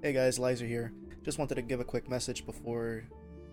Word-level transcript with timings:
Hey 0.00 0.12
guys, 0.12 0.38
Lizer 0.38 0.64
here. 0.64 0.92
Just 1.24 1.40
wanted 1.40 1.56
to 1.56 1.62
give 1.62 1.80
a 1.80 1.84
quick 1.84 2.08
message 2.08 2.46
before 2.46 3.02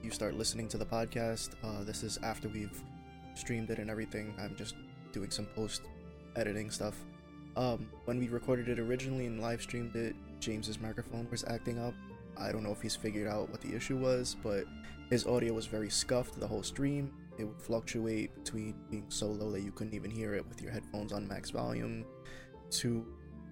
you 0.04 0.12
start 0.12 0.36
listening 0.36 0.68
to 0.68 0.78
the 0.78 0.86
podcast. 0.86 1.56
Uh, 1.64 1.84
this 1.84 2.04
is 2.04 2.20
after 2.22 2.48
we've 2.48 2.84
streamed 3.34 3.72
it 3.72 3.80
and 3.80 3.90
everything. 3.90 4.32
I'm 4.40 4.56
just 4.56 4.76
doing 5.12 5.32
some 5.32 5.48
post 5.48 5.82
editing 6.36 6.70
stuff. 6.70 7.04
Um, 7.56 7.90
when 8.06 8.20
we 8.20 8.28
recorded 8.28 8.70
it 8.70 8.78
originally 8.78 9.26
and 9.26 9.42
live 9.42 9.60
streamed 9.60 9.96
it, 9.96 10.16
James's 10.40 10.80
microphone 10.80 11.28
was 11.32 11.44
acting 11.46 11.80
up. 11.80 11.96
I 12.38 12.52
don't 12.52 12.62
know 12.62 12.72
if 12.72 12.80
he's 12.80 12.96
figured 12.96 13.28
out 13.28 13.50
what 13.50 13.62
the 13.62 13.74
issue 13.76 13.98
was, 13.98 14.36
but 14.44 14.66
his 15.10 15.26
audio 15.26 15.52
was 15.52 15.66
very 15.66 15.90
scuffed 15.90 16.40
the 16.40 16.48
whole 16.48 16.62
stream. 16.62 17.12
It 17.40 17.46
would 17.46 17.60
fluctuate 17.60 18.36
between 18.36 18.76
being 18.92 19.06
so 19.10 19.26
low 19.26 19.52
that 19.52 19.62
you 19.62 19.72
couldn't 19.72 19.96
even 19.96 20.12
hear 20.12 20.36
it 20.36 20.48
with 20.48 20.62
your 20.62 20.72
headphones 20.72 21.12
on 21.12 21.28
max 21.28 21.50
volume 21.50 22.06
to 22.70 23.04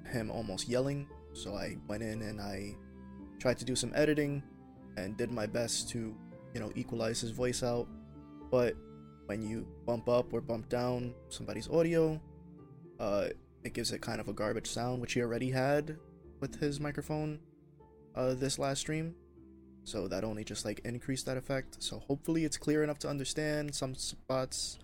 him 0.05 0.29
almost 0.29 0.69
yelling. 0.69 1.07
So 1.33 1.55
I 1.55 1.77
went 1.87 2.03
in 2.03 2.21
and 2.21 2.39
I 2.39 2.75
tried 3.43 3.59
to 3.59 3.65
do 3.65 3.75
some 3.75 3.91
editing 3.93 4.41
and 4.95 5.17
did 5.17 5.29
my 5.29 5.45
best 5.45 5.89
to, 5.89 6.15
you 6.53 6.61
know, 6.61 6.71
equalize 6.75 7.19
his 7.19 7.31
voice 7.31 7.61
out. 7.61 7.89
But 8.49 8.73
when 9.25 9.41
you 9.41 9.67
bump 9.85 10.07
up 10.07 10.33
or 10.33 10.39
bump 10.39 10.69
down 10.69 11.13
somebody's 11.27 11.69
audio, 11.69 12.21
uh, 13.01 13.27
it 13.65 13.73
gives 13.73 13.91
it 13.91 13.99
kind 13.99 14.21
of 14.21 14.29
a 14.29 14.33
garbage 14.33 14.67
sound, 14.67 15.01
which 15.01 15.11
he 15.11 15.21
already 15.21 15.51
had 15.51 15.97
with 16.39 16.61
his 16.61 16.79
microphone 16.79 17.37
uh, 18.15 18.33
this 18.33 18.57
last 18.57 18.79
stream. 18.79 19.13
So 19.83 20.07
that 20.07 20.23
only 20.23 20.45
just 20.45 20.63
like 20.63 20.79
increased 20.85 21.25
that 21.25 21.35
effect. 21.35 21.83
So 21.83 21.99
hopefully 21.99 22.45
it's 22.45 22.55
clear 22.55 22.81
enough 22.81 22.99
to 22.99 23.09
understand. 23.09 23.75
Some 23.75 23.93
spots 23.93 24.79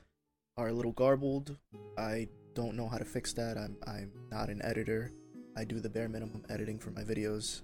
are 0.57 0.67
a 0.67 0.73
little 0.73 0.91
garbled. 0.91 1.55
I 1.97 2.27
don't 2.55 2.75
know 2.75 2.89
how 2.89 2.97
to 2.97 3.05
fix 3.05 3.31
that. 3.33 3.57
I'm 3.57 3.77
I'm 3.87 4.11
not 4.29 4.49
an 4.49 4.61
editor. 4.65 5.13
I 5.55 5.63
do 5.63 5.79
the 5.79 5.89
bare 5.89 6.09
minimum 6.09 6.43
editing 6.49 6.77
for 6.77 6.91
my 6.91 7.03
videos. 7.03 7.61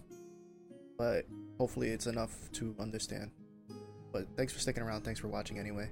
But 0.98 1.26
hopefully 1.58 1.90
it's 1.90 2.08
enough 2.08 2.34
to 2.54 2.76
understand. 2.80 3.32
But 4.12 4.28
thanks 4.38 4.54
for 4.54 4.60
sticking 4.60 4.84
around. 4.84 5.04
Thanks 5.04 5.20
for 5.20 5.28
watching 5.28 5.60
anyway. 5.60 5.90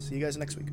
See 0.00 0.14
you 0.14 0.20
guys 0.20 0.36
next 0.36 0.56
week. 0.56 0.68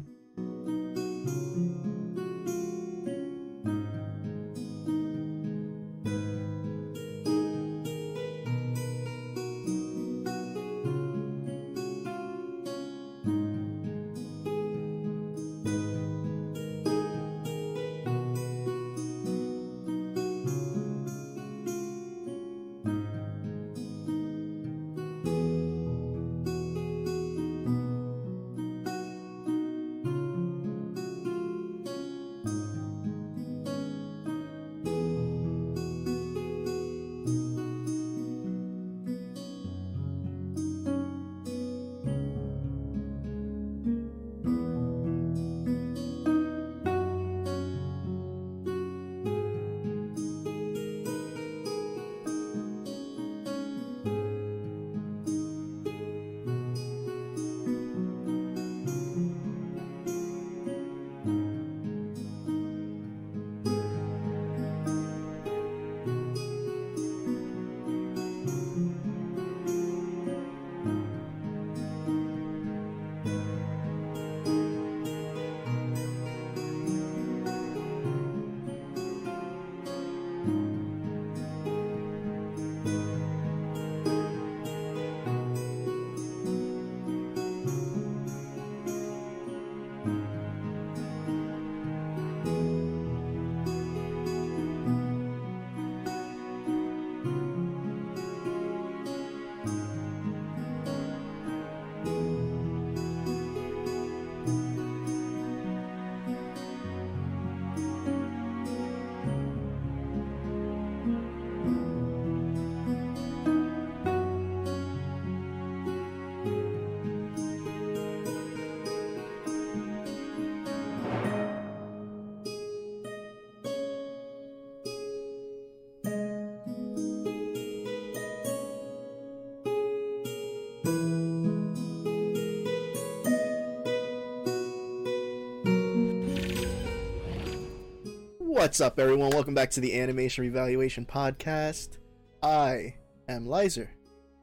What's 138.62 138.80
up, 138.80 139.00
everyone? 139.00 139.32
Welcome 139.32 139.56
back 139.56 139.72
to 139.72 139.82
the 139.82 140.00
Animation 140.00 140.44
Revaluation 140.44 141.04
Podcast. 141.04 141.98
I 142.44 142.94
am 143.28 143.48
Lizer, 143.48 143.90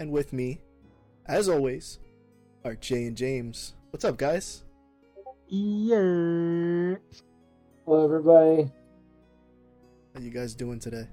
and 0.00 0.10
with 0.10 0.32
me, 0.32 0.60
as 1.26 1.48
always, 1.48 2.00
are 2.64 2.74
Jay 2.74 3.06
and 3.06 3.16
James. 3.16 3.76
What's 3.90 4.04
up, 4.04 4.16
guys? 4.16 4.64
Yeah. 5.46 6.96
Hello, 7.84 8.04
everybody. 8.04 8.72
How 10.12 10.20
you 10.20 10.30
guys 10.30 10.56
doing 10.56 10.80
today? 10.80 11.06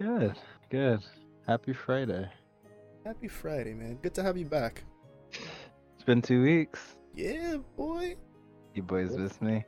Good. 0.00 0.36
Good. 0.70 1.00
Happy 1.46 1.74
Friday. 1.74 2.26
Happy 3.04 3.28
Friday, 3.28 3.74
man. 3.74 3.98
Good 4.00 4.14
to 4.14 4.22
have 4.22 4.38
you 4.38 4.46
back. 4.46 4.82
It's 5.30 6.04
been 6.06 6.22
two 6.22 6.42
weeks. 6.42 6.96
Yeah, 7.14 7.58
boy. 7.76 8.16
You 8.74 8.82
boys 8.82 9.14
miss 9.14 9.42
me. 9.42 9.62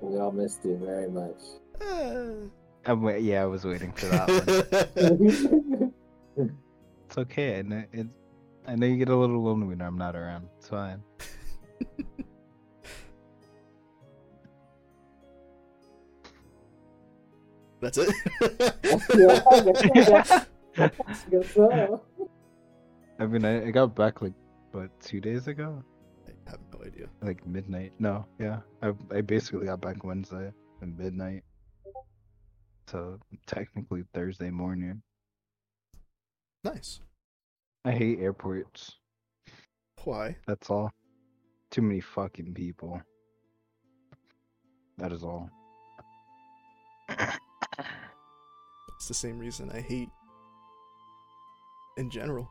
We 0.00 0.18
all 0.18 0.32
missed 0.32 0.64
you 0.64 0.76
very 0.76 1.08
much. 1.10 1.40
I'm 2.86 3.02
wait- 3.02 3.22
yeah, 3.22 3.42
I 3.42 3.46
was 3.46 3.64
waiting 3.64 3.92
for 3.92 4.06
that 4.06 4.92
one. 4.96 5.92
It's 7.06 7.16
okay. 7.16 7.58
I 7.58 7.62
know, 7.62 7.84
it, 7.90 8.06
I 8.66 8.76
know 8.76 8.86
you 8.86 8.98
get 8.98 9.08
a 9.08 9.16
little 9.16 9.42
lonely 9.42 9.66
when 9.66 9.80
I'm 9.80 9.96
not 9.96 10.14
around. 10.14 10.46
It's 10.58 10.68
fine. 10.68 11.02
That's 17.80 17.98
it. 17.98 18.14
Yeah, 19.16 19.42
I 19.50 19.60
I 20.76 20.90
guess 21.30 21.46
so. 21.54 22.02
I 23.18 23.26
mean, 23.26 23.44
I, 23.44 23.68
I 23.68 23.70
got 23.70 23.94
back 23.94 24.20
like, 24.22 24.32
but 24.72 24.88
two 25.00 25.20
days 25.20 25.48
ago? 25.48 25.82
I 26.80 26.84
have 26.84 26.92
no 26.92 26.92
idea. 26.92 27.08
Like 27.22 27.46
midnight. 27.46 27.92
No, 27.98 28.26
yeah. 28.38 28.60
I, 28.82 28.92
I 29.14 29.20
basically 29.20 29.66
got 29.66 29.80
back 29.80 30.04
Wednesday 30.04 30.52
at 30.82 30.88
midnight. 30.88 31.42
So 32.86 33.18
technically 33.46 34.04
Thursday 34.14 34.50
morning. 34.50 35.02
Nice. 36.64 37.00
I 37.84 37.92
hate 37.92 38.18
airports. 38.20 38.96
Why? 40.04 40.36
That's 40.46 40.70
all. 40.70 40.90
Too 41.70 41.82
many 41.82 42.00
fucking 42.00 42.54
people. 42.54 43.02
That 44.96 45.12
is 45.12 45.22
all. 45.22 45.50
It's 47.08 49.06
the 49.06 49.14
same 49.14 49.38
reason 49.38 49.70
I 49.70 49.80
hate 49.80 50.08
in 51.96 52.10
general. 52.10 52.50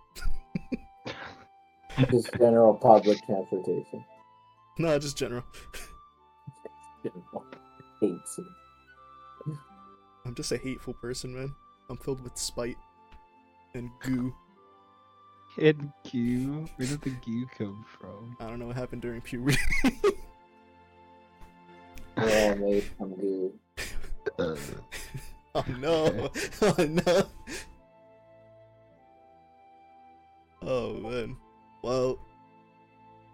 Just 2.09 2.31
general 2.38 2.75
public 2.75 3.18
transportation. 3.25 4.06
no, 4.79 5.00
just 5.00 5.18
general. 5.18 5.44
General 7.03 7.45
Hates 8.00 8.39
it. 8.39 8.45
I'm 10.25 10.35
just 10.35 10.51
a 10.51 10.57
hateful 10.57 10.94
person, 10.94 11.33
man. 11.33 11.56
I'm 11.89 11.97
filled 11.97 12.21
with 12.24 12.38
spite. 12.38 12.77
and 13.74 13.89
goo. 14.01 14.33
And 15.59 15.91
goo? 16.12 16.68
Where 16.75 16.88
did 16.88 17.01
the 17.01 17.12
goo 17.25 17.47
come 17.57 17.85
from? 17.97 18.35
I 18.39 18.47
don't 18.47 18.59
know 18.59 18.68
what 18.68 18.75
happened 18.75 19.01
during 19.01 19.21
puberty. 19.21 19.57
We're 22.18 22.50
all 22.50 22.56
made 22.56 22.83
from 22.97 23.15
goo. 23.15 23.53
Uh, 24.38 24.56
oh 25.56 25.65
no! 25.80 26.30
Oh 26.62 26.75
no! 26.83 27.25
Oh 30.62 30.94
man. 30.95 31.38
Well, 31.83 32.19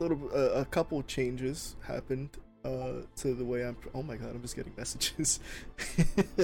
little 0.04 0.30
uh, 0.34 0.62
a 0.62 0.66
couple 0.66 1.02
changes 1.04 1.76
happened 1.88 2.30
uh 2.66 3.02
to 3.18 3.34
the 3.34 3.44
way 3.46 3.66
I'm. 3.66 3.76
Oh 3.94 4.04
my 4.04 4.16
god! 4.16 4.30
I'm 4.36 4.42
just 4.42 4.56
getting 4.56 4.74
messages. 4.78 5.40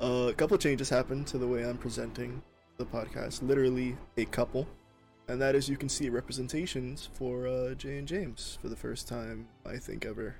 uh, 0.00 0.28
a 0.30 0.34
couple 0.34 0.56
changes 0.58 0.88
happened 0.88 1.26
to 1.28 1.38
the 1.38 1.46
way 1.46 1.64
I'm 1.64 1.78
presenting 1.78 2.42
the 2.76 2.84
podcast. 2.84 3.42
Literally 3.42 3.96
a 4.16 4.24
couple, 4.24 4.66
and 5.28 5.40
that 5.40 5.54
is 5.54 5.68
you 5.68 5.76
can 5.76 5.88
see 5.88 6.08
representations 6.10 7.08
for 7.14 7.46
uh, 7.46 7.74
Jay 7.74 7.98
and 7.98 8.06
James 8.08 8.58
for 8.60 8.68
the 8.68 8.76
first 8.76 9.08
time 9.08 9.48
I 9.66 9.76
think 9.76 10.04
ever. 10.06 10.36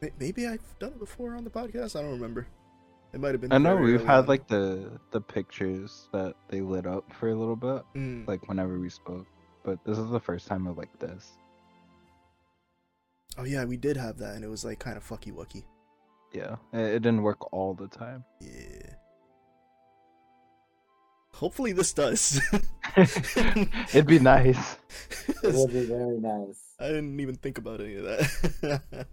May- 0.00 0.12
Maybe 0.18 0.46
I've 0.46 0.78
done 0.78 0.92
it 0.92 0.98
before 1.00 1.34
on 1.34 1.44
the 1.44 1.50
podcast. 1.50 1.96
I 1.98 2.02
don't 2.02 2.12
remember. 2.12 2.46
It 3.12 3.20
might 3.20 3.32
have 3.32 3.40
been. 3.40 3.52
I 3.52 3.58
know 3.58 3.74
we've 3.76 4.04
had 4.04 4.28
like 4.28 4.46
the 4.48 5.00
the 5.12 5.20
pictures 5.20 6.08
that 6.12 6.34
they 6.48 6.60
lit 6.60 6.86
up 6.86 7.10
for 7.14 7.30
a 7.30 7.34
little 7.34 7.56
bit, 7.56 7.82
Mm. 7.96 8.28
like 8.28 8.46
whenever 8.48 8.78
we 8.78 8.90
spoke. 8.90 9.26
But 9.68 9.84
this 9.84 9.98
is 9.98 10.08
the 10.08 10.18
first 10.18 10.46
time 10.46 10.66
I 10.66 10.70
like 10.70 10.98
this. 10.98 11.32
Oh 13.36 13.44
yeah, 13.44 13.66
we 13.66 13.76
did 13.76 13.98
have 13.98 14.16
that, 14.16 14.34
and 14.34 14.42
it 14.42 14.48
was 14.48 14.64
like 14.64 14.78
kind 14.78 14.96
of 14.96 15.06
fucky 15.06 15.30
wucky. 15.30 15.62
Yeah, 16.32 16.56
it, 16.72 16.94
it 16.94 17.02
didn't 17.02 17.20
work 17.20 17.52
all 17.52 17.74
the 17.74 17.86
time. 17.86 18.24
Yeah. 18.40 18.94
Hopefully 21.34 21.72
this 21.72 21.92
does. 21.92 22.40
It'd 22.96 24.06
be 24.06 24.18
nice. 24.36 24.78
It 25.42 25.54
would 25.54 25.70
be 25.70 25.84
very 25.84 26.18
nice. 26.18 26.58
I 26.80 26.86
didn't 26.86 27.20
even 27.20 27.34
think 27.34 27.58
about 27.58 27.82
any 27.82 27.96
of 27.96 28.04
that. 28.04 29.04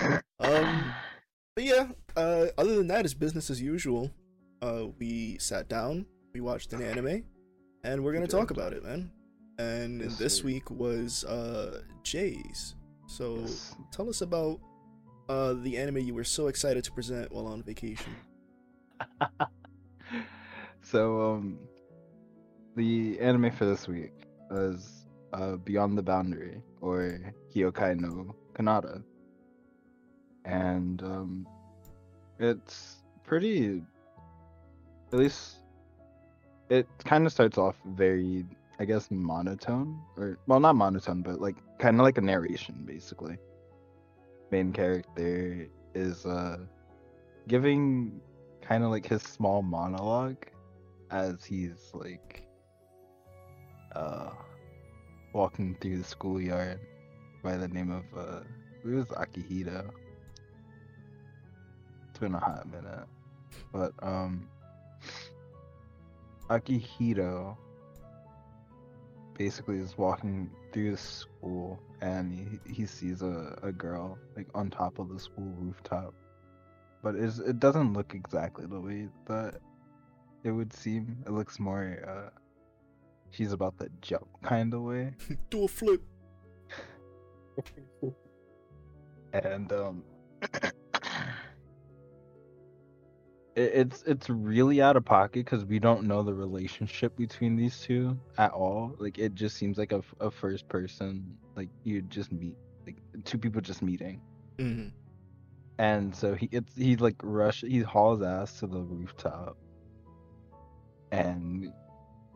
um, 0.40 0.94
but 1.54 1.64
yeah. 1.64 1.88
Uh, 2.16 2.46
other 2.56 2.76
than 2.76 2.86
that, 2.86 3.04
it's 3.04 3.12
business 3.12 3.50
as 3.50 3.60
usual. 3.60 4.10
Uh, 4.62 4.86
we 4.98 5.36
sat 5.36 5.68
down, 5.68 6.06
we 6.32 6.40
watched 6.40 6.72
an 6.72 6.80
anime, 6.80 7.24
and 7.84 8.02
we're 8.02 8.14
gonna 8.14 8.26
talk 8.26 8.50
about 8.50 8.72
it, 8.72 8.82
man. 8.82 9.10
And 9.58 10.00
Yes, 10.00 10.16
this 10.18 10.38
sir. 10.38 10.44
week 10.44 10.70
was 10.70 11.24
uh 11.24 11.82
Jay's. 12.02 12.74
So 13.06 13.36
Yes. 13.36 13.74
tell 13.92 14.08
us 14.08 14.20
about 14.22 14.58
uh 15.28 15.54
the 15.54 15.76
anime 15.78 15.98
you 15.98 16.14
were 16.14 16.24
so 16.24 16.48
excited 16.48 16.82
to 16.84 16.92
present 16.92 17.30
while 17.32 17.46
on 17.46 17.62
vacation. 17.62 18.16
so 20.82 21.20
um 21.32 21.58
the 22.76 23.18
anime 23.20 23.50
for 23.50 23.66
this 23.66 23.86
week 23.86 24.12
is 24.50 25.06
uh 25.32 25.56
Beyond 25.56 25.96
the 25.98 26.02
Boundary 26.02 26.62
or 26.80 27.18
Kyokai 27.54 27.98
no 28.00 28.34
Kanata. 28.54 29.02
And 30.44 31.02
um 31.02 31.46
it's 32.38 32.96
pretty 33.24 33.82
at 35.12 35.18
least 35.18 35.56
it 36.70 36.88
kind 37.04 37.26
of 37.26 37.32
starts 37.32 37.58
off 37.58 37.76
very 37.84 38.46
I 38.82 38.84
guess 38.84 39.12
monotone 39.12 40.02
or 40.16 40.38
well 40.48 40.58
not 40.58 40.74
monotone 40.74 41.22
but 41.22 41.40
like 41.40 41.54
kind 41.78 42.00
of 42.00 42.02
like 42.02 42.18
a 42.18 42.20
narration 42.20 42.82
basically. 42.84 43.38
Main 44.50 44.72
character 44.72 45.68
is 45.94 46.26
uh 46.26 46.58
giving 47.46 48.20
kind 48.60 48.82
of 48.82 48.90
like 48.90 49.06
his 49.06 49.22
small 49.22 49.62
monologue 49.62 50.44
as 51.12 51.44
he's 51.44 51.92
like 51.94 52.42
uh 53.94 54.30
walking 55.32 55.76
through 55.80 55.98
the 55.98 56.04
schoolyard 56.04 56.80
by 57.40 57.56
the 57.56 57.68
name 57.68 57.92
of 57.92 58.04
uh 58.18 58.40
it 58.84 58.88
was 58.88 59.06
Akihito. 59.10 59.90
It's 62.10 62.18
been 62.18 62.34
a 62.34 62.40
hot 62.40 62.66
minute. 62.68 63.06
But 63.72 63.92
um 64.02 64.48
Akihito 66.50 67.56
basically 69.44 69.78
is 69.78 69.98
walking 69.98 70.48
through 70.72 70.92
the 70.92 70.96
school 70.96 71.80
and 72.00 72.32
he, 72.32 72.72
he 72.72 72.86
sees 72.86 73.22
a, 73.22 73.58
a 73.62 73.72
girl 73.72 74.16
like 74.36 74.46
on 74.54 74.70
top 74.70 75.00
of 75.00 75.08
the 75.08 75.18
school 75.18 75.52
rooftop 75.58 76.14
but 77.02 77.16
it's, 77.16 77.38
it 77.40 77.58
doesn't 77.58 77.92
look 77.92 78.14
exactly 78.14 78.66
the 78.66 78.80
way 78.80 79.08
that 79.26 79.56
it 80.44 80.52
would 80.52 80.72
seem. 80.72 81.16
It 81.26 81.32
looks 81.32 81.58
more 81.58 81.98
uh 82.06 82.30
she's 83.30 83.52
about 83.52 83.76
to 83.78 83.88
jump 84.00 84.28
kind 84.42 84.72
of 84.74 84.82
way. 84.82 85.14
Do 85.50 85.64
a 85.64 85.68
flip. 85.68 86.02
And 89.32 89.72
um 89.72 90.04
it's 93.56 94.02
it's 94.06 94.28
really 94.28 94.80
out 94.80 94.96
of 94.96 95.04
pocket 95.04 95.44
because 95.44 95.64
we 95.64 95.78
don't 95.78 96.04
know 96.06 96.22
the 96.22 96.34
relationship 96.34 97.16
between 97.16 97.56
these 97.56 97.80
two 97.80 98.18
at 98.38 98.52
all. 98.52 98.94
Like 98.98 99.18
it 99.18 99.34
just 99.34 99.56
seems 99.56 99.78
like 99.78 99.92
a, 99.92 100.02
a 100.20 100.30
first 100.30 100.68
person 100.68 101.38
like 101.56 101.68
you 101.84 102.02
just 102.02 102.32
meet 102.32 102.56
like 102.86 102.96
two 103.24 103.38
people 103.38 103.60
just 103.60 103.82
meeting. 103.82 104.20
hmm 104.58 104.88
And 105.78 106.14
so 106.14 106.34
he 106.34 106.48
it's 106.52 106.74
he 106.76 106.96
like 106.96 107.16
rush 107.22 107.62
he 107.62 107.80
hauls 107.80 108.22
ass 108.22 108.58
to 108.60 108.66
the 108.66 108.80
rooftop 108.80 109.56
and 111.10 111.72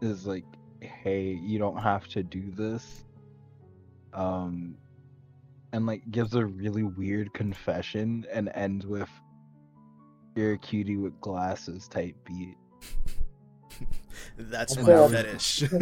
is 0.00 0.26
like, 0.26 0.44
Hey, 0.80 1.32
you 1.32 1.58
don't 1.58 1.78
have 1.78 2.06
to 2.08 2.22
do 2.22 2.50
this. 2.52 3.04
Um 4.12 4.76
and 5.72 5.86
like 5.86 6.02
gives 6.10 6.34
a 6.34 6.44
really 6.44 6.82
weird 6.84 7.32
confession 7.32 8.24
and 8.32 8.50
ends 8.54 8.86
with 8.86 9.10
You're 10.36 10.52
a 10.52 10.58
cutie 10.58 10.98
with 10.98 11.18
glasses 11.20 11.88
type 11.88 12.14
beat. 12.24 12.56
That's 14.38 14.76
my 14.76 15.08
fetish. 15.08 15.64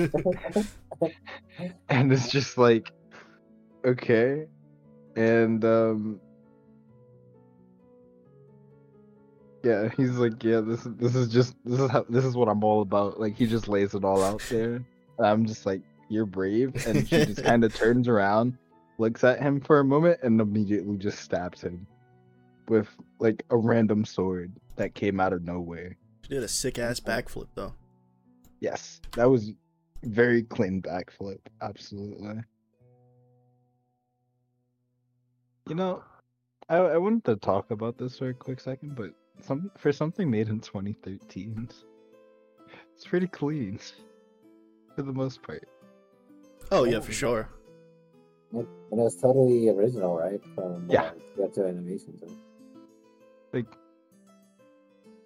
And 1.89 2.13
it's 2.13 2.29
just 2.29 2.57
like 2.57 2.93
okay. 3.85 4.47
And 5.17 5.65
um 5.65 6.21
Yeah, 9.65 9.89
he's 9.97 10.11
like, 10.13 10.43
yeah, 10.45 10.61
this 10.61 10.87
is 10.87 10.95
this 10.97 11.17
is 11.17 11.29
just 11.29 11.57
this 11.65 11.81
is 11.81 11.91
how 11.91 12.07
this 12.09 12.25
is 12.25 12.37
what 12.37 12.49
I'm 12.49 12.63
all 12.63 12.83
about. 12.83 13.19
Like 13.19 13.35
he 13.35 13.47
just 13.47 13.67
lays 13.67 13.95
it 13.95 14.05
all 14.05 14.23
out 14.23 14.43
there. 14.51 14.85
I'm 15.19 15.47
just 15.47 15.67
like, 15.67 15.83
you're 16.09 16.27
brave, 16.27 16.87
and 16.87 17.09
she 17.09 17.25
just 17.25 17.43
kind 17.43 17.65
of 17.65 17.75
turns 17.75 18.09
around, 18.09 18.57
looks 18.99 19.25
at 19.25 19.41
him 19.41 19.61
for 19.61 19.81
a 19.81 19.85
moment, 19.85 20.21
and 20.23 20.41
immediately 20.41 20.97
just 20.97 21.19
stabs 21.21 21.61
him 21.63 21.87
with 22.69 22.89
like 23.19 23.45
a 23.51 23.57
random 23.57 24.05
sword 24.05 24.53
that 24.77 24.95
came 24.95 25.21
out 25.21 25.33
of 25.33 25.43
nowhere. 25.43 25.97
She 26.23 26.31
did 26.35 26.43
a 26.43 26.49
sick 26.49 26.79
ass 26.79 27.01
backflip 27.01 27.49
though. 27.55 27.75
Yes, 28.61 29.01
that 29.13 29.29
was 29.29 29.53
very 30.03 30.43
clean 30.43 30.81
backflip. 30.83 31.39
Absolutely. 31.61 32.41
You 35.69 35.75
know, 35.75 36.03
I 36.69 36.77
I 36.77 36.97
wanted 36.99 37.25
to 37.25 37.37
talk 37.37 37.71
about 37.71 37.97
this 37.99 38.19
for 38.19 38.29
a 38.29 38.35
quick 38.35 38.61
second, 38.61 38.97
but 38.97 39.11
some 39.41 39.71
for 39.79 39.93
something 39.93 40.31
made 40.31 40.49
in 40.49 40.61
2013, 40.61 41.69
it's 42.95 43.05
pretty 43.07 43.27
clean 43.27 43.79
for 44.95 45.03
the 45.03 45.13
most 45.13 45.43
part. 45.43 45.67
Oh 46.71 46.85
yeah, 46.85 47.01
for 47.01 47.13
sure. 47.13 47.49
And 48.53 48.63
it 48.93 48.97
was 48.97 49.17
totally 49.17 49.69
original, 49.69 50.17
right? 50.17 50.41
From 50.55 50.89
Yeah. 50.89 51.03
uh, 51.07 51.13
Kyoto 51.37 51.67
Animation. 51.67 52.17
So. 52.19 52.29
Like, 53.55 53.67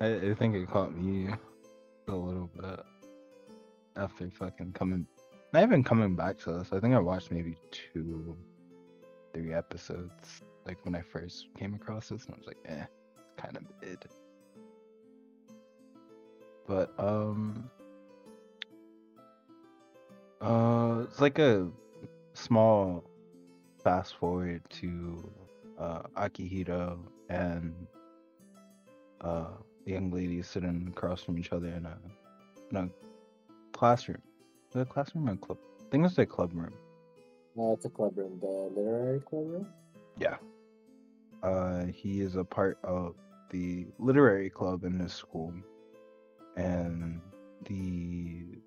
I, 0.02 0.16
I 0.16 0.34
think 0.34 0.54
it 0.54 0.68
caught 0.68 0.94
me 0.94 1.30
a 2.08 2.14
little 2.14 2.50
bit 2.54 2.80
after 3.96 4.28
fucking 4.28 4.74
coming. 4.74 5.06
Not 5.54 5.62
even 5.62 5.82
coming 5.82 6.14
back 6.14 6.36
to 6.40 6.52
this. 6.52 6.68
I 6.74 6.78
think 6.78 6.94
I 6.94 6.98
watched 6.98 7.30
maybe 7.30 7.56
two, 7.70 8.36
three 9.32 9.54
episodes. 9.54 10.42
Like 10.66 10.76
when 10.84 10.94
I 10.94 11.00
first 11.00 11.46
came 11.58 11.72
across 11.72 12.10
this, 12.10 12.26
and 12.26 12.34
I 12.34 12.36
was 12.36 12.46
like, 12.46 12.58
eh, 12.66 12.84
kind 13.38 13.56
of 13.56 13.62
mid. 13.80 14.04
But 16.66 16.92
um, 16.98 17.70
uh, 20.42 21.04
it's 21.08 21.18
like 21.18 21.38
a 21.38 21.66
small 22.34 23.04
fast 23.82 24.16
forward 24.16 24.60
to 24.68 25.32
uh 25.78 26.02
Akihito 26.16 26.98
and 27.30 27.86
uh 29.20 29.46
the 29.84 29.92
young 29.92 30.10
ladies 30.10 30.46
sitting 30.46 30.86
across 30.88 31.22
from 31.22 31.38
each 31.38 31.52
other 31.52 31.68
in 31.68 31.86
a 31.86 31.98
in 32.70 32.76
a 32.76 32.88
classroom. 33.72 34.22
Is 34.70 34.76
it 34.76 34.80
a 34.80 34.84
classroom 34.84 35.28
or 35.28 35.32
a 35.32 35.36
club? 35.36 35.58
I 35.80 35.90
think 35.90 36.04
it's 36.06 36.18
a 36.18 36.26
club 36.26 36.52
room. 36.54 36.74
No, 37.56 37.72
it's 37.72 37.84
a 37.86 37.88
club 37.90 38.16
room, 38.16 38.38
the 38.40 38.70
literary 38.76 39.20
club 39.20 39.46
room. 39.48 39.66
Yeah. 40.18 40.36
Uh, 41.42 41.86
he 41.86 42.20
is 42.20 42.36
a 42.36 42.44
part 42.44 42.78
of 42.84 43.14
the 43.50 43.86
literary 43.98 44.50
club 44.50 44.84
in 44.84 44.98
his 44.98 45.12
school, 45.12 45.52
and 46.56 47.20
the 47.64 48.58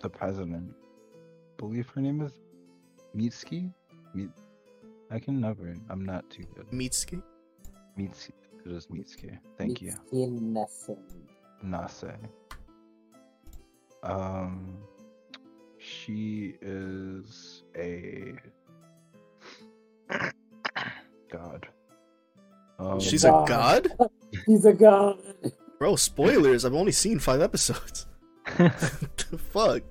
the 0.00 0.08
president. 0.08 0.74
believe 1.56 1.88
her 1.94 2.00
name 2.00 2.20
is 2.22 2.32
Mitski. 3.16 3.72
Mit- 4.14 4.30
I 5.10 5.18
can 5.18 5.40
never. 5.40 5.74
I'm 5.88 6.04
not 6.04 6.28
too 6.30 6.44
good. 6.54 6.66
Mitsuki. 6.70 7.22
Mitski. 7.98 8.32
It 8.64 8.72
is 8.72 8.86
Mitski. 8.86 9.38
Thank 9.58 9.82
you. 9.82 9.92
Mitsuki 10.12 10.96
Nase. 11.64 12.16
Um, 14.02 14.76
she 15.78 16.54
is 16.62 17.62
a 17.76 18.32
god. 21.30 21.68
Um, 22.78 23.00
She's 23.00 23.24
a 23.24 23.28
God. 23.28 23.48
god? 23.48 24.10
He's 24.46 24.64
a 24.64 24.72
god. 24.72 25.18
Bro, 25.78 25.96
spoilers. 25.96 26.64
I've 26.64 26.74
only 26.74 26.92
seen 26.92 27.18
five 27.18 27.40
episodes. 27.40 28.06
the 28.56 29.40
fuck? 29.52 29.82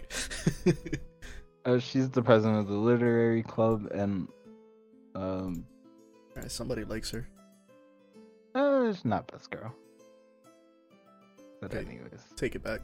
uh, 1.66 1.80
she's 1.80 2.10
the 2.10 2.22
president 2.22 2.60
of 2.60 2.68
the 2.68 2.74
literary 2.74 3.42
club, 3.44 3.88
and 3.92 4.28
um, 5.16 5.66
Alright, 6.36 6.52
somebody 6.52 6.84
likes 6.84 7.10
her. 7.12 7.28
Uh, 8.56 8.86
it's 8.90 9.04
not 9.06 9.32
best 9.32 9.50
girl. 9.52 9.74
But 11.62 11.74
Hey. 11.74 11.80
anyways, 11.80 12.22
Take 12.36 12.56
it 12.56 12.64
back. 12.64 12.82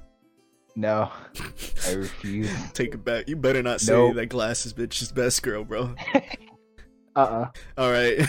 no, 0.75 1.11
I 1.87 1.93
refuse. 1.93 2.49
Take 2.73 2.93
it 2.93 3.03
back. 3.03 3.27
You 3.27 3.35
better 3.35 3.61
not 3.63 3.81
say 3.81 3.93
Nope. 3.93 4.15
that 4.15 4.27
glasses 4.27 4.73
bitch 4.73 5.01
is 5.01 5.11
best 5.11 5.43
girl, 5.43 5.63
bro. 5.63 5.95
Uh 7.15 7.19
uh 7.77 7.81
Alright. 7.81 8.19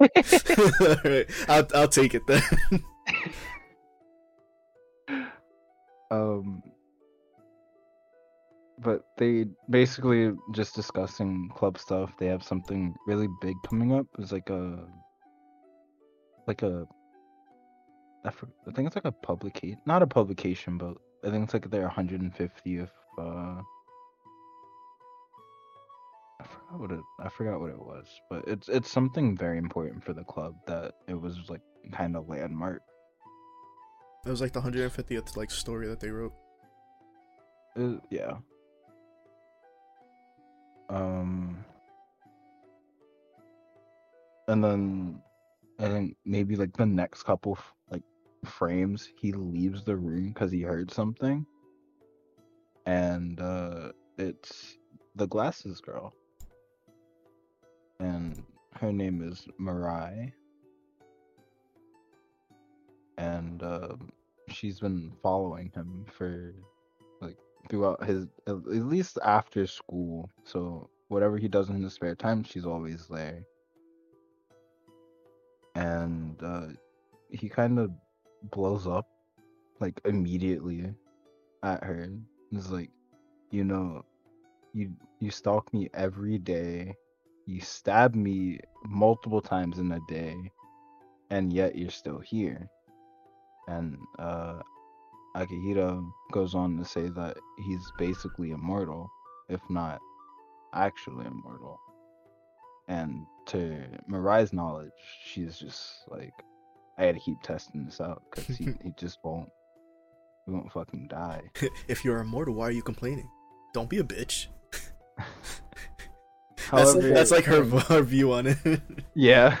Alright. 0.80 1.30
I'll 1.48 1.66
I'll 1.74 1.88
take 1.88 2.14
it 2.14 2.22
then. 2.26 2.42
um 6.10 6.62
but 8.78 9.02
they 9.16 9.46
basically 9.70 10.32
just 10.52 10.74
discussing 10.74 11.48
club 11.54 11.78
stuff 11.78 12.12
they 12.18 12.26
have 12.26 12.42
something 12.42 12.94
really 13.06 13.28
big 13.40 13.54
coming 13.66 13.92
up 13.94 14.06
it's 14.18 14.32
like 14.32 14.50
a 14.50 14.84
like 16.46 16.62
a 16.62 16.86
I, 18.24 18.30
for, 18.30 18.48
I 18.68 18.72
think 18.72 18.86
it's 18.86 18.96
like 18.96 19.04
a 19.04 19.12
publication 19.12 19.80
not 19.86 20.02
a 20.02 20.06
publication 20.06 20.78
but 20.78 20.96
i 21.24 21.30
think 21.30 21.44
it's 21.44 21.54
like 21.54 21.70
their 21.70 21.88
150th 21.88 22.90
uh 23.18 23.60
I 26.42 26.44
forgot 26.44 26.80
what 26.80 26.90
it 26.90 27.00
I 27.20 27.28
forgot 27.28 27.60
what 27.60 27.70
it 27.70 27.78
was, 27.78 28.06
but 28.28 28.44
it's 28.48 28.68
it's 28.68 28.90
something 28.90 29.36
very 29.36 29.58
important 29.58 30.02
for 30.02 30.12
the 30.12 30.24
club 30.24 30.56
that 30.66 30.94
it 31.06 31.14
was 31.14 31.38
like 31.48 31.60
kind 31.92 32.16
of 32.16 32.28
landmark. 32.28 32.82
It 34.26 34.30
was 34.30 34.40
like 34.40 34.52
the 34.52 34.60
150th 34.60 35.36
like 35.36 35.50
story 35.50 35.86
that 35.88 36.00
they 36.00 36.10
wrote. 36.10 36.32
Uh, 37.78 37.94
yeah. 38.10 38.36
Um. 40.88 41.64
And 44.48 44.62
then, 44.62 45.20
Think 45.78 46.16
maybe 46.24 46.56
like 46.56 46.76
the 46.76 46.86
next 46.86 47.24
couple 47.24 47.58
like 47.90 48.02
frames, 48.44 49.08
he 49.20 49.32
leaves 49.32 49.84
the 49.84 49.96
room 49.96 50.28
because 50.28 50.52
he 50.52 50.62
heard 50.62 50.90
something, 50.90 51.44
and 52.86 53.40
uh, 53.40 53.92
it's 54.16 54.78
the 55.16 55.26
glasses 55.26 55.80
girl, 55.80 56.14
and 58.00 58.42
her 58.74 58.92
name 58.92 59.22
is 59.22 59.48
Mirai, 59.60 60.32
and 63.18 63.62
um, 63.62 64.10
she's 64.48 64.80
been 64.80 65.12
following 65.22 65.70
him 65.74 66.06
for 66.12 66.54
like 67.20 67.36
throughout 67.68 68.04
his 68.04 68.26
at 68.46 68.66
least 68.66 69.18
after 69.24 69.66
school. 69.66 70.30
So 70.44 70.88
whatever 71.08 71.38
he 71.38 71.48
does 71.48 71.70
in 71.70 71.82
his 71.82 71.94
spare 71.94 72.14
time, 72.14 72.44
she's 72.44 72.66
always 72.66 73.06
there. 73.08 73.44
And 75.74 76.36
uh, 76.42 76.66
he 77.30 77.48
kind 77.48 77.78
of 77.78 77.90
blows 78.50 78.86
up 78.86 79.06
like 79.80 80.00
immediately 80.04 80.92
at 81.62 81.82
her. 81.82 82.08
It's 82.52 82.70
like, 82.70 82.90
you 83.50 83.64
know, 83.64 84.04
you 84.74 84.92
you 85.20 85.30
stalk 85.30 85.72
me 85.72 85.88
every 85.94 86.38
day. 86.38 86.94
You 87.46 87.60
stab 87.60 88.14
me 88.14 88.60
multiple 88.84 89.40
times 89.40 89.78
in 89.78 89.90
a 89.92 90.00
day, 90.08 90.36
and 91.30 91.52
yet 91.52 91.76
you're 91.76 91.90
still 91.90 92.18
here. 92.18 92.68
And 93.68 93.98
uh, 94.18 94.60
Akihito 95.36 96.10
goes 96.30 96.54
on 96.54 96.76
to 96.78 96.84
say 96.84 97.08
that 97.08 97.36
he's 97.64 97.92
basically 97.98 98.50
immortal, 98.50 99.10
if 99.48 99.60
not 99.70 100.00
actually 100.74 101.26
immortal. 101.26 101.80
And 102.88 103.26
to 103.46 103.82
Mirai's 104.10 104.52
knowledge, 104.52 104.92
she's 105.24 105.58
just 105.58 106.04
like, 106.08 106.32
I 106.98 107.04
had 107.04 107.14
to 107.14 107.20
keep 107.20 107.42
testing 107.42 107.84
this 107.84 108.00
out 108.00 108.22
because 108.30 108.56
he, 108.56 108.64
he 108.82 108.92
just 108.96 109.18
won't, 109.22 109.50
he 110.46 110.52
won't 110.52 110.72
fucking 110.72 111.08
die. 111.08 111.42
if 111.88 112.04
you're 112.04 112.18
immortal, 112.18 112.54
why 112.54 112.68
are 112.68 112.72
you 112.72 112.82
complaining? 112.82 113.28
Don't 113.74 113.88
be 113.88 113.98
a 113.98 114.04
bitch. 114.04 114.46
That's, 116.70 116.92
However, 116.92 117.08
that's 117.10 117.30
like 117.30 117.44
her, 117.44 117.64
her 117.64 118.02
view 118.02 118.32
on 118.32 118.46
it. 118.46 118.80
Yeah. 119.14 119.58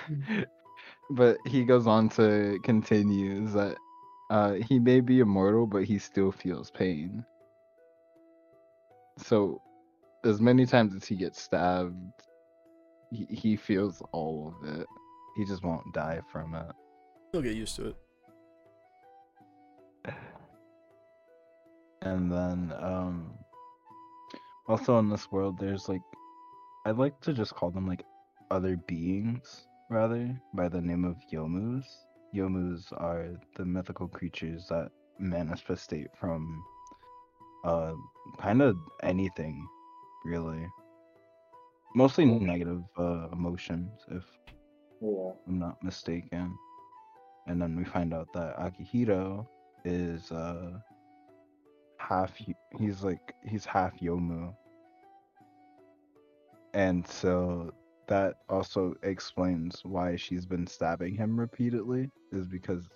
But 1.10 1.36
he 1.46 1.62
goes 1.62 1.86
on 1.86 2.08
to 2.10 2.58
continue 2.64 3.46
that 3.48 3.76
uh, 4.30 4.54
he 4.66 4.78
may 4.78 5.00
be 5.00 5.20
immortal, 5.20 5.66
but 5.66 5.84
he 5.84 5.98
still 5.98 6.32
feels 6.32 6.70
pain. 6.70 7.22
So, 9.18 9.60
as 10.24 10.40
many 10.40 10.64
times 10.64 10.94
as 10.94 11.04
he 11.04 11.16
gets 11.16 11.42
stabbed, 11.42 11.94
he, 13.12 13.26
he 13.34 13.56
feels 13.56 14.02
all 14.12 14.54
of 14.56 14.68
it. 14.68 14.86
He 15.36 15.44
just 15.44 15.62
won't 15.62 15.92
die 15.92 16.20
from 16.30 16.54
it. 16.54 16.66
He'll 17.32 17.42
get 17.42 17.56
used 17.56 17.76
to 17.76 17.88
it. 17.88 17.96
And 22.02 22.32
then, 22.32 22.74
um, 22.80 23.32
also 24.66 24.98
in 24.98 25.08
this 25.08 25.30
world, 25.30 25.58
there's 25.58 25.88
like, 25.88 26.02
I'd 26.84 26.98
like 26.98 27.20
to 27.20 27.32
just 27.32 27.54
call 27.54 27.70
them 27.70 27.86
like 27.86 28.04
other 28.50 28.76
beings, 28.88 29.68
rather, 29.88 30.36
by 30.52 30.68
the 30.68 30.80
name 30.80 31.04
of 31.04 31.16
Yomus. 31.32 31.84
Yomus 32.34 32.92
are 33.00 33.38
the 33.56 33.64
mythical 33.64 34.08
creatures 34.08 34.66
that 34.68 34.90
manifestate 35.20 36.08
from, 36.18 36.64
uh, 37.64 37.92
kind 38.38 38.62
of 38.62 38.76
anything, 39.02 39.64
really. 40.24 40.66
Mostly 41.94 42.24
negative 42.26 42.82
uh, 42.98 43.28
emotions, 43.32 44.04
if 44.10 44.24
Yeah. 45.00 45.32
I'm 45.48 45.58
not 45.58 45.82
mistaken. 45.82 46.56
And 47.46 47.60
then 47.60 47.76
we 47.76 47.84
find 47.84 48.14
out 48.14 48.28
that 48.34 48.56
Akihito 48.58 49.46
is 49.84 50.30
uh 50.30 50.78
half. 51.98 52.36
He's 52.78 53.02
like 53.02 53.34
he's 53.44 53.64
half 53.64 53.98
Yomu. 54.00 54.54
And 56.74 57.06
so 57.06 57.72
that 58.08 58.36
also 58.48 58.94
explains 59.02 59.84
why 59.84 60.16
she's 60.16 60.46
been 60.46 60.66
stabbing 60.66 61.14
him 61.14 61.38
repeatedly 61.38 62.10
is 62.32 62.46
because 62.46 62.88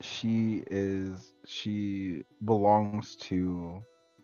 she 0.00 0.62
is 0.70 1.34
she 1.46 2.24
belongs 2.44 3.16
to 3.16 3.82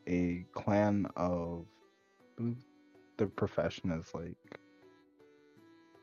a 0.08 0.44
clan 0.54 1.06
of 1.16 1.66
I 2.20 2.42
believe 2.42 2.65
the 3.18 3.26
profession 3.26 3.90
is 3.92 4.12
like 4.14 4.36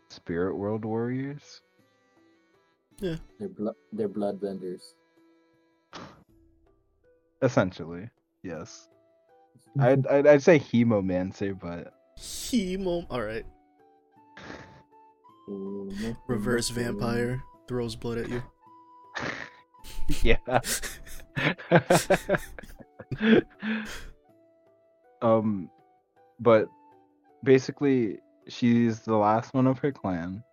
spirit 0.09 0.55
world 0.55 0.85
warriors 0.85 1.61
Yeah, 2.99 3.15
They're 3.39 3.49
blood. 3.49 3.75
They're 3.91 4.07
blood 4.07 4.39
benders. 4.41 4.95
essentially 7.41 8.09
yes 8.43 8.87
I'd, 9.79 10.05
I'd 10.07 10.27
i'd 10.27 10.43
say 10.43 10.59
hemomancer 10.59 11.57
but 11.59 11.93
Hemo. 12.19 13.09
Alright. 13.09 13.45
Mhm. 15.49 16.15
Reverse 16.27 16.69
vampire. 16.69 17.41
Throws 17.67 17.95
blood 17.95 18.19
at 18.19 18.29
you. 18.29 18.43
yeah 20.21 20.37
um 25.21 25.69
but 26.39 26.67
basically 27.43 28.19
she's 28.47 29.01
the 29.01 29.15
last 29.15 29.53
one 29.53 29.67
of 29.67 29.79
her 29.79 29.91
clan. 29.91 30.43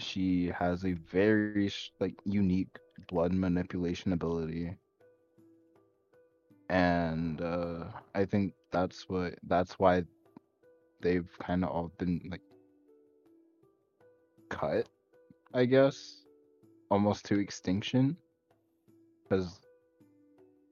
She 0.00 0.48
has 0.58 0.84
a 0.84 0.94
very 0.94 1.70
like 2.00 2.00
unique 2.24 2.62
blood 3.08 3.32
manipulation 3.32 4.12
ability. 4.12 4.76
And 6.68 7.40
uh 7.40 7.84
i 8.14 8.24
think 8.24 8.54
that's 8.70 9.08
what 9.08 9.34
that's 9.44 9.74
why 9.78 10.04
they've 11.02 11.30
kind 11.40 11.64
of 11.64 11.70
all 11.70 11.92
been 11.98 12.20
like 12.30 12.40
cut 14.48 14.86
i 15.54 15.64
guess 15.64 16.22
almost 16.90 17.24
to 17.26 17.38
extinction. 17.38 18.16
Because 19.24 19.61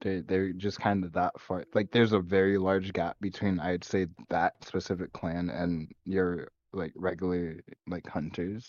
they 0.01 0.21
they're 0.21 0.51
just 0.53 0.79
kind 0.79 1.03
of 1.03 1.13
that 1.13 1.39
far. 1.39 1.65
Like 1.73 1.91
there's 1.91 2.11
a 2.13 2.19
very 2.19 2.57
large 2.57 2.91
gap 2.93 3.17
between 3.21 3.59
I'd 3.59 3.83
say 3.83 4.07
that 4.29 4.53
specific 4.65 5.13
clan 5.13 5.49
and 5.49 5.87
your 6.05 6.49
like 6.73 6.93
regular 6.95 7.57
like 7.87 8.07
hunters. 8.07 8.67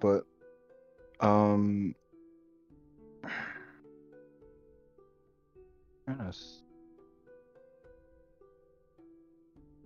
But 0.00 0.24
um 1.20 1.94
yes. 6.08 6.62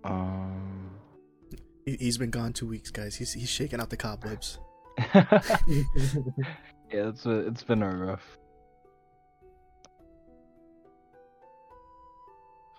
Um 0.03 0.91
He, 1.85 1.97
he's 1.97 2.17
been 2.17 2.31
gone 2.31 2.53
two 2.53 2.67
weeks, 2.67 2.89
guys. 2.91 3.15
He's 3.15 3.33
he's 3.33 3.49
shaking 3.49 3.79
out 3.79 3.89
the 3.89 3.97
cobwebs. 3.97 4.59
yeah, 6.91 7.09
it's 7.09 7.25
a, 7.25 7.31
it's 7.47 7.63
been 7.63 7.81
a 7.83 7.89
rough. 7.95 8.37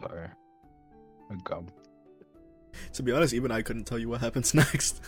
Sorry. 0.00 0.28
A 1.30 1.36
gum. 1.36 1.66
To 2.94 3.02
be 3.02 3.12
honest, 3.12 3.32
even 3.34 3.50
I 3.50 3.62
couldn't 3.62 3.84
tell 3.84 3.98
you 3.98 4.08
what 4.08 4.20
happens 4.20 4.54
next. 4.54 5.00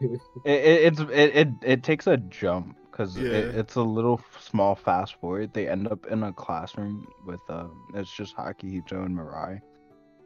It, 0.00 0.20
it 0.44 0.52
it's 0.94 1.00
it, 1.00 1.10
it 1.10 1.48
it 1.62 1.82
takes 1.82 2.06
a 2.06 2.16
jump 2.16 2.76
because 2.90 3.16
Yeah. 3.16 3.30
it, 3.30 3.54
it's 3.56 3.74
a 3.74 3.82
little 3.82 4.20
small 4.40 4.76
fast 4.76 5.16
forward. 5.20 5.52
They 5.52 5.68
end 5.68 5.88
up 5.88 6.06
in 6.06 6.22
a 6.22 6.32
classroom 6.32 7.06
with 7.26 7.40
um 7.48 7.72
it's 7.94 8.14
just 8.14 8.36
Akihito 8.36 9.04
and 9.04 9.16
Mirai, 9.18 9.60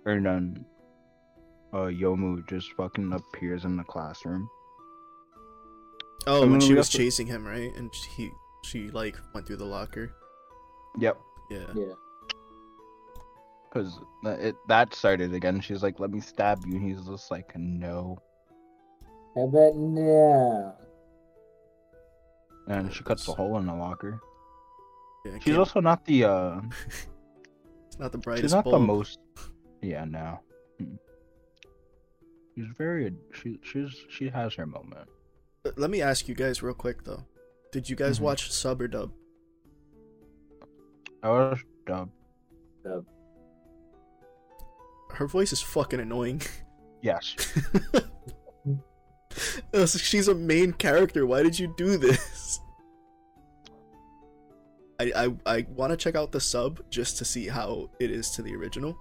and 0.05 0.27
then 0.27 0.65
uh 1.73 1.89
Yomu 1.89 2.47
just 2.49 2.71
fucking 2.77 3.13
appears 3.15 3.65
in 3.65 3.77
the 3.79 3.85
classroom. 3.85 4.47
Oh, 6.27 6.43
I 6.45 6.47
when 6.47 6.61
she 6.61 6.75
was 6.75 6.87
also- 6.89 6.99
chasing 6.99 7.27
him, 7.27 7.45
right? 7.47 7.75
And 7.77 7.93
he 8.17 8.31
she 8.65 8.91
like 8.91 9.17
went 9.35 9.47
through 9.47 9.57
the 9.57 9.65
locker. 9.65 10.13
Yep. 10.99 11.19
Yeah. 11.51 11.67
yeah. 11.75 11.93
Because 13.69 13.99
it 14.25 14.55
that 14.69 14.95
started 14.95 15.33
again. 15.35 15.61
She's 15.61 15.83
like, 15.83 15.99
"Let 15.99 16.11
me 16.11 16.21
stab 16.21 16.65
you," 16.67 16.77
and 16.77 16.83
he's 16.87 17.05
just 17.07 17.31
like, 17.31 17.57
"No." 17.57 18.19
I 19.37 19.47
bet 19.47 19.75
no. 19.75 20.75
And 22.69 22.93
she 22.93 23.03
cuts 23.03 23.27
a 23.29 23.33
hole 23.33 23.57
in 23.59 23.67
the 23.67 23.75
locker. 23.75 24.21
yeah 25.25 25.33
She's 25.37 25.45
Kim- 25.45 25.59
also 25.59 25.81
not 25.81 26.05
the 26.05 26.25
uh 26.25 26.61
not 27.99 28.13
the 28.13 28.19
brightest. 28.19 28.43
she's 28.45 28.53
not 28.53 28.65
the 28.67 28.79
most 28.79 29.19
Yeah, 29.81 30.05
no. 30.05 30.41
Mm. 30.81 30.99
She's 32.55 32.67
very 32.77 33.13
she 33.33 33.59
she's 33.63 33.91
she 34.11 34.29
has 34.29 34.55
her 34.55 34.67
moment. 34.67 35.09
Uh, 35.65 35.71
Let 35.77 35.91
me 35.91 36.03
ask 36.03 36.29
you 36.29 36.35
guys 36.35 36.63
real 36.63 36.75
quick 36.75 37.05
though. 37.05 37.25
Did 37.71 37.89
you 37.89 37.97
guys 37.97 38.19
Mhm. 38.19 38.23
watch 38.23 38.51
sub 38.51 38.81
or 38.83 38.89
dub? 38.89 39.13
I 41.23 41.29
was 41.31 41.59
dub. 41.87 42.11
So, 42.83 43.05
Her 45.11 45.27
voice 45.27 45.53
is 45.53 45.61
fucking 45.61 46.01
annoying. 46.01 46.41
Yes. 47.03 47.35
She's 49.99 50.29
a 50.29 50.35
main 50.35 50.73
character. 50.73 51.27
Why 51.27 51.43
did 51.43 51.59
you 51.59 51.73
do 51.77 51.97
this? 51.97 52.61
I 55.01 55.13
I, 55.17 55.37
I 55.59 55.67
want 55.75 55.91
to 55.91 55.97
check 55.97 56.15
out 56.15 56.33
the 56.33 56.41
sub 56.41 56.81
just 56.91 57.19
to 57.19 57.25
see 57.25 57.47
how 57.49 57.91
it 58.01 58.11
is 58.11 58.31
to 58.33 58.43
the 58.43 58.55
original. 58.55 58.97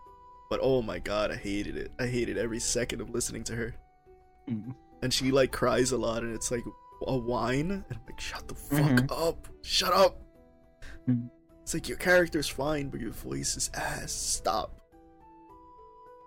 But 0.50 0.60
oh 0.62 0.82
my 0.82 1.00
god, 1.00 1.32
I 1.32 1.36
hated 1.36 1.78
it. 1.78 1.92
I 2.00 2.08
hated 2.08 2.38
every 2.38 2.60
second 2.60 3.02
of 3.02 3.10
listening 3.10 3.44
to 3.46 3.56
her. 3.56 3.76
Mm. 4.50 4.76
And 5.02 5.14
she 5.14 5.32
like 5.32 5.52
cries 5.52 5.92
a 5.92 5.98
lot, 5.98 6.24
and 6.24 6.34
it's 6.36 6.52
like 6.52 6.64
a 7.08 7.18
whine. 7.18 7.72
And 7.72 7.84
I'm 7.90 8.00
like, 8.06 8.20
shut 8.20 8.48
the 8.48 8.56
fuck 8.56 8.80
Mhm. 8.80 9.12
up! 9.12 9.48
Shut 9.64 9.94
up! 9.94 10.22
Mhm. 11.08 11.30
It's 11.64 11.74
like 11.74 11.88
your 11.88 11.98
character's 11.98 12.48
fine, 12.48 12.90
but 12.90 13.00
your 13.00 13.12
voice 13.12 13.56
is 13.58 13.70
ass. 13.74 14.12
Stop. 14.12 14.78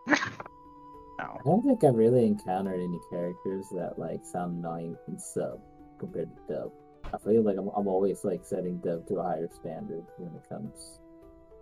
I 0.06 1.38
don't 1.44 1.62
think 1.64 1.82
I've 1.84 1.94
really 1.94 2.26
encountered 2.26 2.80
any 2.80 2.98
characters 3.10 3.66
that 3.72 3.98
like 3.98 4.24
sound 4.24 4.58
annoying 4.58 4.96
in 5.08 5.18
sub 5.18 5.60
compared 5.98 6.28
to 6.36 6.52
dub. 6.54 6.72
I 7.12 7.18
feel 7.18 7.42
like 7.42 7.56
I'm, 7.56 7.68
I'm 7.76 7.86
always 7.86 8.24
like 8.24 8.44
setting 8.44 8.78
dub 8.78 9.06
to 9.08 9.16
a 9.16 9.22
higher 9.22 9.48
standard 9.52 10.04
when 10.18 10.34
it 10.34 10.48
comes 10.48 11.00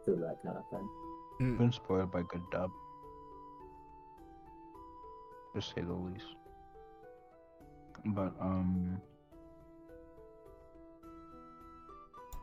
to 0.07 0.13
that 0.17 0.39
kind 0.45 0.57
of 0.57 0.65
thing. 0.71 0.89
Mm. 1.41 1.59
Been 1.59 1.73
spoiled 1.73 2.11
by 2.11 2.23
good 2.23 2.43
dub. 2.51 2.71
To 5.55 5.61
say 5.61 5.83
the 5.83 5.93
least. 5.93 6.25
But 8.05 8.33
um 8.41 9.01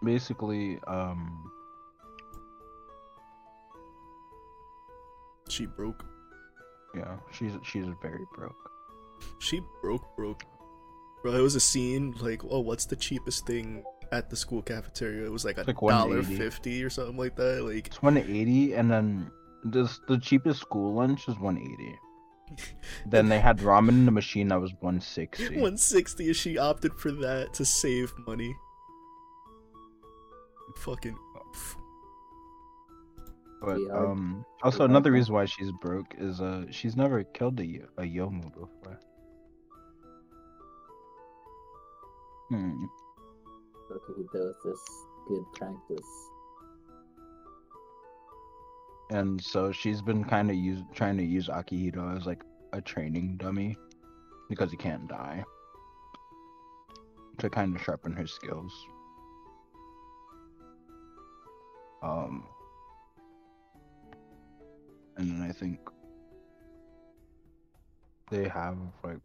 basically 0.03 0.79
um 0.87 1.51
She 5.49 5.65
broke. 5.65 6.05
yeah, 6.95 7.17
she's 7.31 7.51
she's 7.63 7.87
very 8.01 8.25
broke. 8.35 8.71
She 9.39 9.61
broke, 9.81 10.15
broke. 10.15 10.43
Bro, 11.23 11.33
it 11.33 11.41
was 11.41 11.55
a 11.55 11.59
scene 11.59 12.15
like, 12.21 12.43
oh, 12.49 12.61
what's 12.61 12.85
the 12.85 12.95
cheapest 12.95 13.45
thing 13.45 13.83
at 14.11 14.29
the 14.29 14.35
school 14.35 14.61
cafeteria? 14.61 15.25
It 15.25 15.31
was 15.31 15.43
like 15.43 15.57
a 15.57 15.63
like 15.63 15.77
dollar 15.77 16.23
fifty 16.23 16.83
or 16.83 16.89
something 16.89 17.17
like 17.17 17.35
that. 17.35 17.63
Like, 17.63 17.87
It's 17.87 18.01
180 18.01 18.73
and 18.73 18.89
then 18.89 19.31
this 19.63 19.99
the 20.07 20.17
cheapest 20.17 20.61
school 20.61 20.93
lunch 20.93 21.27
is 21.27 21.37
180. 21.37 21.99
Then 23.05 23.29
they 23.29 23.39
had 23.39 23.59
ramen 23.59 23.89
in 23.89 24.05
the 24.05 24.11
machine 24.11 24.49
that 24.49 24.59
was 24.59 24.71
160. 24.79 25.59
one 25.61 25.77
sixty. 25.77 26.31
She 26.33 26.57
opted 26.57 26.93
for 26.95 27.11
that 27.11 27.53
to 27.53 27.65
save 27.65 28.13
money. 28.27 28.55
Fucking. 30.77 31.17
But 33.61 33.79
um, 33.91 34.45
also 34.63 34.85
another 34.85 35.11
reason 35.11 35.33
why 35.33 35.45
she's 35.45 35.71
broke 35.81 36.15
is 36.17 36.39
uh 36.39 36.63
she's 36.71 36.95
never 36.95 37.23
killed 37.23 37.59
a 37.59 37.81
a 37.97 38.03
Yomu 38.03 38.53
before. 38.53 38.99
Hmm. 42.49 42.85
Okay, 43.91 44.13
he 44.17 44.23
does 44.33 44.55
this 44.63 44.81
good 45.27 45.43
practice. 45.55 46.29
And 49.09 49.41
so 49.43 49.71
she's 49.71 50.01
been 50.01 50.23
kind 50.23 50.49
of 50.49 50.55
use 50.55 50.83
trying 50.93 51.17
to 51.17 51.23
use 51.23 51.47
Akihito 51.47 52.15
as 52.15 52.25
like 52.25 52.43
a 52.73 52.81
training 52.81 53.37
dummy 53.37 53.75
because 54.49 54.69
he 54.71 54.77
can't 54.77 55.07
die 55.07 55.43
to 57.39 57.49
kind 57.49 57.75
of 57.75 57.81
sharpen 57.81 58.13
her 58.13 58.27
skills. 58.27 58.71
Um, 62.03 62.45
and 65.17 65.29
then 65.31 65.41
I 65.49 65.51
think 65.51 65.79
they 68.29 68.47
have 68.47 68.77
like 69.03 69.19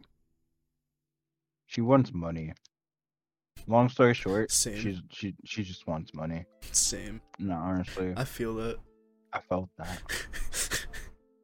she 1.66 1.81
wants 1.81 2.12
money. 2.12 2.53
Long 3.66 3.88
story 3.88 4.14
short, 4.14 4.51
Same. 4.51 4.77
she's 4.77 5.01
she 5.11 5.35
she 5.44 5.62
just 5.62 5.87
wants 5.87 6.12
money. 6.14 6.44
Same. 6.73 7.20
No, 7.38 7.55
honestly, 7.55 8.12
I 8.16 8.25
feel 8.25 8.55
that. 8.57 8.79
I 9.35 9.40
felt 9.49 9.68
that. 9.79 10.01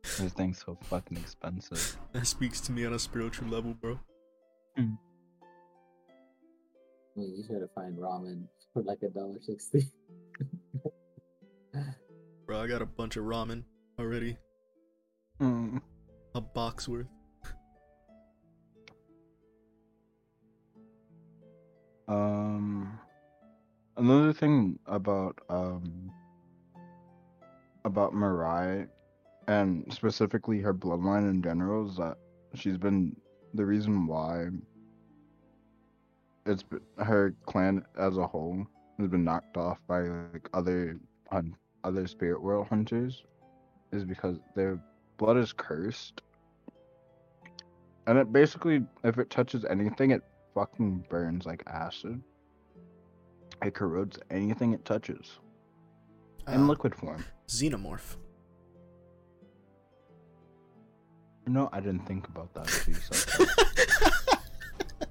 This 0.02 0.32
thing's 0.32 0.62
so 0.64 0.78
fucking 0.84 1.16
expensive. 1.18 1.96
that 2.12 2.26
speaks 2.26 2.60
to 2.62 2.72
me 2.72 2.86
on 2.86 2.92
a 2.92 2.98
spiritual 2.98 3.48
level, 3.48 3.74
bro. 3.74 3.98
I 4.76 4.80
mean, 4.80 4.98
you 7.16 7.44
should 7.46 7.68
find 7.74 7.98
ramen 7.98 8.44
for 8.72 8.82
like 8.82 8.98
a 9.02 9.08
dollar 9.08 9.38
sixty. 9.40 9.88
Bro, 12.46 12.62
I 12.62 12.66
got 12.66 12.82
a 12.82 12.86
bunch 12.86 13.16
of 13.16 13.24
ramen 13.24 13.64
already. 13.98 14.36
Mm. 15.40 15.80
A 16.34 16.40
box 16.40 16.88
worth. 16.88 17.06
Um, 22.08 22.98
another 23.96 24.32
thing 24.32 24.78
about 24.86 25.38
um 25.48 26.10
about 27.84 28.12
Mirai, 28.12 28.88
and 29.48 29.84
specifically 29.92 30.60
her 30.60 30.74
bloodline 30.74 31.28
in 31.28 31.42
general, 31.42 31.88
is 31.88 31.96
that 31.96 32.16
she's 32.54 32.76
been 32.76 33.16
the 33.54 33.64
reason 33.64 34.06
why 34.06 34.48
it's 36.46 36.62
been, 36.62 36.80
her 36.98 37.34
clan 37.46 37.84
as 37.98 38.16
a 38.16 38.26
whole 38.26 38.66
has 38.98 39.08
been 39.08 39.24
knocked 39.24 39.56
off 39.56 39.78
by 39.86 40.02
like 40.32 40.48
other 40.52 40.98
other 41.84 42.06
spirit 42.06 42.42
world 42.42 42.66
hunters, 42.68 43.24
is 43.92 44.04
because 44.04 44.38
their 44.54 44.78
blood 45.16 45.36
is 45.36 45.52
cursed. 45.52 46.22
And 48.06 48.18
it 48.18 48.32
basically, 48.32 48.84
if 49.04 49.18
it 49.18 49.30
touches 49.30 49.64
anything, 49.64 50.10
it 50.10 50.22
fucking 50.54 51.04
burns 51.08 51.46
like 51.46 51.62
acid. 51.66 52.20
It 53.62 53.74
corrodes 53.74 54.18
anything 54.30 54.72
it 54.72 54.84
touches 54.84 55.38
in 56.48 56.62
Ah, 56.62 56.66
liquid 56.66 56.94
form. 56.94 57.24
Xenomorph. 57.48 58.16
No, 61.46 61.68
I 61.72 61.80
didn't 61.80 62.06
think 62.06 62.28
about 62.28 62.52
that. 62.54 62.66
until 62.72 62.94
you 62.94 63.00
said 63.00 63.46
that. 64.98 65.08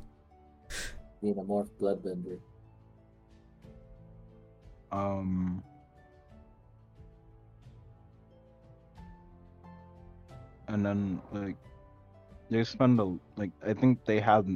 Need 1.22 1.38
a 1.38 1.42
morph 1.42 1.70
bloodbender. 1.82 2.40
Um. 4.92 5.64
And 10.68 10.86
then 10.86 11.22
like 11.32 11.58
they 12.50 12.64
spend 12.64 13.00
a 13.00 13.18
like 13.36 13.52
I 13.66 13.74
think 13.74 14.06
they 14.06 14.20
had 14.20 14.48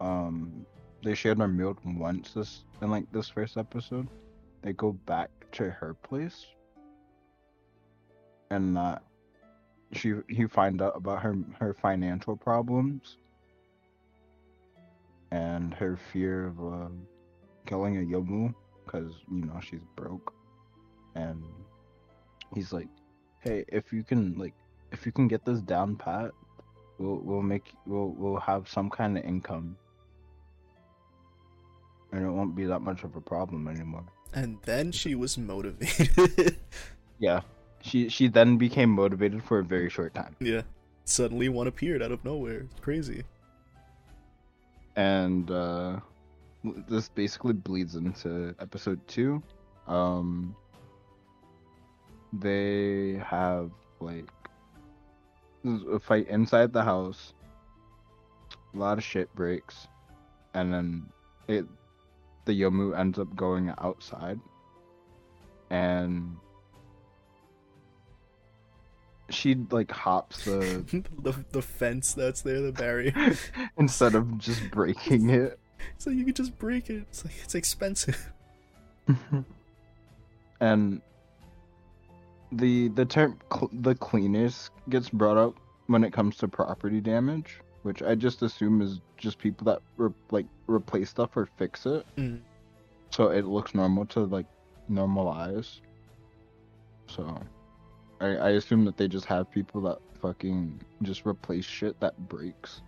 um 0.00 0.66
they 1.02 1.14
shared 1.14 1.38
their 1.38 1.48
meal 1.48 1.76
once 1.84 2.32
this 2.34 2.64
in 2.82 2.90
like 2.90 3.10
this 3.12 3.28
first 3.28 3.56
episode. 3.56 4.08
They 4.62 4.72
go 4.72 4.92
back 5.06 5.30
to 5.54 5.70
her 5.70 5.94
place. 5.94 6.46
And 8.50 8.76
uh 8.78 8.98
she 9.92 10.14
he 10.28 10.46
find 10.46 10.82
out 10.82 10.96
about 10.96 11.22
her 11.22 11.36
her 11.58 11.74
financial 11.74 12.36
problems. 12.36 13.16
And 15.30 15.74
her 15.74 15.98
fear 16.12 16.46
of 16.46 16.60
uh, 16.60 16.88
killing 17.66 17.96
a 17.96 18.00
yomu 18.00 18.54
because 18.84 19.12
you 19.30 19.44
know 19.46 19.58
she's 19.60 19.84
broke. 19.96 20.32
And 21.14 21.42
he's 22.54 22.72
like 22.72 22.88
hey 23.40 23.64
if 23.68 23.92
you 23.92 24.02
can 24.04 24.36
like 24.38 24.54
if 24.92 25.06
you 25.06 25.12
can 25.12 25.26
get 25.28 25.44
this 25.44 25.60
down 25.60 25.96
pat 25.96 26.30
we'll 26.98 27.20
we'll 27.24 27.42
make 27.42 27.72
we'll 27.86 28.14
we'll 28.16 28.40
have 28.40 28.68
some 28.68 28.90
kind 28.90 29.18
of 29.18 29.24
income. 29.24 29.76
And 32.12 32.24
it 32.24 32.30
won't 32.30 32.54
be 32.54 32.64
that 32.66 32.80
much 32.80 33.02
of 33.02 33.16
a 33.16 33.20
problem 33.20 33.66
anymore 33.66 34.06
And 34.34 34.58
then 34.64 34.90
she 34.92 35.14
was 35.14 35.38
motivated. 35.38 36.56
yeah 37.18 37.40
she 37.80 38.08
she 38.08 38.26
then 38.28 38.56
became 38.58 38.90
motivated 38.90 39.42
for 39.44 39.60
a 39.60 39.64
very 39.64 39.88
short 39.88 40.14
time 40.14 40.34
yeah. 40.40 40.62
Suddenly 41.06 41.48
one 41.50 41.66
appeared 41.66 42.02
out 42.02 42.12
of 42.12 42.24
nowhere. 42.24 42.66
Crazy. 42.80 43.22
and 44.96 45.50
uh 45.50 46.00
this 46.88 47.08
basically 47.10 47.52
bleeds 47.52 47.94
into 47.94 48.54
episode 48.58 49.00
two 49.06 49.42
um 49.86 50.56
they 52.32 53.20
have 53.24 53.70
like 54.00 54.26
a 55.92 55.98
fight 55.98 56.26
inside 56.28 56.72
the 56.72 56.82
house 56.82 57.34
a 58.74 58.78
lot 58.78 58.98
of 58.98 59.04
shit 59.04 59.32
breaks 59.34 59.86
and 60.54 60.72
then 60.72 61.06
it 61.48 61.66
the 62.44 62.60
yomu 62.60 62.98
ends 62.98 63.18
up 63.18 63.34
going 63.36 63.72
outside 63.78 64.38
and 65.70 66.36
she 69.30 69.54
like 69.70 69.90
hops 69.90 70.44
the 70.44 71.02
the 71.22 71.34
the 71.52 71.62
fence 71.62 72.14
that's 72.14 72.42
there, 72.42 72.60
the 72.60 72.72
barrier. 72.72 73.14
instead 73.78 74.14
of 74.14 74.38
just 74.38 74.70
breaking 74.70 75.30
it 75.30 75.58
so 75.98 76.10
you 76.10 76.24
could 76.24 76.36
just 76.36 76.56
break 76.58 76.90
it. 76.90 77.04
It's 77.08 77.24
like 77.24 77.34
it's 77.42 77.54
expensive. 77.54 78.30
and 80.60 81.00
the 82.52 82.88
the 82.88 83.04
term 83.04 83.38
cl- 83.52 83.70
the 83.72 83.94
cleaners 83.94 84.70
gets 84.88 85.10
brought 85.10 85.36
up 85.36 85.54
when 85.86 86.04
it 86.04 86.12
comes 86.12 86.36
to 86.38 86.48
property 86.48 87.00
damage, 87.00 87.60
which 87.84 88.02
I 88.02 88.14
just 88.16 88.42
assume 88.42 88.82
is 88.82 89.00
just 89.16 89.38
people 89.38 89.64
that 89.66 89.80
re- 89.96 90.10
like 90.30 90.46
replace 90.66 91.08
stuff 91.10 91.36
or 91.36 91.46
fix 91.56 91.86
it, 91.86 92.04
Mm. 92.16 92.40
so 93.10 93.28
it 93.28 93.44
looks 93.46 93.74
normal 93.74 94.04
to 94.06 94.20
like 94.24 94.46
normal 94.88 95.28
eyes. 95.28 95.80
So, 97.06 97.40
I 98.20 98.26
I 98.36 98.50
assume 98.50 98.84
that 98.86 98.96
they 98.96 99.08
just 99.08 99.26
have 99.26 99.50
people 99.50 99.80
that 99.82 99.98
fucking 100.20 100.80
just 101.02 101.26
replace 101.26 101.64
shit 101.64 101.98
that 102.00 102.16
breaks, 102.28 102.80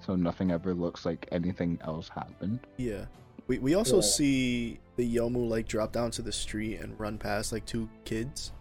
so 0.00 0.16
nothing 0.16 0.50
ever 0.50 0.74
looks 0.74 1.04
like 1.06 1.28
anything 1.30 1.78
else 1.82 2.08
happened. 2.08 2.60
Yeah. 2.78 3.04
We 3.46 3.58
we 3.58 3.74
also 3.74 3.96
Yeah. 3.96 4.00
see 4.16 4.80
the 4.96 5.16
Yomu 5.16 5.46
like 5.48 5.68
drop 5.68 5.92
down 5.92 6.10
to 6.12 6.22
the 6.22 6.32
street 6.32 6.76
and 6.80 6.98
run 6.98 7.18
past 7.18 7.52
like 7.52 7.66
two 7.66 7.88
kids. 8.04 8.52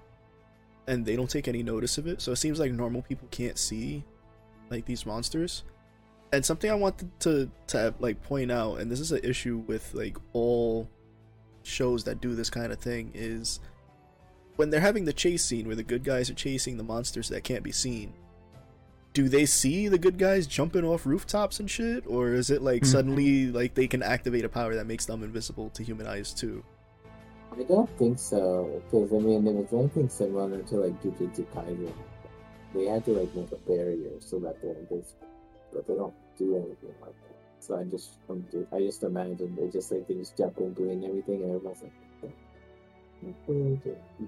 And 0.86 1.06
they 1.06 1.16
don't 1.16 1.30
take 1.30 1.48
any 1.48 1.64
notice 1.64 1.98
of 1.98 2.08
it. 2.08 2.20
So 2.22 2.34
it 2.34 2.36
seems 2.36 2.60
like 2.60 2.74
normal 2.74 3.02
people 3.04 3.30
can't 3.32 3.58
see 3.58 4.04
like 4.74 4.86
these 4.86 5.06
monsters. 5.06 5.64
And 6.34 6.44
something 6.44 6.70
I 6.70 6.76
wanted 6.76 7.12
to 7.22 7.50
to 7.68 7.94
like 8.00 8.22
point 8.24 8.52
out 8.52 8.80
and 8.80 8.92
this 8.92 9.00
is 9.00 9.12
an 9.12 9.22
issue 9.24 9.58
with 9.68 9.94
like 9.94 10.18
all 10.34 10.90
shows 11.62 12.04
that 12.06 12.20
do 12.20 12.34
this 12.36 12.50
kind 12.50 12.74
of 12.74 12.80
thing 12.80 13.12
is 13.14 13.60
when 14.56 14.70
they're 14.70 14.82
having 14.82 15.06
the 15.06 15.14
chase 15.14 15.46
scene 15.46 15.66
where 15.68 15.76
the 15.76 15.84
good 15.84 16.04
guys 16.04 16.30
are 16.30 16.34
chasing 16.34 16.76
the 16.78 16.84
monsters 16.84 17.30
that 17.30 17.44
can't 17.44 17.64
be 17.64 17.72
seen 17.72 18.14
do 19.14 19.30
they 19.30 19.46
see 19.46 19.88
the 19.88 19.98
good 19.98 20.18
guys 20.18 20.46
jumping 20.48 20.84
off 20.84 21.06
rooftops 21.06 21.60
and 21.60 21.70
shit 21.72 22.04
or 22.08 22.34
is 22.34 22.50
it 22.50 22.62
like 22.62 22.82
Mhm. 22.82 22.88
suddenly 22.88 23.48
like 23.52 23.76
they 23.76 23.88
can 23.88 24.04
activate 24.04 24.44
a 24.44 24.50
power 24.50 24.76
that 24.76 24.88
makes 24.88 25.06
them 25.06 25.24
invisible 25.24 25.70
to 25.70 25.84
human 25.84 26.06
eyes 26.08 26.34
too 26.34 26.64
I 27.58 27.62
don't 27.64 27.90
think 28.00 28.18
so, 28.18 28.82
because 28.90 29.14
I 29.14 29.20
mean, 29.20 29.46
if 29.48 29.56
it's 29.66 29.74
anything 29.74 30.10
similar 30.10 30.64
to 30.64 30.76
like 30.76 31.02
Jujutsu 31.04 31.46
Kaisen, 31.54 31.92
they 32.74 32.86
had 32.86 33.06
to 33.06 33.12
like 33.12 33.34
make 33.36 33.52
a 33.52 33.58
barrier 33.58 34.12
so 34.20 34.40
that 34.40 34.62
they're 34.62 34.72
invisible, 34.74 35.28
but 35.74 35.88
they 35.88 35.96
don't 35.96 36.14
do 36.38 36.56
anything 36.56 36.96
like 37.02 37.14
that. 37.28 37.36
So 37.60 37.78
I 37.78 37.84
just, 37.86 38.18
um, 38.30 38.46
do- 38.52 38.68
I 38.74 38.80
just 38.80 39.04
imagine 39.04 39.56
they 39.56 39.70
just 39.70 39.92
like 39.92 40.08
they 40.08 40.16
just 40.16 40.38
jump 40.38 40.58
in 40.58 40.74
doing 40.74 41.06
everything, 41.06 41.44
and 41.44 41.56
everyone's 41.56 41.82
like, 41.82 41.94
"Okay." 42.24 42.34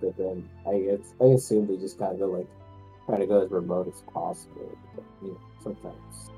but 0.02 0.18
then 0.18 0.50
I 0.68 0.80
guess 0.80 1.14
I 1.22 1.26
assume 1.26 1.68
they 1.68 1.78
just 1.78 2.00
kind 2.00 2.22
of 2.22 2.30
like 2.30 2.48
try 3.06 3.18
to 3.18 3.26
go 3.28 3.42
as 3.42 3.52
remote 3.52 3.88
as 3.88 4.02
possible. 4.14 4.78
But, 4.96 5.04
you 5.22 5.28
know, 5.30 5.40
sometimes 5.62 6.30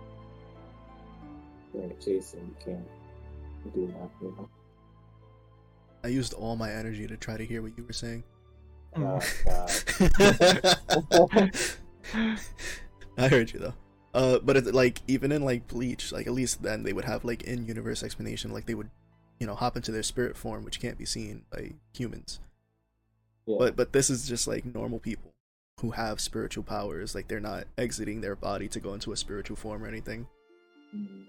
during 1.73 1.91
a 1.91 1.95
chase 1.95 2.33
and 2.33 2.47
you 2.47 2.55
can't 2.63 3.73
do 3.75 3.87
that, 3.87 4.09
you 4.21 4.33
know. 4.37 4.49
i 6.03 6.07
used 6.07 6.33
all 6.33 6.55
my 6.55 6.71
energy 6.71 7.05
to 7.07 7.17
try 7.17 7.35
to 7.37 7.45
hear 7.45 7.61
what 7.61 7.77
you 7.77 7.83
were 7.83 7.93
saying 7.93 8.23
Oh, 8.95 9.19
God. 9.45 9.71
i 13.17 13.27
heard 13.27 13.51
you 13.53 13.59
though. 13.59 13.73
Uh 14.13 14.39
but 14.39 14.57
it, 14.57 14.73
like 14.73 15.01
even 15.07 15.31
in 15.31 15.43
like 15.43 15.67
bleach 15.67 16.11
like 16.11 16.27
at 16.27 16.33
least 16.33 16.63
then 16.63 16.83
they 16.83 16.93
would 16.93 17.05
have 17.05 17.25
like 17.25 17.43
in 17.43 17.65
universe 17.65 18.03
explanation 18.03 18.51
like 18.51 18.65
they 18.65 18.73
would 18.73 18.89
you 19.39 19.45
know 19.47 19.55
hop 19.55 19.75
into 19.75 19.91
their 19.91 20.03
spirit 20.03 20.35
form 20.37 20.63
which 20.63 20.79
can't 20.79 20.97
be 20.97 21.05
seen 21.05 21.43
by 21.51 21.71
humans. 21.93 22.39
Yeah. 23.45 23.57
but 23.59 23.75
but 23.75 23.93
this 23.93 24.09
is 24.09 24.27
just 24.27 24.47
like 24.47 24.65
normal 24.65 24.99
people 24.99 25.33
who 25.81 25.91
have 25.91 26.19
spiritual 26.19 26.63
powers. 26.63 27.13
Like 27.13 27.27
they're 27.27 27.39
not 27.39 27.65
exiting 27.77 28.21
their 28.21 28.35
body 28.35 28.67
to 28.69 28.79
go 28.79 28.93
into 28.93 29.11
a 29.11 29.17
spiritual 29.17 29.55
form 29.55 29.83
or 29.83 29.87
anything. 29.87 30.27
Mhm. 30.95 31.25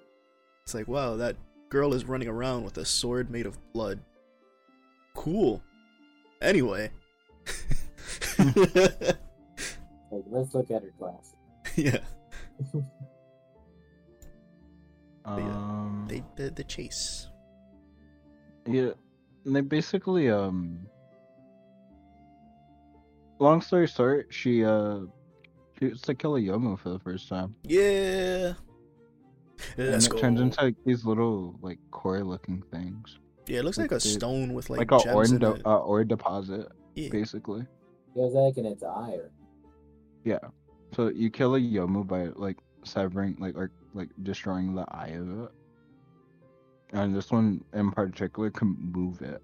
it's 0.62 0.74
like 0.74 0.88
wow 0.88 1.16
that 1.16 1.36
girl 1.68 1.92
is 1.92 2.04
running 2.06 2.28
around 2.28 2.64
with 2.64 2.78
a 2.78 2.84
sword 2.84 3.30
made 3.30 3.44
of 3.46 3.58
blood. 3.72 4.00
Cool. 5.14 5.62
Anyway 6.40 6.90
Like, 10.10 10.24
let's 10.28 10.54
look 10.54 10.70
at 10.70 10.82
her 10.82 10.92
class. 10.98 11.34
yeah 11.76 11.98
yeah, 12.74 12.82
Um, 15.26 16.06
they 16.08 16.22
the, 16.36 16.50
the 16.50 16.64
chase 16.64 17.28
Yeah, 18.66 18.90
and 19.44 19.54
they 19.56 19.60
basically 19.60 20.30
um. 20.30 20.86
Long 23.40 23.60
story 23.60 23.86
short, 23.86 24.26
she 24.30 24.64
uh, 24.64 25.00
she 25.78 25.86
was 25.86 26.02
to 26.02 26.14
kill 26.14 26.34
a 26.36 26.40
Yomu 26.40 26.76
for 26.78 26.88
the 26.88 26.98
first 26.98 27.28
time, 27.28 27.54
yeah 27.62 28.54
let's 29.76 30.06
and 30.06 30.12
go 30.12 30.18
it 30.18 30.20
turns 30.20 30.40
into 30.40 30.60
like 30.60 30.74
these 30.84 31.04
little 31.04 31.54
like 31.62 31.78
core-looking 31.92 32.62
things, 32.72 33.18
yeah 33.46 33.60
it 33.60 33.64
looks 33.64 33.78
like 33.78 33.92
like 33.92 34.00
a 34.00 34.02
the- 34.02 34.08
stone 34.08 34.54
with 34.54 34.70
like, 34.70 34.90
like, 34.90 35.00
a 35.00 35.04
gems 35.04 35.14
ore 35.14 35.24
in 35.24 35.38
de- 35.38 35.52
it. 35.52 35.66
uh, 35.66 35.78
ore 35.78 36.02
deposit, 36.04 36.66
yeah. 36.96 37.10
basically. 37.10 37.60
It 37.60 37.66
was 38.14 38.34
like 38.34 38.56
in 38.56 38.66
its 38.66 38.82
eye. 38.82 39.12
Or... 39.14 39.30
Yeah. 40.24 40.38
So 40.94 41.08
you 41.08 41.30
kill 41.30 41.54
a 41.54 41.60
Yomu 41.60 42.06
by 42.06 42.26
like 42.36 42.56
severing, 42.84 43.36
like 43.38 43.56
or 43.56 43.70
like 43.94 44.08
destroying 44.22 44.74
the 44.74 44.84
eye 44.90 45.08
of 45.08 45.44
it, 45.44 45.50
and 46.92 47.14
this 47.14 47.30
one 47.30 47.62
in 47.74 47.90
particular 47.90 48.50
can 48.50 48.76
move 48.80 49.22
it 49.22 49.42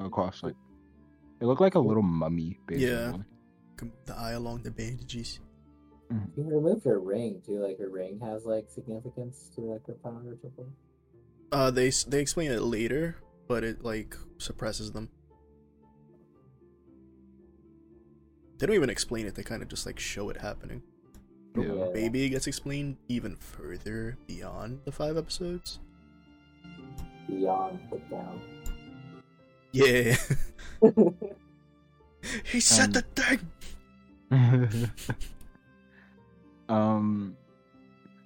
across 0.00 0.42
like. 0.42 0.54
It 1.40 1.44
looked 1.44 1.60
like 1.60 1.74
a 1.74 1.80
little 1.80 2.02
mummy, 2.02 2.58
basically. 2.66 2.90
Yeah. 2.90 3.12
The 4.06 4.16
eye 4.16 4.32
along 4.32 4.62
the 4.62 4.70
bandages 4.70 5.38
You 6.10 6.44
can 6.44 6.48
remove 6.48 6.82
her 6.84 6.98
ring 6.98 7.42
too. 7.44 7.58
Like 7.58 7.78
her 7.78 7.90
ring 7.90 8.18
has 8.20 8.46
like 8.46 8.70
significance 8.70 9.50
to 9.54 9.60
like 9.60 9.86
her 9.86 9.92
power 10.02 10.22
or 10.26 10.36
something. 10.40 10.72
uh 11.52 11.70
they 11.70 11.90
they 12.08 12.20
explain 12.20 12.50
it 12.50 12.62
later 12.62 13.16
but 13.48 13.64
it 13.64 13.84
like 13.84 14.16
suppresses 14.38 14.92
them 14.92 15.10
they 18.58 18.66
don't 18.66 18.76
even 18.76 18.90
explain 18.90 19.26
it 19.26 19.34
they 19.34 19.42
kind 19.42 19.62
of 19.62 19.68
just 19.68 19.86
like 19.86 19.98
show 19.98 20.28
it 20.30 20.36
happening 20.40 20.82
Yeah. 21.56 21.86
It 21.94 22.30
gets 22.30 22.46
explained 22.46 22.96
even 23.08 23.36
further 23.36 24.16
beyond 24.26 24.80
the 24.84 24.92
five 24.92 25.16
episodes 25.16 25.78
Beyond 27.28 27.78
the 27.90 27.98
down. 28.10 28.40
yeah 29.72 30.16
he 32.44 32.60
said 32.60 32.86
Um, 32.88 32.92
the 32.92 33.02
thing 33.16 33.40
um, 36.68 37.36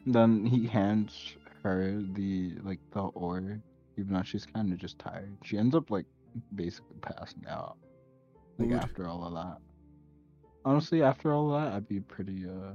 then 0.07 0.47
he 0.47 0.67
hands 0.67 1.37
her 1.63 2.03
the 2.15 2.55
like 2.65 2.79
the 2.93 3.01
ore, 3.01 3.61
even 3.99 4.15
though 4.15 4.23
she's 4.23 4.47
kind 4.47 4.73
of 4.73 4.79
just 4.79 4.99
tired. 4.99 5.37
She 5.45 5.59
ends 5.59 5.75
up 5.75 5.91
like 5.91 6.07
basically 6.55 6.97
passing 7.03 7.45
out. 7.49 7.77
Like 8.59 8.73
after 8.73 9.07
all 9.09 9.25
of 9.27 9.35
that. 9.35 9.59
Honestly, 10.65 11.03
after 11.03 11.33
all 11.33 11.51
that, 11.53 11.73
I'd 11.73 11.89
be 11.89 12.01
pretty 12.01 12.45
uh 12.49 12.75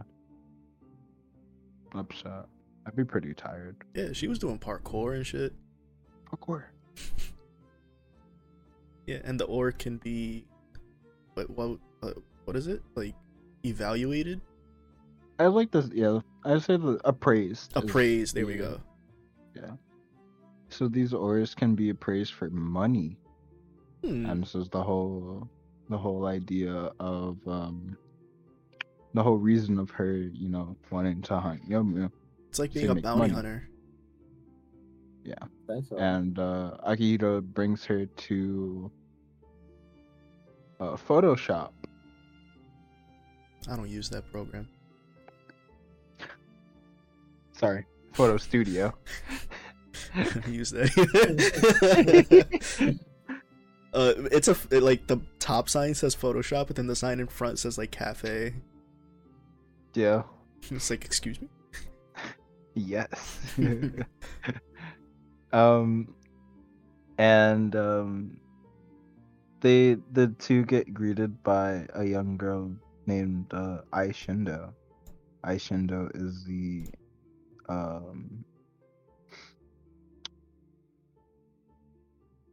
upset. 1.98 2.46
I'd 2.86 2.96
be 2.96 3.04
pretty 3.04 3.34
tired. 3.34 3.76
Yeah, 3.96 4.12
she 4.14 4.28
was 4.28 4.40
doing 4.40 4.60
parkour 4.60 5.16
and 5.16 5.26
shit. 5.26 5.54
Parkour. 6.32 6.64
Yeah, 9.08 9.20
and 9.24 9.40
the 9.40 9.46
ore 9.46 9.72
can 9.72 9.98
be, 9.98 10.48
what 11.36 11.48
what 11.52 11.78
what, 12.46 12.56
is 12.56 12.66
it 12.66 12.82
like? 12.96 13.14
Evaluated, 13.64 14.42
I 15.38 15.46
like 15.46 15.70
this. 15.70 15.90
Yeah, 15.94 16.22
I 16.44 16.58
say 16.58 16.78
the 16.78 17.00
appraised. 17.06 17.72
is- 17.78 17.84
appraised. 17.84 18.36
There 18.36 18.48
we 18.48 18.56
go. 18.56 18.82
Yeah. 19.56 19.74
So 20.70 20.88
these 20.88 21.14
ores 21.14 21.54
can 21.54 21.76
be 21.76 21.90
appraised 21.92 22.34
for 22.34 22.50
money, 22.50 23.16
Hmm. 24.04 24.26
and 24.26 24.42
this 24.42 24.56
is 24.56 24.70
the 24.70 24.82
whole, 24.82 25.48
the 25.90 25.98
whole 25.98 26.26
idea 26.26 26.92
of 27.00 27.38
um, 27.48 27.98
the 29.14 29.24
whole 29.24 29.38
reason 29.38 29.80
of 29.80 29.90
her, 29.92 30.14
you 30.14 30.50
know, 30.50 30.76
wanting 30.92 31.22
to 31.24 31.40
hunt 31.40 31.68
Yomu. 31.70 32.12
It's 32.50 32.60
like 32.60 32.74
being 32.74 32.90
a 32.90 32.96
bounty 32.96 33.20
money. 33.20 33.34
hunter. 33.34 33.70
Yeah. 35.24 35.36
so. 35.90 35.98
and 35.98 36.38
uh, 36.38 36.78
Akihiro 36.88 37.42
brings 37.42 37.84
her 37.86 38.06
to 38.06 38.92
uh, 40.80 40.96
Photoshop. 40.96 41.72
I 43.70 43.76
don't 43.76 43.90
use 43.90 44.10
that 44.10 44.32
program. 44.32 44.68
Sorry, 47.54 47.86
Photo 48.14 48.38
Studio. 48.38 48.94
I 50.16 50.50
use 50.50 50.72
that. 50.72 50.90
uh, 53.96 54.14
it's 54.32 54.48
a 54.48 54.56
it, 54.72 54.84
like 54.84 55.08
the 55.08 55.20
top 55.40 55.70
sign 55.70 55.96
says 55.96 56.16
Photoshop, 56.16 56.68
but 56.68 56.76
then 56.76 56.88
the 56.88 56.96
sign 56.96 57.20
in 57.20 57.28
front 57.28 57.60
says 57.60 57.78
like 57.78 57.92
cafe. 57.92 58.54
yeah. 59.94 60.24
It's 60.72 60.90
like, 60.90 61.06
excuse 61.06 61.40
me. 61.40 61.48
Yes. 62.74 63.54
um, 65.54 66.16
and 67.18 67.76
um, 67.76 68.38
they 69.62 69.98
the 70.12 70.28
two 70.40 70.66
get 70.66 70.94
greeted 70.94 71.42
by 71.44 71.86
a 71.94 72.04
young 72.04 72.36
girl 72.36 72.72
named 73.06 73.54
uh, 73.54 73.82
Ai 73.94 74.10
Shindo. 74.10 74.74
Ai 75.44 75.56
Shindo 75.56 76.10
is 76.16 76.44
the 76.46 76.88
um 77.70 78.44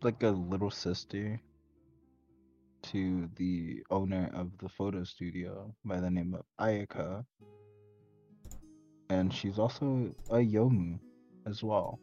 like 0.04 0.22
a 0.22 0.30
little 0.30 0.70
sister 0.70 1.40
to 2.82 3.28
the 3.36 3.82
owner 3.90 4.30
of 4.34 4.50
the 4.58 4.68
photo 4.68 5.04
studio 5.04 5.74
by 5.84 6.00
the 6.00 6.10
name 6.10 6.34
of 6.34 6.42
Ayaka. 6.60 7.24
And 9.10 9.32
she's 9.32 9.58
also 9.58 10.12
a 10.30 10.36
Yomu 10.36 10.98
as 11.46 11.62
well. 11.62 12.00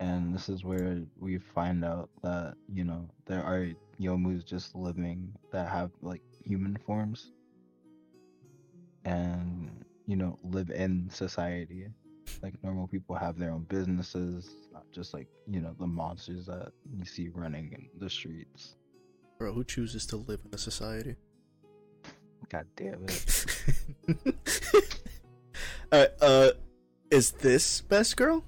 And 0.00 0.34
this 0.34 0.48
is 0.48 0.64
where 0.64 1.02
we 1.18 1.38
find 1.38 1.84
out 1.84 2.10
that, 2.22 2.54
you 2.72 2.84
know, 2.84 3.08
there 3.26 3.42
are 3.42 3.68
Yomus 4.00 4.44
just 4.44 4.74
living 4.74 5.32
that 5.52 5.68
have 5.68 5.90
like 6.02 6.22
human 6.44 6.76
forms 6.86 7.32
and, 9.04 9.84
you 10.06 10.16
know, 10.16 10.38
live 10.42 10.70
in 10.70 11.08
society. 11.10 11.86
Like 12.42 12.54
normal 12.62 12.88
people 12.88 13.14
have 13.16 13.38
their 13.38 13.50
own 13.50 13.66
businesses, 13.68 14.50
just 14.94 15.12
like, 15.12 15.28
you 15.50 15.60
know, 15.60 15.74
the 15.78 15.86
monsters 15.86 16.46
that 16.46 16.72
you 16.96 17.04
see 17.04 17.28
running 17.28 17.72
in 17.72 17.88
the 17.98 18.08
streets. 18.08 18.76
Bro, 19.38 19.52
who 19.52 19.64
chooses 19.64 20.06
to 20.06 20.16
live 20.16 20.40
in 20.46 20.54
a 20.54 20.58
society? 20.58 21.16
God 22.48 22.66
damn 22.76 23.04
it. 23.04 23.46
Alright, 25.92 26.10
uh, 26.20 26.50
is 27.10 27.32
this 27.32 27.80
best 27.80 28.16
girl? 28.16 28.44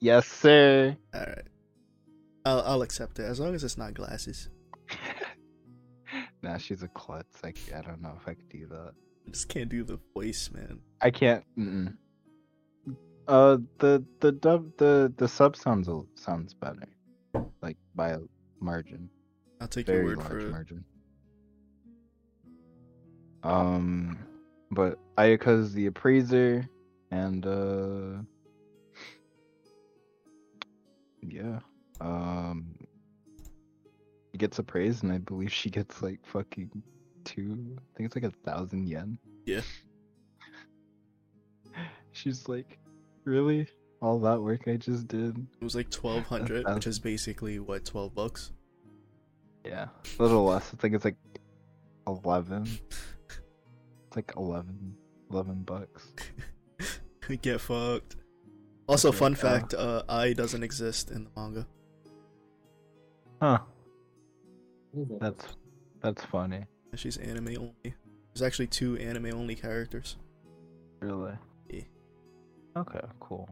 Yes, 0.00 0.26
sir. 0.26 0.96
Alright. 1.14 1.46
I'll, 2.44 2.62
I'll 2.62 2.82
accept 2.82 3.18
it 3.18 3.24
as 3.24 3.40
long 3.40 3.54
as 3.54 3.64
it's 3.64 3.76
not 3.76 3.94
glasses. 3.94 4.48
nah, 6.42 6.58
she's 6.58 6.82
a 6.82 6.88
klutz. 6.88 7.42
Like, 7.42 7.58
I 7.76 7.82
don't 7.82 8.00
know 8.00 8.14
if 8.20 8.26
I 8.26 8.34
could 8.34 8.48
do 8.48 8.66
that. 8.66 8.92
I 9.26 9.30
just 9.30 9.48
can't 9.48 9.68
do 9.68 9.84
the 9.84 9.98
voice, 10.14 10.50
man. 10.52 10.80
I 11.00 11.10
can't. 11.10 11.44
Mm-mm. 11.58 11.96
Uh, 13.28 13.58
the 13.78 14.04
the 14.20 14.30
dub 14.30 14.70
the 14.76 15.12
the 15.16 15.26
sub 15.26 15.56
sounds 15.56 15.88
sounds 16.14 16.54
better, 16.54 16.86
like 17.60 17.76
by 17.94 18.10
a 18.10 18.20
margin, 18.60 19.10
I'll 19.60 19.68
take 19.68 19.88
your 19.88 20.04
word 20.04 20.22
for 20.22 20.38
it. 20.38 20.50
margin. 20.50 20.84
Um, 23.42 24.18
but 24.70 24.98
Ayaka's 25.18 25.72
the 25.72 25.86
appraiser, 25.86 26.68
and 27.10 27.46
uh, 27.46 28.22
yeah, 31.22 31.58
um, 32.00 32.76
he 34.32 34.38
gets 34.38 34.58
appraised, 34.58 35.02
and 35.02 35.12
I 35.12 35.18
believe 35.18 35.52
she 35.52 35.70
gets 35.70 36.02
like 36.02 36.20
fucking 36.24 36.70
two. 37.24 37.76
I 37.76 37.96
think 37.96 38.06
it's 38.06 38.14
like 38.14 38.24
a 38.24 38.50
thousand 38.50 38.88
yen. 38.88 39.18
Yeah. 39.46 39.62
She's 42.12 42.48
like, 42.48 42.78
really? 43.26 43.68
All 44.00 44.18
that 44.20 44.40
work 44.40 44.66
Ai 44.66 44.76
just 44.76 45.08
did? 45.08 45.36
It 45.36 45.64
was 45.64 45.74
like 45.74 45.90
twelve 45.90 46.24
hundred, 46.24 46.60
That's- 46.64 46.74
which 46.74 46.86
is 46.86 46.98
basically 46.98 47.58
what 47.58 47.84
twelve 47.84 48.14
bucks. 48.14 48.52
Yeah, 49.64 49.88
a 50.18 50.22
little 50.22 50.44
less. 50.44 50.70
I 50.72 50.76
think 50.76 50.94
it's 50.94 51.04
like 51.04 51.16
eleven. 52.06 52.66
It's 54.06 54.16
like 54.16 54.32
11, 54.36 54.94
11 55.30 55.62
bucks. 55.62 56.12
Get 57.42 57.60
fucked. 57.60 58.16
Also, 58.88 59.10
fun 59.10 59.32
uh, 59.32 59.36
fact: 59.36 59.74
uh, 59.74 60.04
I 60.08 60.32
doesn't 60.32 60.62
exist 60.62 61.10
in 61.10 61.24
the 61.24 61.30
manga. 61.36 61.66
Huh? 63.42 63.58
What 64.92 65.02
is 65.02 65.10
it? 65.10 65.20
That's 65.20 65.46
that's 66.00 66.24
funny. 66.24 66.64
She's 66.94 67.16
anime 67.16 67.48
only. 67.58 67.74
There's 68.32 68.42
actually 68.42 68.68
two 68.68 68.96
anime 68.98 69.34
only 69.34 69.56
characters. 69.56 70.16
Really. 71.00 71.32
Yeah. 72.76 72.82
Okay. 72.82 73.00
Cool. 73.20 73.48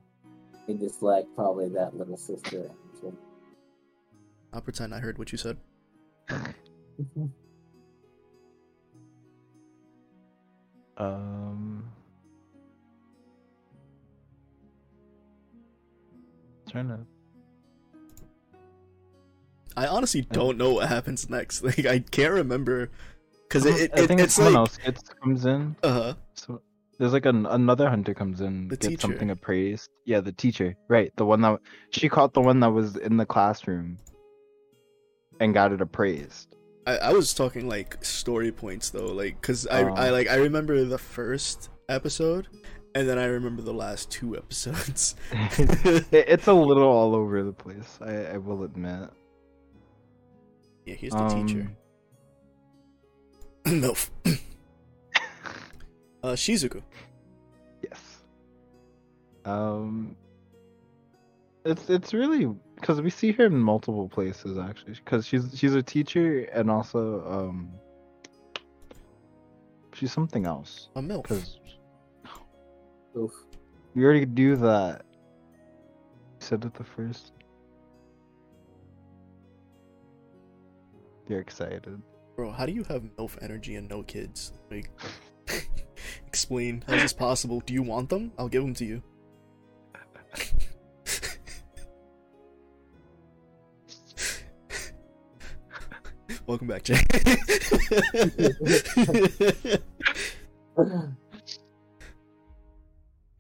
They 0.66 0.74
dislike 0.74 1.26
probably 1.34 1.68
that 1.70 1.96
little 1.96 2.16
sister. 2.16 2.70
I'll 4.52 4.60
pretend 4.60 4.94
I 4.94 5.00
heard 5.00 5.18
what 5.18 5.32
you 5.32 5.38
said. 5.38 5.56
Um. 10.96 11.84
Trying 16.70 16.88
to. 16.88 16.98
I 19.76 19.86
honestly 19.88 20.20
don't 20.22 20.56
know 20.56 20.72
what 20.74 20.88
happens 20.88 21.28
next. 21.28 21.62
Like 21.64 21.84
I 21.86 21.98
can't 21.98 22.32
remember, 22.32 22.90
cause 23.48 23.66
it, 23.66 23.80
it, 23.80 23.90
I 23.96 24.02
it- 24.02 24.06
think 24.08 24.20
it's 24.20 24.34
someone 24.34 24.54
like 24.54 24.60
else 24.60 24.76
gets 24.78 25.02
comes 25.20 25.44
in. 25.46 25.74
uh 25.82 25.92
huh. 25.92 26.14
So 26.34 26.62
there's 26.98 27.12
like 27.12 27.26
an 27.26 27.46
another 27.46 27.88
hunter 27.90 28.14
comes 28.14 28.40
in, 28.40 28.68
The 28.68 28.76
gets 28.76 28.88
teacher. 28.88 29.00
something 29.00 29.30
appraised. 29.30 29.88
Yeah, 30.04 30.20
the 30.20 30.32
teacher, 30.32 30.76
right? 30.88 31.12
The 31.16 31.24
one 31.26 31.40
that 31.42 31.58
she 31.90 32.08
caught 32.08 32.32
the 32.34 32.40
one 32.40 32.60
that 32.60 32.70
was 32.70 32.96
in 32.96 33.16
the 33.16 33.26
classroom, 33.26 33.98
and 35.40 35.52
got 35.54 35.72
it 35.72 35.80
appraised. 35.80 36.54
I, 36.86 36.96
I 36.98 37.12
was 37.12 37.32
talking 37.34 37.66
like 37.68 38.04
story 38.04 38.52
points 38.52 38.90
though, 38.90 39.06
like 39.06 39.40
cause 39.42 39.66
I 39.66 39.84
Oh. 39.84 39.94
I 39.94 40.10
like 40.10 40.28
I 40.28 40.34
remember 40.36 40.84
the 40.84 40.98
first 40.98 41.70
episode, 41.88 42.46
and 42.94 43.08
then 43.08 43.18
I 43.18 43.24
remember 43.24 43.62
the 43.62 43.72
last 43.74 44.10
two 44.10 44.36
episodes. 44.36 45.14
It- 45.58 46.06
it's 46.28 46.46
a 46.46 46.52
little 46.52 46.88
all 46.88 47.14
over 47.14 47.42
the 47.42 47.52
place. 47.52 47.98
I, 48.00 48.34
I 48.34 48.36
will 48.36 48.64
admit. 48.64 49.08
yeah, 50.84 50.94
he's 50.94 51.12
the 51.12 51.28
teacher. 51.28 51.70
Um, 53.66 53.72
Milf. 53.82 54.10
Uh, 56.24 56.32
Shizuku. 56.34 56.82
Yes. 57.82 58.00
Um. 59.44 60.16
It's 61.64 61.88
it's 61.88 62.12
really 62.12 62.46
because 62.76 63.00
we 63.00 63.10
see 63.10 63.32
her 63.32 63.46
in 63.46 63.56
multiple 63.56 64.08
places 64.08 64.58
actually 64.58 64.94
because 64.94 65.26
she's 65.26 65.56
she's 65.58 65.74
a 65.74 65.82
teacher 65.82 66.44
and 66.52 66.70
also 66.70 67.22
um. 67.28 67.70
She's 69.92 70.12
something 70.12 70.44
else 70.44 70.88
A 70.96 71.02
milk. 71.02 71.28
because 71.28 71.60
Oof. 73.16 73.32
we 73.94 74.04
already 74.04 74.26
do 74.26 74.56
that. 74.56 75.04
You 75.52 76.40
said 76.40 76.64
it 76.64 76.74
the 76.74 76.82
first. 76.82 77.32
You're 81.28 81.40
excited. 81.40 82.02
Bro, 82.36 82.50
how 82.52 82.66
do 82.66 82.72
you 82.72 82.82
have 82.84 83.02
MILF 83.16 83.38
energy 83.40 83.76
and 83.76 83.88
no 83.88 84.02
kids? 84.02 84.52
Like, 84.70 84.90
explain. 86.34 86.82
How 86.88 86.94
is 86.94 87.02
this 87.02 87.12
possible? 87.12 87.62
Do 87.64 87.72
you 87.72 87.82
want 87.82 88.08
them? 88.10 88.32
I'll 88.36 88.48
give 88.48 88.62
them 88.62 88.74
to 88.74 88.84
you. 88.84 89.00
Welcome 96.46 96.66
back, 96.66 96.82
Jay. 96.82 97.00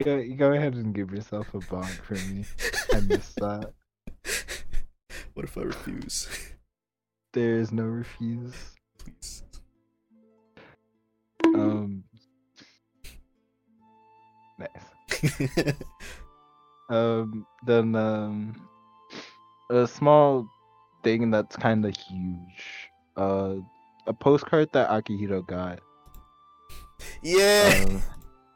Go, 0.02 0.22
go 0.36 0.52
ahead 0.52 0.74
and 0.74 0.94
give 0.94 1.10
yourself 1.10 1.52
a 1.52 1.58
bonk 1.58 2.00
for 2.02 2.14
me. 2.14 2.44
I 2.92 3.00
missed 3.00 3.34
that. 3.36 3.72
what 5.34 5.44
if 5.44 5.58
I 5.58 5.62
refuse? 5.62 6.28
There 7.32 7.56
is 7.58 7.72
no 7.72 7.84
refuse. 7.84 8.54
Please. 8.98 9.33
Nice. 14.64 15.74
Um. 16.90 17.46
Then 17.64 17.94
um. 17.94 18.68
A 19.70 19.86
small 19.88 20.46
thing 21.02 21.30
that's 21.30 21.56
kind 21.56 21.84
of 21.86 21.96
huge. 21.96 22.90
Uh, 23.16 23.56
a 24.06 24.12
postcard 24.12 24.68
that 24.72 24.90
Akihito 24.90 25.46
got. 25.46 25.80
yeah. 27.22 27.84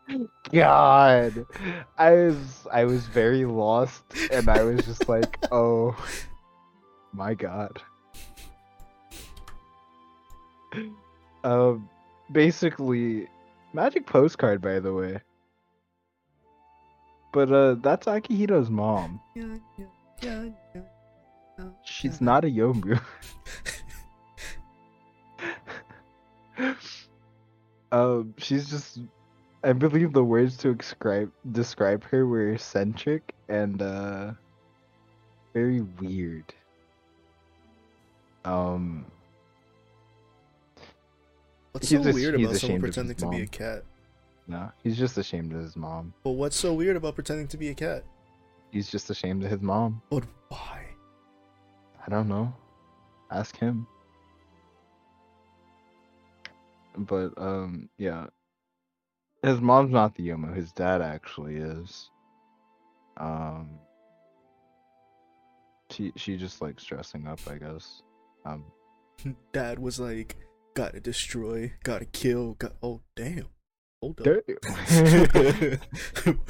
Um, 0.08 0.28
God, 0.52 1.46
I 1.98 2.12
was 2.12 2.66
I 2.72 2.84
was 2.84 3.06
very 3.06 3.44
lost, 3.44 4.02
and 4.32 4.48
I 4.48 4.62
was 4.62 4.84
just 4.84 5.08
like, 5.08 5.38
oh 5.52 5.96
my 7.12 7.34
God. 7.34 7.80
Um, 11.44 11.88
basically, 12.32 13.28
magic 13.72 14.06
postcard, 14.06 14.60
by 14.60 14.80
the 14.80 14.92
way. 14.92 15.20
But 17.38 17.52
uh, 17.52 17.74
that's 17.74 18.06
Akihito's 18.08 18.68
mom. 18.68 19.20
She's 21.84 22.20
not 22.20 22.44
a 22.44 22.48
Yomu. 22.48 23.00
um, 27.92 28.34
she's 28.38 28.68
just. 28.68 28.98
I 29.62 29.72
believe 29.72 30.12
the 30.12 30.24
words 30.24 30.56
to 30.56 30.74
describe 30.74 31.30
describe 31.52 32.02
her 32.10 32.26
were 32.26 32.54
eccentric 32.54 33.32
and 33.48 33.80
uh, 33.80 34.32
very 35.54 35.82
weird. 35.82 36.52
Um, 38.44 39.06
What's 41.70 41.88
so 41.88 42.00
weird 42.00 42.34
about 42.34 42.56
someone 42.56 42.82
ashamed 42.82 42.82
of 42.82 42.86
his 42.88 42.94
pretending 42.96 43.16
to 43.16 43.30
be 43.30 43.42
a 43.42 43.46
cat? 43.46 43.84
No, 44.48 44.72
he's 44.82 44.96
just 44.96 45.18
ashamed 45.18 45.52
of 45.52 45.60
his 45.60 45.76
mom. 45.76 46.14
But 46.24 46.30
what's 46.30 46.56
so 46.56 46.72
weird 46.72 46.96
about 46.96 47.14
pretending 47.14 47.48
to 47.48 47.58
be 47.58 47.68
a 47.68 47.74
cat? 47.74 48.04
He's 48.70 48.90
just 48.90 49.10
ashamed 49.10 49.44
of 49.44 49.50
his 49.50 49.60
mom. 49.60 50.00
But 50.08 50.24
why? 50.48 50.86
I 52.04 52.10
don't 52.10 52.28
know. 52.28 52.52
Ask 53.30 53.58
him. 53.58 53.86
But 56.96 57.32
um 57.36 57.90
yeah. 57.98 58.26
His 59.42 59.60
mom's 59.60 59.92
not 59.92 60.14
the 60.16 60.28
Yomu, 60.28 60.56
his 60.56 60.72
dad 60.72 61.02
actually 61.02 61.56
is. 61.56 62.10
Um 63.18 63.78
she 65.90 66.12
she 66.16 66.36
just 66.38 66.62
likes 66.62 66.84
dressing 66.84 67.26
up, 67.26 67.40
I 67.46 67.58
guess. 67.58 68.02
Um 68.46 68.64
Dad 69.52 69.78
was 69.78 70.00
like, 70.00 70.36
gotta 70.74 71.00
destroy, 71.00 71.72
gotta 71.82 72.04
kill, 72.06 72.54
got. 72.54 72.72
Oh 72.82 73.02
damn! 73.16 73.48
Hold 74.00 74.20
up. 74.20 74.24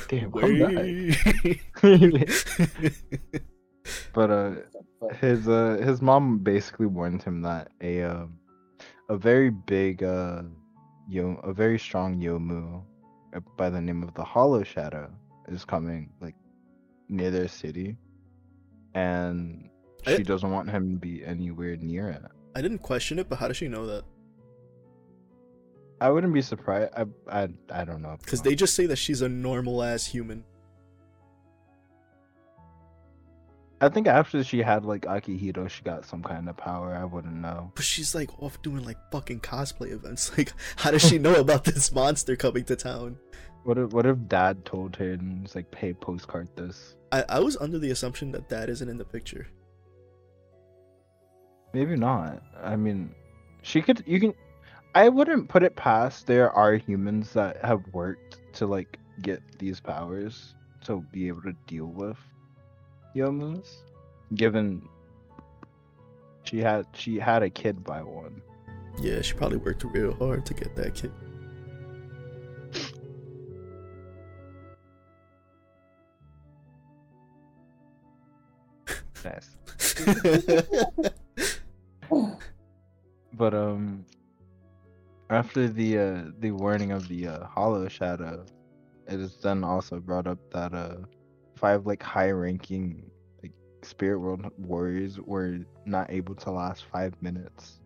Damn, 0.09 0.31
Damn, 0.31 0.35
I'm 0.37 1.13
but 4.13 4.31
uh 4.31 4.51
his 5.21 5.49
uh 5.49 5.79
his 5.83 6.03
mom 6.03 6.39
basically 6.39 6.87
warned 6.87 7.23
him 7.23 7.41
that 7.43 7.71
a 7.81 8.03
um 8.03 8.39
a 9.09 9.17
very 9.17 9.49
big 9.51 10.03
uh 10.03 10.43
yo 11.09 11.41
a 11.43 11.53
very 11.55 11.79
strong 11.79 12.21
yomu 12.21 12.83
uh, 13.35 13.41
by 13.57 13.71
the 13.71 13.81
name 13.81 14.03
of 14.03 14.13
the 14.13 14.23
hollow 14.25 14.63
shadow 14.63 15.11
is 15.49 15.65
coming 15.65 16.11
like 16.21 16.35
near 17.09 17.31
their 17.31 17.49
city. 17.49 17.97
And 18.95 19.71
I- 20.07 20.17
she 20.17 20.23
doesn't 20.23 20.51
want 20.51 20.69
him 20.69 20.91
to 20.91 20.97
be 20.99 21.25
anywhere 21.25 21.77
near 21.77 22.09
it. 22.11 22.23
I 22.55 22.61
didn't 22.61 22.79
question 22.81 23.19
it, 23.19 23.29
but 23.31 23.39
how 23.39 23.49
does 23.49 23.57
she 23.57 23.69
know 23.69 23.87
that? 23.87 24.05
I 26.01 26.09
wouldn't 26.11 26.33
be 26.33 26.43
surprised 26.43 26.93
i 26.97 27.05
i, 27.31 27.49
I 27.71 27.85
don't 27.85 28.03
know 28.03 28.17
Because 28.21 28.43
they 28.43 28.55
just 28.55 28.75
say 28.75 28.87
that 28.87 28.97
she's 28.97 29.23
a 29.23 29.29
normal 29.29 29.83
ass 29.83 30.07
human. 30.07 30.45
i 33.81 33.89
think 33.89 34.07
after 34.07 34.43
she 34.43 34.59
had 34.61 34.85
like 34.85 35.03
akihito 35.03 35.69
she 35.69 35.83
got 35.83 36.05
some 36.05 36.23
kind 36.23 36.49
of 36.49 36.57
power 36.57 36.95
i 36.97 37.05
wouldn't 37.05 37.37
know 37.37 37.71
But 37.75 37.85
she's 37.85 38.15
like 38.15 38.31
off 38.43 38.61
doing 38.63 38.85
like 38.85 38.99
fucking 39.13 39.41
cosplay 39.41 39.93
events. 39.93 40.31
Like, 40.39 40.53
how 40.77 40.91
does 40.91 41.03
she 41.03 41.19
know 41.19 41.35
about 41.37 41.65
this 41.65 41.93
monster 41.93 42.37
coming 42.37 42.65
to 42.65 42.77
town? 42.77 43.19
what 43.65 43.77
if 43.79 43.93
what 43.93 44.07
if 44.07 44.17
dad 44.29 44.65
told 44.65 44.97
her 44.97 45.13
and 45.13 45.43
he's 45.43 45.55
like 45.55 45.73
hey 45.75 45.93
postcard 45.93 46.49
this 46.57 46.95
I, 47.11 47.25
I 47.29 47.41
was 47.41 47.57
under 47.57 47.79
the 47.79 47.91
assumption 47.91 48.33
that 48.33 48.49
dad 48.49 48.69
isn't 48.69 48.87
in 48.89 48.99
the 48.99 49.05
picture. 49.05 49.47
Maybe 51.73 51.97
not. 51.97 52.43
I 52.63 52.77
mean, 52.77 53.15
she 53.63 53.81
could. 53.81 54.03
You 54.07 54.21
can. 54.21 54.35
I 54.95 55.09
wouldn't 55.09 55.49
put 55.49 55.63
it 55.63 55.77
past. 55.77 56.27
There 56.27 56.51
are 56.51 56.75
humans 56.75 57.33
that 57.35 57.65
have 57.65 57.83
worked 57.93 58.39
to 58.55 58.67
like 58.67 58.99
get 59.23 59.43
these 59.59 59.81
powers 59.81 60.55
to 60.85 61.05
be 61.13 61.29
able 61.29 61.43
to 61.43 61.53
deal 61.67 61.87
with 61.87 62.17
Yomus. 63.15 63.69
Given 64.35 64.89
she 66.45 66.59
had 66.59 66.87
she 66.95 67.19
had 67.19 67.43
a 67.43 67.51
kid 67.51 67.85
by 67.85 68.03
one. 68.03 68.43
Yeah, 69.01 69.23
she 69.23 69.35
probably 69.35 69.59
worked 69.59 69.85
real 69.85 70.15
hard 70.15 70.45
to 70.47 70.55
get 70.55 70.75
that 70.77 70.95
kid. 70.95 71.13
Nice. 79.25 79.57
But 83.39 83.55
um, 83.55 84.05
after 85.31 85.69
the 85.69 85.99
uh 85.99 86.23
the 86.39 86.51
warning 86.51 86.93
of 86.93 87.09
the 87.09 87.29
uh, 87.29 87.47
Hollow 87.47 87.89
Shadow, 87.89 88.45
it 89.07 89.21
is 89.21 89.37
then 89.43 89.65
also 89.65 90.01
brought 90.01 90.27
up 90.27 90.39
that 90.53 90.75
uh 90.75 90.97
five 91.57 91.87
like 91.87 92.03
high-ranking 92.03 93.11
like 93.43 93.53
Spirit 93.83 94.21
World 94.21 94.51
warriors 94.59 95.19
were 95.21 95.59
not 95.85 96.11
able 96.11 96.35
to 96.37 96.51
last 96.51 96.85
five 96.85 97.15
minutes 97.21 97.81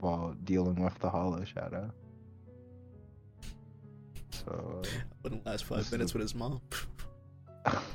while 0.00 0.34
dealing 0.44 0.82
with 0.82 0.98
the 0.98 1.10
Hollow 1.10 1.44
Shadow. 1.44 1.90
So 4.30 4.82
Wouldn't 5.22 5.44
last 5.44 5.64
five 5.64 5.78
This 5.78 5.86
is 5.86 5.92
minutes 5.92 6.14
with 6.14 6.22
his 6.22 6.34
mom. 6.34 6.60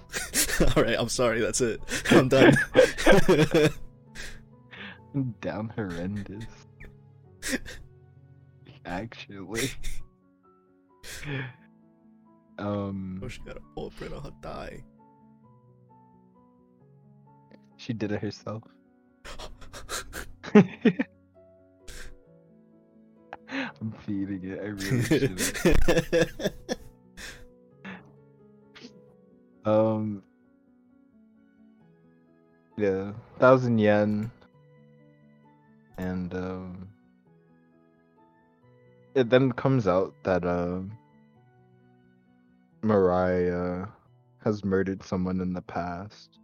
All 0.75 0.83
right, 0.83 0.95
I'm 0.97 1.09
sorry. 1.09 1.41
That's 1.41 1.61
it. 1.61 1.81
I'm 2.11 2.29
done. 2.29 2.55
I'm 5.13 5.31
down 5.41 5.73
horrendous. 5.75 6.45
Actually. 8.85 9.71
Um 12.57 13.19
oh, 13.21 13.27
she 13.27 13.41
got 13.41 13.57
a 13.57 13.61
paw 13.75 13.89
print 13.89 14.13
on 14.13 14.23
her 14.23 14.31
thigh. 14.41 14.81
she 17.75 17.91
did 17.93 18.11
it 18.13 18.21
herself. 18.21 18.63
I'm 23.81 23.91
feeding 24.05 24.41
it. 24.45 24.59
I 24.59 24.67
really 24.67 25.03
shouldn't. 25.03 26.53
Um. 29.65 30.21
Yeah, 32.77 33.13
thousand 33.39 33.79
yen. 33.79 34.29
And 35.97 36.33
um. 36.35 36.87
It 39.15 39.29
then 39.29 39.51
comes 39.53 39.87
out 39.87 40.13
that 40.23 40.45
um. 40.45 40.97
Mirai 42.83 43.89
has 44.43 44.63
murdered 44.63 45.03
someone 45.03 45.41
in 45.41 45.53
the 45.53 45.61
past. 45.61 46.37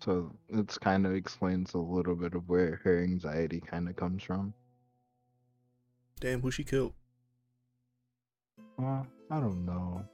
So 0.00 0.30
it's 0.48 0.78
kind 0.78 1.04
of 1.04 1.14
explains 1.14 1.74
a 1.74 1.78
little 1.78 2.14
bit 2.14 2.34
of 2.34 2.48
where 2.48 2.80
her 2.84 3.02
anxiety 3.02 3.60
kind 3.60 3.88
of 3.88 3.96
comes 3.96 4.22
from. 4.22 4.54
Damn, 6.20 6.40
who 6.40 6.52
she 6.52 6.62
killed? 6.62 6.92
Well, 8.78 9.04
I 9.30 9.40
don't 9.40 9.66
know. 9.66 10.04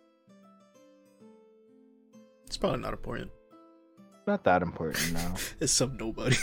It's 2.46 2.56
probably 2.56 2.80
not 2.80 2.94
important. 2.94 3.30
Not 4.26 4.44
that 4.44 4.62
important 4.62 5.12
now. 5.12 5.34
It's 5.60 5.72
some 5.72 5.98
nobody. 5.98 6.36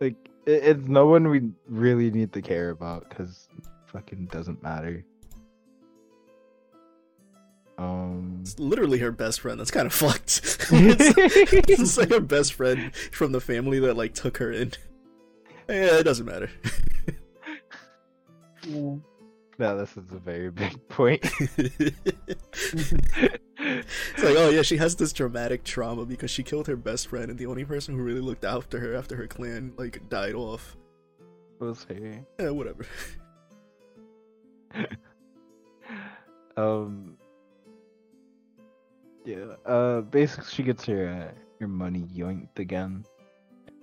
like 0.00 0.14
it, 0.46 0.64
it's 0.64 0.88
no 0.88 1.06
one 1.06 1.28
we 1.28 1.50
really 1.68 2.10
need 2.10 2.32
to 2.32 2.42
care 2.42 2.70
about 2.70 3.08
because 3.08 3.48
fucking 3.86 4.26
doesn't 4.26 4.62
matter. 4.62 5.04
Um, 7.78 8.38
It's 8.40 8.58
literally 8.58 8.98
her 8.98 9.12
best 9.12 9.40
friend. 9.40 9.60
That's 9.60 9.70
kind 9.70 9.86
of 9.86 9.92
fucked. 9.92 10.40
it's, 10.70 10.70
it's 11.68 11.98
like 11.98 12.10
her 12.10 12.20
best 12.20 12.54
friend 12.54 12.94
from 13.12 13.32
the 13.32 13.40
family 13.40 13.78
that 13.80 13.96
like 13.96 14.14
took 14.14 14.38
her 14.38 14.50
in. 14.50 14.72
Yeah, 15.68 15.98
it 15.98 16.04
doesn't 16.04 16.26
matter. 16.26 16.50
Yeah. 18.66 18.94
no, 19.58 19.76
this 19.76 19.96
is 19.96 20.12
a 20.12 20.18
very 20.18 20.50
big 20.50 20.88
point. 20.88 21.26
It's 24.14 24.22
like, 24.22 24.36
oh 24.36 24.50
yeah, 24.50 24.62
she 24.62 24.76
has 24.76 24.96
this 24.96 25.12
dramatic 25.12 25.64
trauma 25.64 26.04
because 26.04 26.30
she 26.30 26.42
killed 26.42 26.66
her 26.66 26.76
best 26.76 27.08
friend, 27.08 27.30
and 27.30 27.38
the 27.38 27.46
only 27.46 27.64
person 27.64 27.94
who 27.96 28.02
really 28.02 28.20
looked 28.20 28.44
after 28.44 28.78
her 28.80 28.94
after 28.94 29.16
her 29.16 29.26
clan 29.26 29.72
like 29.76 30.08
died 30.08 30.34
off. 30.34 30.76
Yeah, 32.38 32.50
whatever. 32.50 32.86
Um. 36.56 37.18
Yeah. 39.24 39.56
Uh. 39.66 40.00
Basically, 40.00 40.46
she 40.50 40.62
gets 40.62 40.86
her 40.86 41.08
uh, 41.08 41.38
her 41.60 41.68
money 41.68 42.06
yoinked 42.14 42.58
again. 42.58 43.04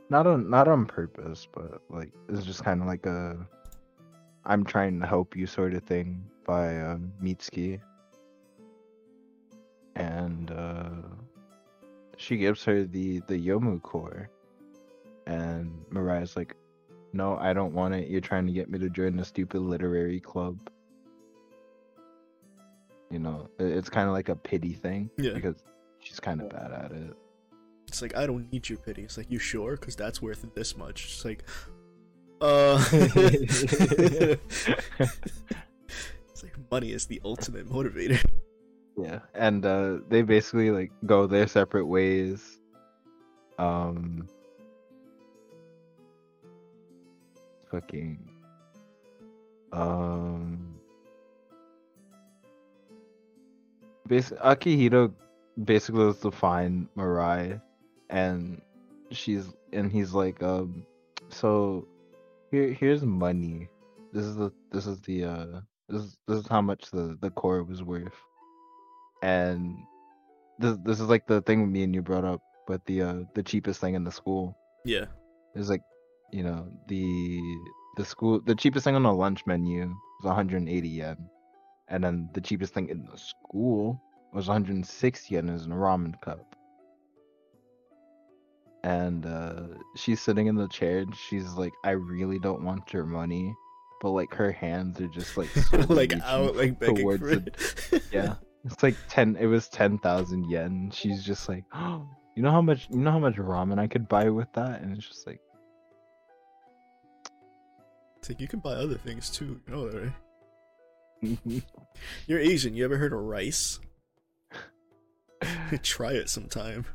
Not 0.09 0.25
on 0.27 0.49
not 0.49 0.67
on 0.67 0.85
purpose, 0.85 1.47
but 1.53 1.81
like 1.89 2.11
it's 2.29 2.45
just 2.45 2.63
kind 2.63 2.81
of 2.81 2.87
like 2.87 3.05
a 3.05 3.45
I'm 4.45 4.65
trying 4.65 4.99
to 4.99 5.07
help 5.07 5.35
you 5.35 5.45
sort 5.45 5.73
of 5.73 5.83
thing 5.83 6.23
by 6.45 6.81
um, 6.81 7.13
Mitsuki. 7.21 7.79
And 9.95 10.51
uh, 10.51 10.89
she 12.17 12.37
gives 12.37 12.63
her 12.65 12.83
the 12.85 13.19
the 13.27 13.35
Yomu 13.35 13.81
core, 13.81 14.29
and 15.27 15.71
Mirai's 15.91 16.35
like, 16.35 16.55
"No, 17.13 17.37
I 17.37 17.53
don't 17.53 17.73
want 17.73 17.93
it. 17.93 18.09
You're 18.09 18.21
trying 18.21 18.47
to 18.47 18.53
get 18.53 18.69
me 18.69 18.79
to 18.79 18.89
join 18.89 19.15
the 19.15 19.23
stupid 19.25 19.61
literary 19.61 20.19
club." 20.19 20.59
You 23.11 23.19
know, 23.19 23.47
it's 23.59 23.89
kind 23.89 24.07
of 24.07 24.13
like 24.13 24.29
a 24.29 24.35
pity 24.35 24.73
thing 24.73 25.11
Yeah. 25.19 25.33
because 25.33 25.57
she's 25.99 26.19
kind 26.19 26.41
of 26.41 26.49
bad 26.49 26.71
at 26.71 26.91
it. 26.91 27.13
It's 27.87 28.01
like 28.01 28.17
I 28.17 28.25
don't 28.25 28.51
need 28.51 28.67
your 28.67 28.79
pity. 28.79 29.03
It's 29.03 29.17
like 29.17 29.29
you 29.29 29.37
sure? 29.37 29.77
Because 29.77 29.95
that's 29.95 30.19
worth 30.19 30.43
this 30.55 30.75
much. 30.75 31.05
It's 31.05 31.23
like, 31.23 31.43
uh, 32.41 32.83
it's 32.91 34.27
like 36.41 36.55
money 36.71 36.91
is 36.91 37.05
the 37.05 37.21
ultimate 37.23 37.69
motivator. 37.69 38.19
Yeah, 38.97 39.19
and 39.33 39.65
uh, 39.65 39.97
they 40.07 40.21
basically 40.21 40.69
like 40.69 40.91
go 41.05 41.25
their 41.25 41.47
separate 41.47 41.85
ways. 41.85 42.59
Um, 43.57 44.27
fucking, 47.71 48.29
um, 49.71 50.75
basically 54.07 54.37
Akihito 54.37 55.13
basically 55.63 56.01
goes 56.01 56.19
to 56.19 56.31
find 56.31 56.87
Mirai, 56.95 57.59
and 58.11 58.61
she's 59.09 59.53
and 59.71 59.91
he's 59.91 60.13
like, 60.13 60.43
um, 60.43 60.85
so 61.29 61.87
here 62.51 62.71
here's 62.73 63.03
money. 63.03 63.69
This 64.11 64.25
is 64.25 64.35
the 64.35 64.51
this 64.71 64.85
is 64.85 65.01
the 65.01 65.23
uh 65.23 65.61
this 65.89 66.03
is 66.03 66.17
this 66.27 66.39
is 66.41 66.47
how 66.47 66.61
much 66.61 66.91
the 66.91 67.17
the 67.21 67.31
core 67.31 67.63
was 67.63 67.81
worth 67.81 68.13
and 69.23 69.77
this 70.59 70.77
this 70.83 70.99
is 70.99 71.07
like 71.07 71.25
the 71.25 71.41
thing 71.41 71.71
me 71.71 71.83
and 71.83 71.95
you 71.95 72.01
brought 72.01 72.25
up, 72.25 72.41
but 72.67 72.85
the 72.85 73.01
uh 73.01 73.19
the 73.33 73.41
cheapest 73.41 73.79
thing 73.79 73.95
in 73.95 74.03
the 74.03 74.11
school 74.11 74.55
yeah, 74.85 75.05
is 75.55 75.69
like, 75.69 75.81
you 76.31 76.43
know, 76.43 76.67
the 76.87 77.41
the 77.97 78.05
school 78.05 78.41
the 78.45 78.53
cheapest 78.53 78.83
thing 78.83 78.95
on 78.95 79.03
the 79.03 79.13
lunch 79.13 79.45
menu 79.47 79.87
was 79.87 80.25
180 80.25 80.87
yen, 80.89 81.17
and 81.87 82.03
then 82.03 82.29
the 82.33 82.41
cheapest 82.41 82.73
thing 82.73 82.89
in 82.89 83.07
the 83.09 83.17
school 83.17 83.99
was 84.33 84.47
160 84.47 85.33
yen 85.33 85.49
is 85.49 85.65
in 85.65 85.71
a 85.71 85.75
ramen 85.75 86.19
cup. 86.21 86.55
And 88.83 89.25
uh 89.25 89.79
she's 89.95 90.19
sitting 90.19 90.47
in 90.47 90.55
the 90.55 90.67
chair 90.67 90.97
and 90.99 91.15
she's 91.15 91.53
like, 91.53 91.71
I 91.85 91.91
really 91.91 92.39
don't 92.39 92.65
want 92.65 92.91
your 92.91 93.05
money, 93.05 93.55
but 94.01 94.09
like 94.09 94.33
her 94.33 94.51
hands 94.51 94.99
are 94.99 95.07
just 95.07 95.37
like 95.37 95.49
like 95.89 96.11
out, 96.23 96.57
like 96.57 96.77
begging 96.77 96.97
towards 96.97 97.21
the 97.21 98.01
yeah. 98.11 98.35
It's 98.65 98.81
like 98.81 98.95
ten. 99.09 99.35
It 99.39 99.47
was 99.47 99.67
ten 99.67 99.97
thousand 99.99 100.49
yen. 100.49 100.89
She's 100.93 101.23
just 101.23 101.49
like, 101.49 101.65
oh, 101.73 102.07
you 102.35 102.43
know 102.43 102.51
how 102.51 102.61
much? 102.61 102.87
You 102.89 102.99
know 102.99 103.11
how 103.11 103.19
much 103.19 103.35
ramen 103.35 103.79
I 103.79 103.87
could 103.87 104.07
buy 104.07 104.29
with 104.29 104.51
that? 104.53 104.81
And 104.81 104.95
it's 104.95 105.07
just 105.07 105.27
like, 105.27 105.39
It's 108.17 108.29
like 108.29 108.39
you 108.39 108.47
can 108.47 108.59
buy 108.59 108.71
other 108.73 108.97
things 108.97 109.29
too. 109.29 109.59
You 109.67 109.73
know 109.73 109.89
that, 109.89 110.13
right? 111.21 111.63
You're 112.27 112.39
Asian. 112.39 112.73
You 112.75 112.85
ever 112.85 112.97
heard 112.97 113.11
of 113.13 113.19
rice? 113.19 113.79
Try 115.83 116.13
it 116.13 116.29
sometime. 116.29 116.85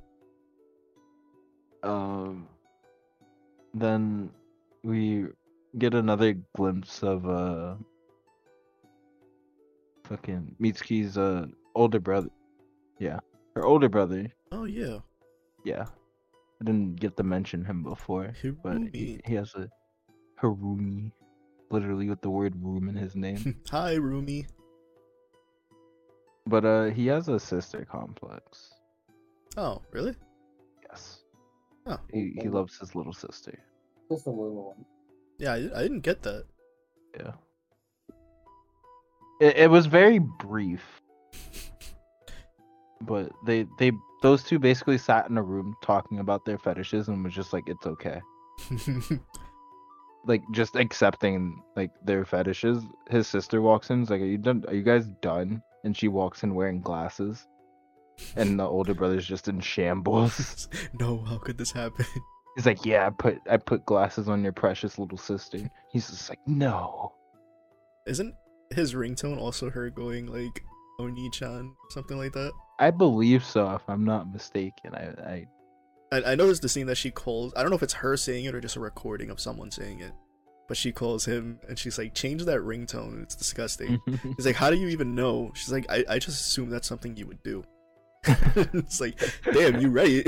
um. 1.82 2.48
Then 3.74 4.30
we 4.82 5.26
get 5.76 5.92
another 5.92 6.32
glimpse 6.56 7.02
of 7.02 7.28
uh. 7.28 7.74
Fucking 10.04 10.56
Mitsuki's 10.58 11.18
uh 11.18 11.46
older 11.78 12.00
brother. 12.00 12.30
Yeah, 12.98 13.20
her 13.54 13.64
older 13.64 13.88
brother. 13.88 14.32
Oh 14.50 14.64
yeah, 14.64 14.98
Yeah, 15.64 15.86
I 16.60 16.64
didn't 16.64 16.96
get 16.96 17.16
to 17.16 17.22
mention 17.22 17.64
him 17.64 17.82
before, 17.82 18.34
but 18.62 18.78
he, 18.92 19.20
he 19.24 19.34
has 19.34 19.54
a 19.54 19.68
Hiroomi, 20.42 21.12
literally 21.70 22.08
with 22.08 22.20
the 22.20 22.30
word 22.30 22.54
room 22.60 22.88
in 22.88 22.96
his 22.96 23.14
name. 23.14 23.56
Hi, 23.70 23.94
Rumi. 23.94 24.46
But 26.46 26.64
uh, 26.64 26.84
he 26.86 27.06
has 27.08 27.28
a 27.28 27.38
sister 27.38 27.86
complex. 27.90 28.72
Oh, 29.56 29.82
really? 29.92 30.14
Yes. 30.88 31.20
Oh. 31.86 31.98
He 32.12 32.38
he 32.40 32.48
loves 32.48 32.78
his 32.78 32.94
little 32.94 33.12
sister. 33.12 33.58
Just 34.10 34.26
a 34.26 34.30
little 34.30 34.74
one. 34.74 34.84
Yeah, 35.38 35.52
I, 35.52 35.78
I 35.78 35.82
didn't 35.82 36.00
get 36.00 36.22
that. 36.22 36.44
Yeah. 37.16 37.32
It 39.40 39.56
it 39.56 39.70
was 39.70 39.86
very 39.86 40.18
brief, 40.18 41.02
but 43.02 43.30
they 43.46 43.66
they 43.78 43.92
those 44.22 44.42
two 44.42 44.58
basically 44.58 44.98
sat 44.98 45.28
in 45.28 45.38
a 45.38 45.42
room 45.42 45.74
talking 45.82 46.18
about 46.18 46.44
their 46.44 46.58
fetishes 46.58 47.08
and 47.08 47.22
was 47.24 47.34
just 47.34 47.52
like 47.52 47.64
it's 47.68 47.86
okay. 47.86 48.20
Like 50.26 50.42
just 50.52 50.76
accepting 50.76 51.62
like 51.74 51.90
their 52.04 52.24
fetishes. 52.24 52.82
His 53.08 53.26
sister 53.26 53.62
walks 53.62 53.88
in, 53.88 54.02
is 54.02 54.10
like, 54.10 54.20
Are 54.20 54.26
you 54.26 54.36
done 54.36 54.62
are 54.68 54.74
you 54.74 54.82
guys 54.82 55.06
done? 55.22 55.62
And 55.84 55.96
she 55.96 56.08
walks 56.08 56.42
in 56.42 56.54
wearing 56.54 56.82
glasses. 56.82 57.46
And 58.36 58.58
the 58.58 58.64
older 58.64 58.94
brother's 58.94 59.26
just 59.26 59.48
in 59.48 59.60
shambles. 59.60 60.68
no, 60.92 61.22
how 61.22 61.38
could 61.38 61.56
this 61.56 61.72
happen? 61.72 62.04
He's 62.56 62.66
like, 62.66 62.84
Yeah, 62.84 63.06
I 63.06 63.10
put 63.10 63.38
I 63.48 63.56
put 63.56 63.86
glasses 63.86 64.28
on 64.28 64.42
your 64.42 64.52
precious 64.52 64.98
little 64.98 65.16
sister. 65.16 65.70
He's 65.92 66.10
just 66.10 66.28
like, 66.28 66.40
No. 66.46 67.14
Isn't 68.06 68.34
his 68.70 68.94
ringtone 68.94 69.38
also 69.38 69.70
her 69.70 69.88
going 69.88 70.26
like 70.26 70.62
Onii-chan, 71.00 71.74
something 71.90 72.18
like 72.18 72.32
that? 72.32 72.52
I 72.78 72.90
believe 72.90 73.44
so, 73.44 73.70
if 73.74 73.82
I'm 73.88 74.04
not 74.04 74.32
mistaken. 74.32 74.94
I, 74.94 75.14
I 75.22 75.46
I, 76.10 76.32
I 76.32 76.34
know 76.34 76.52
the 76.52 76.68
scene 76.68 76.86
that 76.86 76.96
she 76.96 77.10
calls. 77.10 77.52
I 77.56 77.62
don't 77.62 77.70
know 77.70 77.76
if 77.76 77.82
it's 77.82 77.94
her 77.94 78.16
saying 78.16 78.44
it 78.44 78.54
or 78.54 78.60
just 78.60 78.76
a 78.76 78.80
recording 78.80 79.30
of 79.30 79.40
someone 79.40 79.70
saying 79.70 80.00
it. 80.00 80.12
But 80.66 80.76
she 80.76 80.92
calls 80.92 81.24
him 81.24 81.60
and 81.68 81.78
she's 81.78 81.96
like, 81.98 82.14
change 82.14 82.44
that 82.44 82.60
ringtone. 82.60 83.22
It's 83.22 83.34
disgusting. 83.34 84.00
He's 84.36 84.44
like, 84.44 84.56
how 84.56 84.68
do 84.68 84.76
you 84.76 84.88
even 84.88 85.14
know? 85.14 85.50
She's 85.54 85.72
like, 85.72 85.86
I, 85.90 86.04
I 86.08 86.18
just 86.18 86.40
assume 86.40 86.68
that's 86.68 86.86
something 86.86 87.16
you 87.16 87.26
would 87.26 87.42
do. 87.42 87.64
it's 88.24 89.00
like, 89.00 89.18
damn, 89.50 89.80
you 89.80 89.88
ready? 89.88 90.24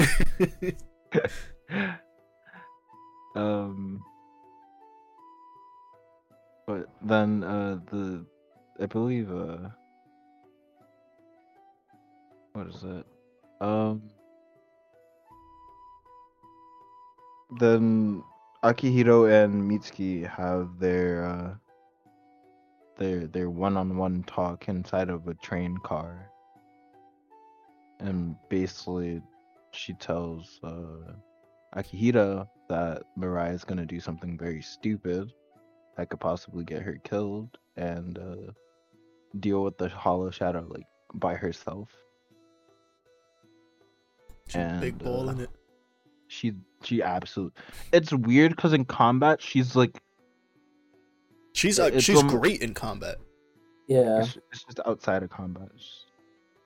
um 3.37 4.03
but 6.67 6.89
then 7.03 7.45
uh 7.45 7.79
the 7.91 8.25
I 8.81 8.87
believe 8.87 9.31
uh 9.31 9.69
what 12.53 12.67
is 12.69 12.85
it? 12.85 13.07
Um 13.61 14.03
then 17.59 18.23
Akihito 18.63 19.29
and 19.29 19.71
Mitsuki 19.71 20.27
have 20.27 20.79
their 20.79 21.25
uh 21.25 21.55
their 22.97 23.27
their 23.27 23.51
one-on-one 23.51 24.25
talk 24.25 24.69
inside 24.69 25.09
of 25.09 25.27
a 25.29 25.35
train 25.35 25.77
car. 25.79 26.31
And 27.99 28.37
basically 28.49 29.23
she 29.73 29.95
tells 29.95 30.61
uh 30.63 31.13
Akihito 31.77 32.49
that 32.69 33.03
Mirai 33.19 33.55
is 33.55 33.65
gonna 33.65 33.87
do 33.87 34.01
something 34.01 34.39
very 34.39 34.63
stupid 34.63 35.33
that 35.97 36.09
could 36.09 36.21
possibly 36.21 36.65
get 36.65 36.83
her 36.83 36.99
killed 37.05 37.59
and 37.77 38.19
uh, 38.19 38.53
deal 39.39 39.63
with 39.63 39.77
the 39.79 39.89
Hollow 39.89 40.31
Shadow 40.31 40.67
like 40.69 40.87
by 41.15 41.35
herself. 41.35 41.89
She's 44.51 44.57
a 44.63 44.79
big 44.81 44.99
ball 44.99 45.29
uh, 45.29 45.33
in 45.33 45.41
it. 45.41 45.51
She 46.29 46.53
she 46.83 47.03
absolutely. 47.03 47.61
It's 47.93 48.13
weird 48.13 48.55
because 48.57 48.73
in 48.73 48.85
combat 48.85 49.41
she's 49.43 49.75
like 49.77 50.01
She's 51.53 51.79
uh, 51.81 51.91
it's 51.93 52.05
she's 52.05 52.17
almo- 52.19 52.39
great 52.39 52.63
in 52.63 52.75
combat. 52.75 53.17
Yeah. 53.89 54.21
it's, 54.21 54.39
it's 54.53 54.65
just 54.65 54.81
outside 54.87 55.23
of 55.23 55.31
combat. 55.31 55.69
It's 55.75 55.85
just- 55.85 56.07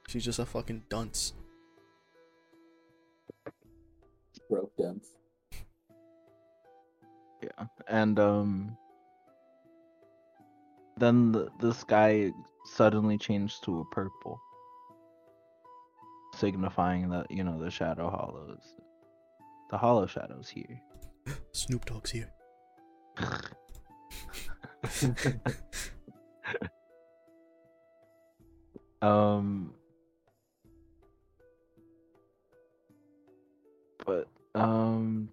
She's 0.09 0.25
just 0.25 0.39
a 0.39 0.45
fucking 0.45 0.83
dunce. 0.91 1.33
Broke 4.51 4.77
dunce. 4.77 5.09
Yeah, 7.43 7.67
and 7.89 8.19
um, 8.19 8.77
then 10.99 11.33
the, 11.33 11.49
the 11.61 11.73
sky 11.73 12.33
suddenly 12.67 13.17
changed 13.19 13.65
to 13.65 13.81
a 13.81 13.85
purple, 13.87 14.39
signifying 16.35 17.09
that 17.11 17.31
you 17.31 17.45
know 17.45 17.59
the 17.59 17.71
shadow 17.71 18.11
hollows, 18.11 18.75
the 19.71 19.79
hollow 19.79 20.07
shadows 20.07 20.49
here. 20.49 20.81
Snoop 21.53 21.85
Dogg's 21.87 22.11
here. 22.11 22.31
um, 29.03 29.73
but 34.05 34.29
um, 34.55 35.31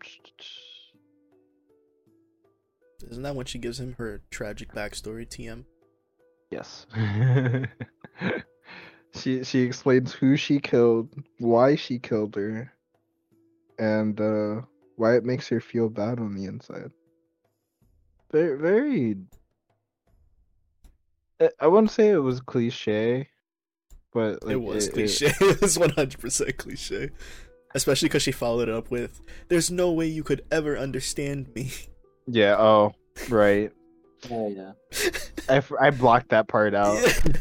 Isn't 3.09 3.23
that 3.23 3.35
when 3.35 3.45
she 3.45 3.57
gives 3.59 3.79
him 3.79 3.95
her 3.97 4.21
tragic 4.29 4.73
backstory? 4.73 5.27
TM. 5.27 5.65
yes. 6.49 6.85
she 9.13 9.43
she 9.43 9.61
explains 9.61 10.13
who 10.13 10.37
she 10.37 10.59
killed, 10.59 11.09
why 11.39 11.75
she 11.75 11.99
killed 11.99 12.35
her, 12.35 12.71
and 13.79 14.19
uh 14.19 14.61
why 14.95 15.15
it 15.15 15.25
makes 15.25 15.47
her 15.49 15.59
feel 15.59 15.89
bad 15.89 16.19
on 16.19 16.35
the 16.35 16.45
inside. 16.45 16.91
Very 18.31 18.57
very 18.57 19.17
I- 21.59 21.67
wouldn't 21.67 21.91
say 21.91 22.09
it 22.09 22.17
was 22.17 22.39
cliche, 22.39 23.29
but 24.13 24.43
like, 24.43 24.53
it 24.53 24.61
was 24.61 24.89
cliche. 24.89 25.33
It, 25.41 25.61
was 25.61 25.77
one 25.77 25.89
hundred 25.89 26.19
percent 26.19 26.57
cliche, 26.57 27.09
especially 27.73 28.09
because 28.09 28.23
she 28.23 28.31
followed 28.31 28.69
it 28.69 28.75
up 28.75 28.91
with, 28.91 29.21
"There's 29.47 29.71
no 29.71 29.91
way 29.91 30.05
you 30.07 30.23
could 30.23 30.43
ever 30.51 30.77
understand 30.77 31.53
me." 31.55 31.71
yeah. 32.27 32.55
Oh, 32.57 32.93
right. 33.29 33.71
Oh 34.29 34.47
yeah. 34.49 34.73
I, 35.49 35.55
f- 35.57 35.71
I 35.81 35.89
blocked 35.89 36.29
that 36.29 36.47
part 36.47 36.75
out. 36.75 36.95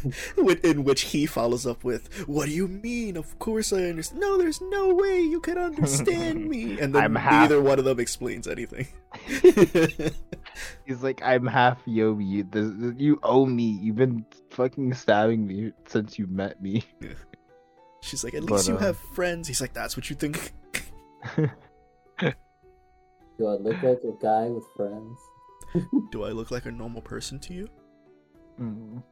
With- 0.39 0.65
In 0.65 0.83
which 0.85 1.03
he 1.03 1.27
follows 1.27 1.67
up 1.67 1.85
with, 1.85 2.27
"What 2.27 2.47
do 2.47 2.53
you 2.53 2.67
mean? 2.67 3.17
Of 3.19 3.39
course 3.39 3.73
I 3.73 3.85
understand. 3.85 4.21
No, 4.23 4.39
there's 4.39 4.61
no 4.63 4.95
way 4.95 5.21
you 5.21 5.41
can 5.41 5.59
understand 5.59 6.49
me." 6.49 6.79
And 6.81 6.95
then 6.95 7.03
I'm 7.05 7.15
half- 7.15 7.33
neither 7.51 7.61
one 7.61 7.79
of 7.79 7.85
them 7.85 8.01
explains 8.01 8.49
anything. 8.49 8.89
He's 10.87 11.03
like, 11.03 11.21
I'm 11.23 11.47
half 11.47 11.85
Yobi. 11.85 12.27
You, 12.27 12.45
this, 12.51 12.71
this- 12.77 12.95
you 12.99 13.21
owe 13.23 13.45
me. 13.47 13.79
You've 13.83 13.97
been 13.97 14.25
fucking 14.51 14.95
stabbing 14.95 15.47
me 15.47 15.73
since 15.87 16.19
you 16.19 16.27
met 16.29 16.63
me. 16.63 16.83
She's 18.03 18.25
like, 18.25 18.33
"At 18.35 18.47
But, 18.47 18.53
least 18.55 18.69
you 18.69 18.77
uh, 18.77 18.79
have 18.79 18.97
friends." 19.15 19.47
He's 19.47 19.61
like, 19.61 19.75
"That's 19.75 19.97
what 19.97 20.09
you 20.09 20.17
think." 20.17 20.53
Do 21.37 21.51
I 23.47 23.55
look 23.55 23.83
like 23.83 24.01
a 24.05 24.13
guy 24.23 24.47
with 24.49 24.65
friends? 24.77 25.19
Do 26.11 26.25
I 26.25 26.31
look 26.31 26.51
like 26.51 26.67
a 26.67 26.71
normal 26.71 27.03
person 27.03 27.39
to 27.41 27.55
you? 27.55 27.69
Mm. 28.61 29.03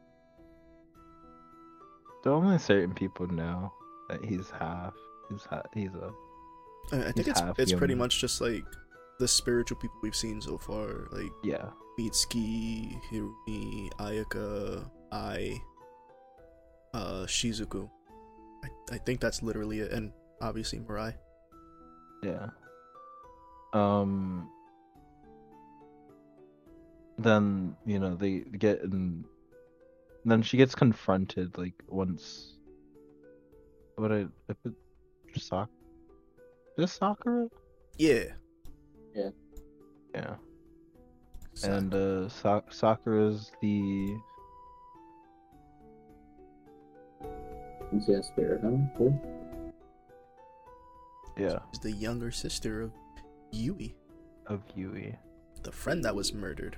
Do 2.23 2.29
only 2.31 2.57
certain 2.57 2.93
people 2.93 3.27
know 3.27 3.71
that 4.09 4.23
he's 4.23 4.49
half. 4.49 4.93
He's 5.29 5.43
ha- 5.43 5.63
he's 5.73 5.93
a 5.93 6.11
I 6.91 7.07
I 7.07 7.11
think 7.11 7.27
it's 7.27 7.41
it's 7.57 7.73
pretty 7.73 7.95
much 7.95 8.19
just 8.19 8.41
like 8.41 8.65
the 9.19 9.27
spiritual 9.27 9.77
people 9.77 9.97
we've 10.01 10.15
seen 10.15 10.41
so 10.41 10.57
far, 10.57 11.07
like 11.11 11.31
yeah. 11.43 11.69
Mitsuki, 11.99 12.99
Hiroomi, 13.11 13.89
Ayaka, 13.99 14.89
I, 15.11 15.59
uh, 16.93 17.25
Shizuku. 17.25 17.89
I, 18.63 18.95
I 18.95 18.97
think 18.97 19.19
that's 19.19 19.43
literally 19.43 19.81
it, 19.81 19.91
and 19.91 20.13
obviously 20.41 20.79
Mirai. 20.79 21.13
Yeah. 22.23 22.47
Um. 23.73 24.49
Then 27.19 27.75
you 27.85 27.99
know 27.99 28.15
they 28.15 28.39
get 28.39 28.81
and 28.81 29.25
Then 30.25 30.41
she 30.41 30.57
gets 30.57 30.73
confronted 30.75 31.57
like 31.57 31.75
once. 31.87 32.55
What 33.95 34.11
I 34.11 34.25
I 34.49 34.53
put 34.63 34.75
Sak. 35.35 35.67
Is 36.77 36.91
Sakura? 36.93 37.47
Yeah. 37.97 38.23
Yeah. 40.15 40.35
And 41.63 41.93
uh, 41.93 42.29
Sa- 42.29 42.61
Sakura's 42.69 43.51
the 43.61 44.15
Is 47.91 48.05
he 48.07 48.13
a 48.13 48.23
spirit 48.23 48.61
home? 48.61 48.89
Cool. 48.97 49.13
yeah 51.37 51.59
She's 51.71 51.79
the 51.81 51.91
younger 51.91 52.31
sister 52.31 52.81
of 52.81 52.91
Yui, 53.51 53.95
of 54.47 54.61
Yui. 54.75 55.17
the 55.63 55.71
friend 55.71 56.03
that 56.05 56.15
was 56.15 56.33
murdered. 56.33 56.77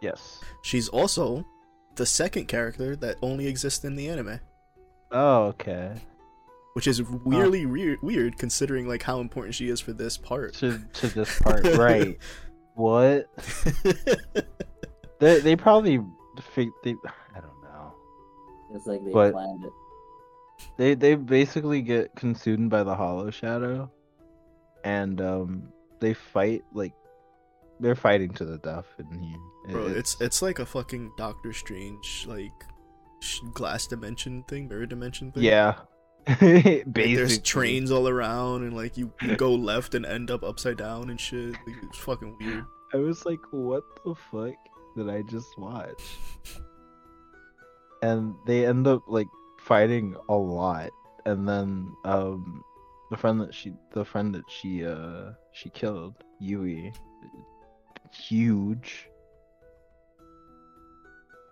Yes. 0.00 0.40
She's 0.62 0.88
also 0.88 1.44
the 1.96 2.06
second 2.06 2.46
character 2.46 2.94
that 2.96 3.16
only 3.22 3.46
exists 3.46 3.84
in 3.84 3.96
the 3.96 4.08
anime, 4.08 4.40
Oh, 5.12 5.44
okay. 5.46 5.94
which 6.74 6.86
is 6.86 7.02
weirdly 7.02 7.64
weird, 7.66 8.02
weird 8.02 8.36
considering 8.38 8.86
like 8.88 9.02
how 9.02 9.20
important 9.20 9.54
she 9.54 9.68
is 9.68 9.80
for 9.80 9.92
this 9.92 10.16
part. 10.18 10.54
To 10.54 10.78
to 10.94 11.06
this 11.08 11.38
part, 11.40 11.64
right? 11.76 12.18
What? 12.74 13.28
They 15.18 15.40
they 15.40 15.56
probably 15.56 15.98
fig- 16.54 16.68
they 16.84 16.90
I 17.34 17.40
don't 17.40 17.62
know. 17.62 17.94
It's 18.74 18.86
like 18.86 19.02
they 19.04 19.12
But- 19.12 19.32
planned 19.32 19.64
it. 19.64 19.72
They 20.76 20.94
they 20.94 21.14
basically 21.14 21.80
get 21.80 22.14
consumed 22.16 22.68
by 22.68 22.82
the 22.82 22.94
Hollow 22.94 23.30
Shadow, 23.30 23.90
and 24.84 25.20
um 25.22 25.68
they 26.00 26.12
fight 26.12 26.64
like 26.74 26.92
they're 27.80 27.94
fighting 27.94 28.30
to 28.34 28.44
the 28.44 28.58
death 28.58 28.86
in 28.98 29.20
here. 29.22 29.36
It- 29.68 29.72
Bro, 29.72 29.86
it's 29.88 30.20
it's 30.20 30.42
like 30.42 30.58
a 30.58 30.66
fucking 30.66 31.12
Doctor 31.16 31.52
Strange 31.52 32.24
like 32.28 32.52
glass 33.54 33.86
dimension 33.86 34.42
thing, 34.44 34.68
mirror 34.68 34.86
dimension 34.86 35.32
thing. 35.32 35.42
yeah. 35.44 35.74
Like, 36.40 36.82
there's 36.86 37.38
trains 37.38 37.92
all 37.92 38.08
around, 38.08 38.62
and 38.64 38.74
like 38.74 38.96
you 38.96 39.12
you 39.22 39.36
go 39.36 39.54
left 39.54 39.94
and 39.94 40.04
end 40.04 40.30
up 40.30 40.42
upside 40.42 40.76
down 40.78 41.08
and 41.10 41.20
shit. 41.20 41.52
Like, 41.52 41.76
it's 41.84 41.98
fucking 41.98 42.36
weird. 42.40 42.64
I 42.92 42.96
was 42.96 43.24
like, 43.24 43.38
what 43.52 43.84
the 44.04 44.14
fuck 44.32 44.54
did 44.96 45.08
I 45.08 45.22
just 45.22 45.56
watch? 45.56 46.02
And 48.02 48.34
they 48.46 48.66
end 48.66 48.86
up 48.86 49.02
like 49.08 49.28
fighting 49.60 50.16
a 50.28 50.34
lot, 50.34 50.90
and 51.24 51.48
then 51.48 51.92
um 52.04 52.62
the 53.10 53.16
friend 53.16 53.40
that 53.40 53.54
she 53.54 53.72
the 53.92 54.04
friend 54.04 54.34
that 54.34 54.44
she 54.48 54.84
uh 54.84 55.30
she 55.52 55.70
killed, 55.70 56.14
Yui, 56.40 56.92
huge, 58.16 59.08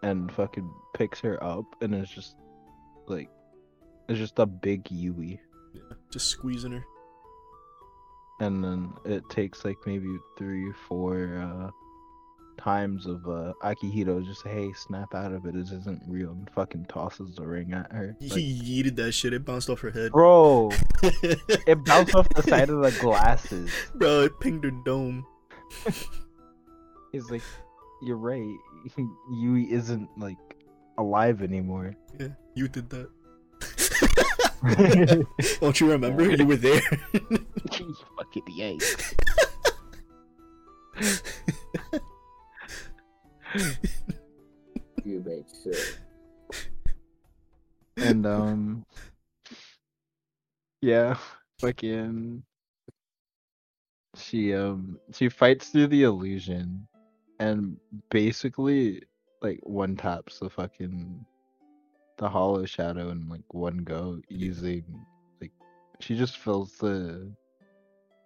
and 0.02 0.30
fucking 0.32 0.70
picks 0.94 1.20
her 1.20 1.42
up 1.42 1.64
and 1.80 1.94
is 1.94 2.08
just 2.08 2.36
like 3.06 3.28
it's 4.08 4.18
just 4.18 4.38
a 4.38 4.46
big 4.46 4.90
Yui. 4.90 5.40
Yeah, 5.72 5.80
just 6.12 6.28
squeezing 6.28 6.72
her. 6.72 6.84
and 8.40 8.62
then 8.62 8.92
it 9.04 9.22
takes 9.30 9.64
like 9.64 9.76
maybe 9.86 10.08
three 10.38 10.70
four 10.88 11.38
uh 11.38 11.70
times 12.56 13.06
of 13.06 13.26
uh 13.26 13.52
akihito 13.64 14.24
just 14.24 14.46
hey 14.46 14.72
snap 14.74 15.12
out 15.14 15.32
of 15.32 15.44
it 15.46 15.54
this 15.54 15.72
isn't 15.72 16.00
real 16.06 16.30
and 16.30 16.48
fucking 16.54 16.84
tosses 16.86 17.34
the 17.34 17.44
ring 17.44 17.72
at 17.72 17.90
her 17.90 18.16
Like, 18.20 18.30
he 18.32 18.82
yeeted 18.84 18.94
that 18.96 19.10
shit. 19.12 19.32
It 19.32 19.44
bounced 19.44 19.68
off 19.68 19.80
her 19.80 19.90
head. 19.90 20.12
bro 20.12 20.70
it 21.02 21.84
bounced 21.84 22.14
off 22.14 22.28
the 22.28 22.42
side 22.42 22.70
of 22.70 22.80
the 22.80 22.92
glasses 23.00 23.70
Bro, 23.96 24.20
it 24.22 24.38
pinged 24.40 24.62
her 24.64 24.70
dome. 24.70 25.26
he's 27.14 27.30
like 27.30 27.42
you're 28.02 28.16
right 28.16 28.56
yui 29.40 29.70
isn't 29.72 30.08
like 30.18 30.36
alive 30.98 31.42
anymore 31.42 31.94
Yeah, 32.18 32.28
you 32.54 32.68
did 32.68 32.90
that. 32.90 33.08
Don't 35.60 35.78
you 35.80 35.90
remember? 35.90 36.30
You 36.34 36.46
were 36.46 36.56
there. 36.56 36.80
you 37.12 37.94
fucking 38.16 38.42
yay 38.48 38.78
You 45.04 45.22
make 45.24 45.46
sure. 45.62 45.72
and 47.96 48.26
um 48.26 48.84
yeah 50.82 51.16
fucking 51.60 52.42
she 54.16 54.52
um 54.54 54.98
she 55.12 55.28
fights 55.28 55.68
through 55.68 55.86
the 55.88 56.02
illusion 56.02 56.86
and 57.38 57.76
basically 58.10 59.02
like 59.42 59.60
one 59.62 59.96
taps 59.96 60.38
the 60.38 60.48
fucking 60.48 61.24
the 62.16 62.28
hollow 62.28 62.64
shadow 62.64 63.10
in 63.10 63.28
like 63.28 63.42
one 63.52 63.78
go 63.78 64.20
using 64.28 64.84
like 65.40 65.50
she 66.00 66.16
just 66.16 66.38
fills 66.38 66.72
the 66.78 67.30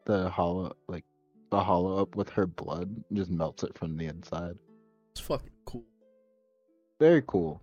the 0.04 0.28
hollow 0.30 0.72
like 0.88 1.04
the 1.50 1.62
hollow 1.62 2.00
up 2.00 2.14
with 2.16 2.28
her 2.28 2.46
blood 2.46 2.88
and 3.08 3.16
just 3.18 3.30
melts 3.30 3.62
it 3.62 3.76
from 3.76 3.96
the 3.96 4.06
inside 4.06 4.54
it's 5.12 5.20
fucking 5.20 5.50
cool. 5.64 5.84
very 7.00 7.22
cool 7.26 7.62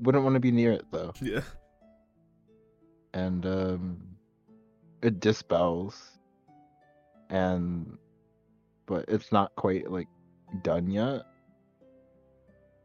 wouldn't 0.00 0.24
want 0.24 0.34
to 0.34 0.40
be 0.40 0.50
near 0.50 0.72
it 0.72 0.84
though 0.90 1.12
Yeah. 1.20 1.42
and 3.12 3.44
um, 3.44 3.98
it 5.02 5.20
dispels, 5.20 6.18
and 7.30 7.98
but 8.86 9.04
it's 9.08 9.32
not 9.32 9.54
quite 9.56 9.90
like 9.90 10.08
done 10.62 10.90
yet 10.90 11.22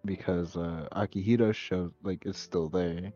because 0.06 0.56
uh, 0.58 0.88
Akihito 0.94 1.54
shows 1.54 1.92
like 2.04 2.24
it's 2.26 2.40
still 2.40 2.70
there. 2.70 3.12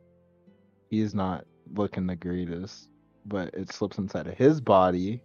He's 0.89 1.13
not 1.13 1.45
looking 1.75 2.07
the 2.07 2.15
greatest, 2.15 2.89
but 3.25 3.53
it 3.53 3.71
slips 3.71 3.97
inside 3.97 4.27
of 4.27 4.37
his 4.37 4.61
body. 4.61 5.21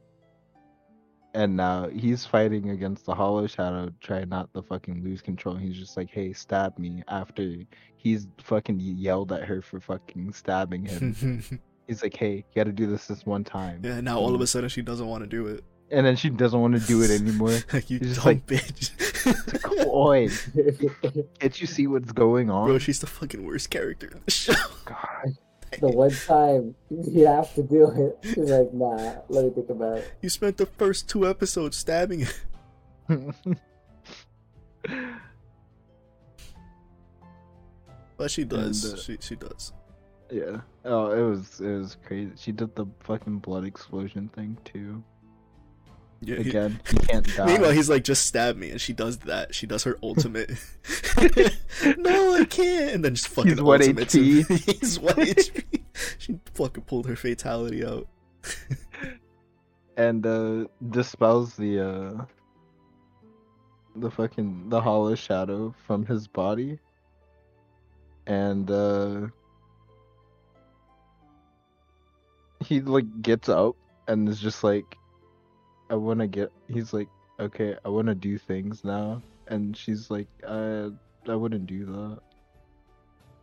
And 1.35 1.57
now 1.57 1.89
he's 1.89 2.27
fighting 2.27 2.70
against 2.70 3.07
the 3.07 3.14
Hollow 3.14 3.47
Shadow, 3.47 3.89
trying 4.03 4.29
not 4.29 4.53
to 4.53 4.61
fucking 4.62 5.03
lose 5.03 5.23
control. 5.23 5.55
He's 5.57 5.79
just 5.79 5.97
like, 5.97 6.11
"Hey, 6.11 6.35
stab 6.35 6.79
me!" 6.79 7.03
After 7.09 7.55
he's 7.97 8.27
fucking 8.43 8.79
yelled 8.81 9.33
at 9.33 9.45
her 9.45 9.62
for 9.62 9.81
fucking 9.81 10.33
stabbing 10.35 10.85
him. 10.85 11.43
he's 11.89 12.03
like, 12.03 12.14
"Hey, 12.14 12.37
you 12.37 12.45
got 12.55 12.64
to 12.64 12.73
do 12.73 12.87
this 12.87 13.07
this 13.07 13.25
one 13.25 13.45
time." 13.45 13.81
yeah, 13.83 14.01
now 14.03 14.18
all 14.18 14.35
of 14.35 14.43
a 14.43 14.47
sudden 14.47 14.68
she 14.68 14.83
doesn't 14.83 15.07
want 15.07 15.23
to 15.25 15.27
do 15.29 15.47
it. 15.47 15.64
And 15.91 16.05
then 16.05 16.16
she 16.16 16.29
doesn't 16.29 16.61
want 16.61 16.75
to 16.75 16.81
do 16.87 17.01
it 17.03 17.11
anymore. 17.20 17.57
like 17.73 17.89
you 17.89 17.99
He's 17.99 18.16
dumb 18.18 18.25
just 18.25 18.27
like- 18.27 18.47
bitch. 18.47 18.91
Come 19.25 19.79
on, 19.89 20.29
can't 21.41 21.61
you 21.61 21.66
see 21.66 21.87
what's 21.87 22.12
going 22.12 22.51
on? 22.51 22.66
Bro, 22.68 22.79
she's 22.79 23.01
the 23.01 23.07
fucking 23.07 23.45
worst 23.45 23.70
character 23.70 24.09
in 24.09 24.20
the 24.25 24.31
show. 24.31 24.53
God. 24.85 25.37
the 25.81 25.89
one 25.89 26.11
time 26.11 26.75
you 26.91 27.27
have 27.27 27.55
to 27.55 27.62
do 27.62 27.91
it, 27.91 28.18
she's 28.23 28.51
like, 28.51 28.73
nah, 28.73 29.14
let 29.29 29.45
me 29.45 29.51
think 29.51 29.70
about 29.70 29.99
it. 29.99 30.12
You 30.20 30.29
spent 30.29 30.57
the 30.57 30.66
first 30.66 31.09
two 31.09 31.27
episodes 31.29 31.77
stabbing 31.77 32.27
it. 32.27 32.43
But 38.16 38.31
she 38.31 38.45
does. 38.45 38.85
And, 38.85 38.95
uh, 38.95 39.03
she 39.03 39.18
she 39.20 39.35
does. 39.35 39.73
yeah. 40.31 40.61
Oh, 40.85 41.11
it 41.11 41.29
was 41.29 41.61
it 41.61 41.77
was 41.77 41.97
crazy. 42.07 42.31
She 42.37 42.53
did 42.53 42.73
the 42.77 42.87
fucking 43.01 43.39
blood 43.39 43.64
explosion 43.64 44.29
thing 44.29 44.57
too. 44.64 45.03
Yeah, 46.25 46.37
he- 46.37 46.51
Again, 46.51 46.81
he 46.91 46.97
can't 46.99 47.37
die. 47.37 47.47
Meanwhile, 47.47 47.73
he's 47.73 47.91
like, 47.91 48.05
just 48.05 48.27
stab 48.27 48.57
me, 48.57 48.70
and 48.70 48.81
she 48.81 48.93
does 48.93 49.18
that. 49.18 49.55
She 49.55 49.66
does 49.66 49.83
her 49.85 49.99
ultimate. 50.03 50.51
no, 51.99 52.35
I 52.37 52.45
can't. 52.49 52.95
And 52.95 53.05
then 53.05 53.14
just 53.16 53.29
fucking 53.29 53.51
He's 53.53 53.61
ultimate 53.61 54.09
HP. 54.09 54.47
to- 54.47 54.55
He's 54.73 54.99
one 55.01 55.14
HP. 55.16 55.64
She 56.18 56.39
fucking 56.55 56.85
pulled 56.85 57.07
her 57.07 57.16
fatality 57.16 57.85
out. 57.85 58.07
and 59.97 60.25
uh 60.27 60.64
dispels 60.91 61.55
the 61.57 61.79
uh 61.81 62.25
the 63.97 64.11
fucking 64.11 64.68
the 64.70 64.81
hollow 64.81 65.14
shadow 65.14 65.73
from 65.87 66.05
his 66.07 66.27
body 66.27 66.79
and 68.27 68.70
uh 68.70 69.27
he 72.64 72.81
like 72.81 73.05
gets 73.23 73.49
up 73.49 73.77
and 74.09 74.29
is 74.29 74.41
just 74.41 74.64
like 74.64 74.85
i 75.93 75.95
want 75.95 76.18
to 76.18 76.26
get 76.26 76.51
he's 76.68 76.93
like 76.93 77.09
okay 77.38 77.76
i 77.84 77.88
want 77.88 78.09
to 78.09 78.14
do 78.14 78.36
things 78.38 78.82
now 78.84 79.22
and 79.49 79.76
she's 79.76 80.11
like 80.11 80.26
uh 80.47 80.88
i 81.28 81.34
wouldn't 81.34 81.66
do 81.66 81.84
that 81.86 82.18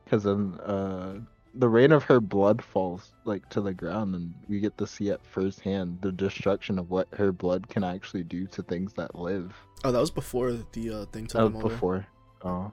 because 0.04 0.24
then 0.24 0.54
uh 0.66 1.14
the 1.56 1.68
rain 1.68 1.92
of 1.92 2.04
her 2.04 2.20
blood 2.20 2.62
falls 2.64 3.14
like 3.26 3.48
to 3.50 3.60
the 3.62 3.74
ground 3.74 4.14
and 4.16 4.34
we 4.48 4.60
get 4.60 4.78
to 4.78 4.86
see 4.86 5.10
at 5.10 5.26
firsthand 5.26 5.98
the 6.02 6.12
destruction 6.12 6.78
of 6.78 6.90
what 6.92 7.08
her 7.14 7.32
blood 7.32 7.68
can 7.70 7.84
actually 7.84 8.24
do 8.24 8.46
to 8.48 8.62
things 8.64 8.94
that 8.94 9.14
live 9.16 9.54
Oh, 9.86 9.92
that 9.94 10.00
was 10.00 10.12
before 10.12 10.52
the 10.74 10.90
uh, 10.90 11.06
thing 11.14 11.26
took 11.26 11.40
that 11.40 11.46
him 11.48 11.54
was 11.54 11.64
over. 11.66 11.74
before 11.74 12.06
oh 12.44 12.72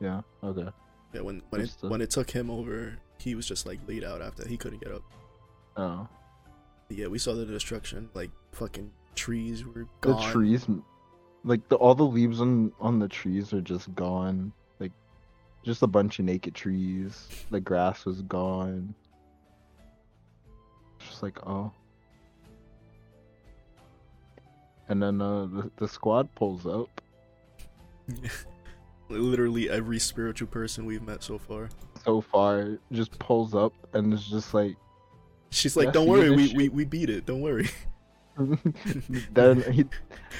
yeah 0.00 0.20
okay 0.44 0.68
Yeah, 1.12 1.22
when 1.22 1.42
when 1.50 1.60
it 1.60 1.64
Understood. 1.64 1.90
when 1.90 2.00
it 2.00 2.10
took 2.10 2.30
him 2.30 2.50
over, 2.50 2.96
he 3.18 3.34
was 3.34 3.46
just 3.48 3.66
like 3.66 3.80
laid 3.88 4.04
out 4.04 4.20
after 4.22 4.46
he 4.46 4.56
couldn't 4.56 4.80
get 4.82 4.92
up. 4.92 5.02
oh 5.76 6.06
Yeah, 6.88 7.08
we 7.08 7.18
saw 7.18 7.34
the 7.34 7.44
destruction. 7.46 8.08
Like 8.14 8.30
fucking 8.52 8.90
trees 9.16 9.64
were 9.64 9.86
the 10.02 10.14
trees 10.30 10.66
like 11.44 11.68
the 11.68 11.76
all 11.76 11.94
the 11.94 12.04
leaves 12.04 12.40
on 12.40 12.72
on 12.80 12.98
the 12.98 13.08
trees 13.08 13.52
are 13.52 13.60
just 13.60 13.92
gone 13.94 14.52
like 14.78 14.92
just 15.64 15.82
a 15.82 15.86
bunch 15.86 16.18
of 16.18 16.24
naked 16.24 16.54
trees 16.54 17.28
the 17.50 17.60
grass 17.60 18.04
was 18.04 18.22
gone 18.22 18.94
just 20.98 21.22
like 21.22 21.44
oh 21.46 21.72
and 24.88 25.02
then 25.02 25.20
uh 25.20 25.46
the, 25.46 25.70
the 25.78 25.88
squad 25.88 26.32
pulls 26.34 26.66
up 26.66 27.00
Literally 29.08 29.70
every 29.70 30.00
spiritual 30.00 30.48
person 30.48 30.84
we've 30.84 31.02
met 31.02 31.22
so 31.22 31.38
far. 31.38 31.68
so 32.04 32.20
far 32.20 32.78
just 32.90 33.16
pulls 33.20 33.54
up 33.54 33.72
and 33.92 34.12
is 34.12 34.26
just 34.26 34.52
like 34.52 34.76
She's 35.50 35.76
like, 35.76 35.92
"Don't 35.92 36.08
worry, 36.08 36.30
we, 36.30 36.48
shit?" 36.48 36.56
we 36.56 36.68
we 36.68 36.84
beat 36.84 37.08
it. 37.08 37.24
Don't 37.24 37.40
worry, 37.40 37.68
then 39.32 39.62
he 39.72 39.84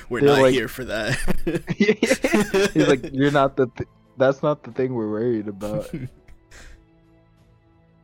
we're 0.09 0.20
not 0.20 0.40
like- 0.42 0.55
here 0.55 0.68
for 0.68 0.84
that." 0.84 1.14
he's 2.74 2.86
like 2.88 3.11
you're 3.12 3.30
not 3.30 3.57
the 3.57 3.66
th- 3.76 3.88
that's 4.18 4.42
not 4.42 4.62
the 4.62 4.72
thing 4.72 4.94
we're 4.94 5.11
worried 5.11 5.49
about 5.49 5.90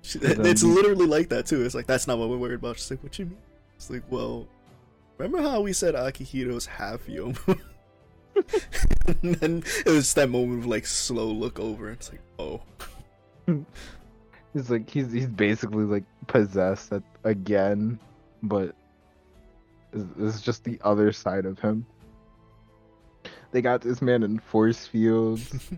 She- 0.03 0.19
then 0.19 0.45
it's 0.47 0.63
literally 0.65 1.07
like 1.07 1.29
that 1.29 1.47
too. 1.47 1.65
It's 1.65 1.75
like 1.75 1.87
that's 1.87 2.07
not 2.07 2.19
what 2.19 2.29
we're 2.29 2.37
worried 2.37 2.57
about. 2.57 2.77
She's 2.77 2.91
like, 2.91 3.03
"What 3.03 3.19
you 3.19 3.27
mean?" 3.27 3.39
It's 3.77 3.89
like, 3.89 4.03
"Well, 4.11 4.49
remember 5.17 5.49
how 5.49 5.61
we 5.61 5.73
said 5.73 5.95
Akihito's 5.95 6.67
half 6.67 7.07
Yomu?" 7.07 7.59
and 9.23 9.35
then 9.37 9.63
it 9.87 9.91
was 9.91 10.13
that 10.15 10.29
moment 10.29 10.61
of 10.61 10.67
like 10.67 10.87
slow 10.87 11.29
look 11.29 11.61
over. 11.61 11.91
It's 11.91 12.11
like, 12.11 12.21
oh, 12.41 12.61
he's 14.53 14.71
like 14.71 14.91
he's 14.91 15.13
he's 15.13 15.27
basically 15.27 15.85
like 15.85 16.05
possessed 16.27 16.93
again 17.25 17.99
but 18.43 18.75
it's, 19.93 20.05
it's 20.19 20.41
just 20.41 20.65
the 20.65 20.81
other 20.85 21.13
side 21.13 21.45
of 21.47 21.59
him 21.59 21.85
they 23.51 23.61
got 23.63 23.81
this 23.83 24.01
man 24.03 24.23
in 24.23 24.39
force 24.39 24.87
fields 24.87 25.51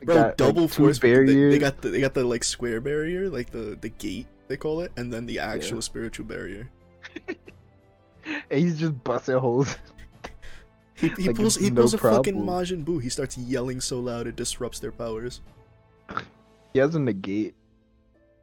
They 0.00 0.06
bro, 0.06 0.14
got, 0.14 0.26
like, 0.28 0.36
double 0.36 0.68
two 0.68 0.84
force 0.84 0.98
they- 1.00 1.24
They, 1.24 1.58
got 1.58 1.80
the 1.80 1.88
they 1.90 2.00
got 2.00 2.14
the 2.14 2.22
like 2.24 2.44
square 2.44 2.80
barrier, 2.80 3.28
like 3.28 3.50
the 3.50 3.76
the 3.80 3.88
gate 3.88 4.26
they 4.46 4.56
call 4.56 4.80
it, 4.80 4.92
and 4.96 5.12
then 5.12 5.26
the 5.26 5.40
actual 5.40 5.78
Yeah. 5.78 5.80
spiritual 5.90 6.24
barrier. 6.24 6.70
and 8.50 8.60
he's 8.60 8.78
just 8.78 9.02
busting 9.02 9.36
holes 9.38 9.76
He, 10.94 11.08
he 11.08 11.22
Like, 11.28 11.36
pulls 11.36 11.56
he 11.56 11.70
no 11.70 11.80
pulls 11.82 11.94
a 11.94 11.98
fucking 11.98 12.34
problem. 12.34 12.46
Majin 12.46 12.84
Buu. 12.84 13.02
He 13.02 13.08
starts 13.08 13.36
yelling 13.38 13.80
so 13.80 13.98
loud 13.98 14.26
it 14.28 14.36
disrupts 14.36 14.78
their 14.78 14.92
powers. 14.92 15.40
he 16.72 16.78
has 16.78 16.94
a 16.94 17.00
negate 17.00 17.54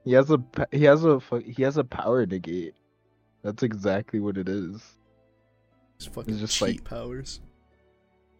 he 0.03 0.11
has 0.13 0.29
a 0.31 0.37
he 0.71 0.83
has 0.83 1.05
a 1.05 1.21
he 1.45 1.63
has 1.63 1.77
a 1.77 1.83
power 1.85 2.25
negate 2.25 2.75
that's 3.45 3.61
exactly 3.63 4.19
what 4.19 4.37
it 4.37 4.49
is 4.49 4.81
It's 5.97 6.07
fucking 6.07 6.37
just 6.39 6.57
cheat 6.57 6.67
like- 6.67 6.83
powers. 6.83 7.39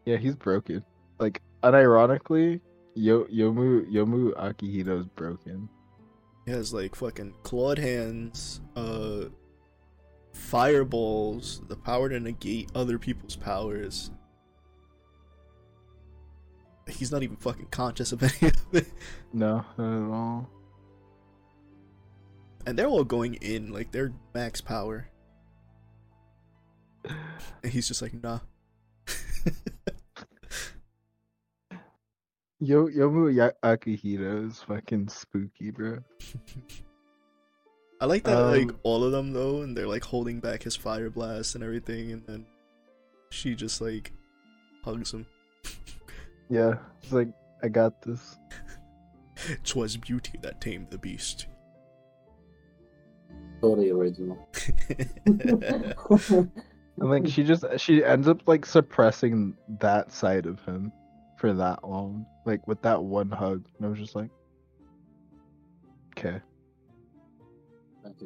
yeah 0.06 0.18
he's 0.18 0.36
broken 0.36 0.84
like 1.20 1.41
unironically 1.64 2.60
Yo 2.95 3.26
Yomu 3.26 3.86
Yomu 3.91 4.34
Akihito's 4.34 5.06
broken 5.16 5.70
He 6.45 6.51
has 6.51 6.74
like 6.74 6.95
fucking 6.95 7.34
clawed 7.43 7.78
hands, 7.78 8.62
uh, 8.76 9.26
fireballs, 10.34 11.62
the 11.68 11.76
power 11.76 12.08
to 12.10 12.20
negate 12.20 12.70
other 12.76 12.97
people's 12.99 13.36
powers. 13.36 14.12
He's 16.88 17.12
not 17.12 17.24
even 17.24 17.36
fucking 17.38 17.68
conscious 17.72 18.12
of 18.12 18.22
any 18.24 18.51
of 18.51 18.66
it. 18.74 18.88
no 19.34 19.66
not 19.78 20.03
at 20.06 20.12
all 20.14 20.49
And 22.66 22.78
they're 22.78 22.88
all 22.88 23.03
going 23.03 23.36
in, 23.36 23.72
like 23.72 23.91
they're 23.91 24.13
max 24.34 24.61
power. 24.61 25.07
And 27.63 27.72
he's 27.72 27.88
just 27.88 28.01
like, 28.01 28.13
nah. 28.24 28.39
Yo 32.59 32.88
Yomu 32.88 33.51
Akihito 33.63 34.47
is 34.49 34.61
fucking 34.61 35.09
spooky, 35.09 35.70
bro. 35.72 35.99
I 38.01 38.05
like 38.05 38.24
that, 38.24 38.39
like 38.39 38.70
Um, 38.70 38.80
all 38.84 39.03
of 39.03 39.11
them 39.11 39.34
though, 39.34 39.61
and 39.61 39.76
they're 39.76 39.88
like 39.88 40.03
holding 40.03 40.39
back 40.39 40.63
his 40.63 40.76
fire 40.76 41.09
blast 41.09 41.55
and 41.55 41.63
everything, 41.63 42.11
and 42.11 42.26
then 42.26 42.45
she 43.30 43.55
just 43.55 43.82
like 43.82 44.11
hugs 44.84 45.13
him. 45.13 45.26
Yeah, 46.49 46.76
it's 47.03 47.11
like 47.11 47.30
I 47.61 47.68
got 47.68 48.01
this. 48.01 48.38
Twas 49.63 49.97
beauty 49.97 50.39
that 50.41 50.61
tamed 50.61 50.89
the 50.91 50.97
beast. 50.97 51.47
Totally 53.66 53.89
original. 53.89 54.38
And 56.97 57.09
like 57.09 57.28
she 57.28 57.43
just 57.43 57.66
she 57.78 58.05
ends 58.05 58.26
up 58.30 58.47
like 58.47 58.66
suppressing 58.66 59.53
that 59.82 60.13
side 60.13 60.45
of 60.45 60.63
him 60.63 60.93
for 61.38 61.51
that 61.51 61.86
long, 61.86 62.26
like 62.45 62.66
with 62.70 62.82
that 62.84 63.03
one 63.03 63.30
hug. 63.30 63.66
And 63.78 63.86
I 63.86 63.89
was 63.89 63.99
just 63.99 64.16
like, 64.16 64.30
okay, 66.18 66.39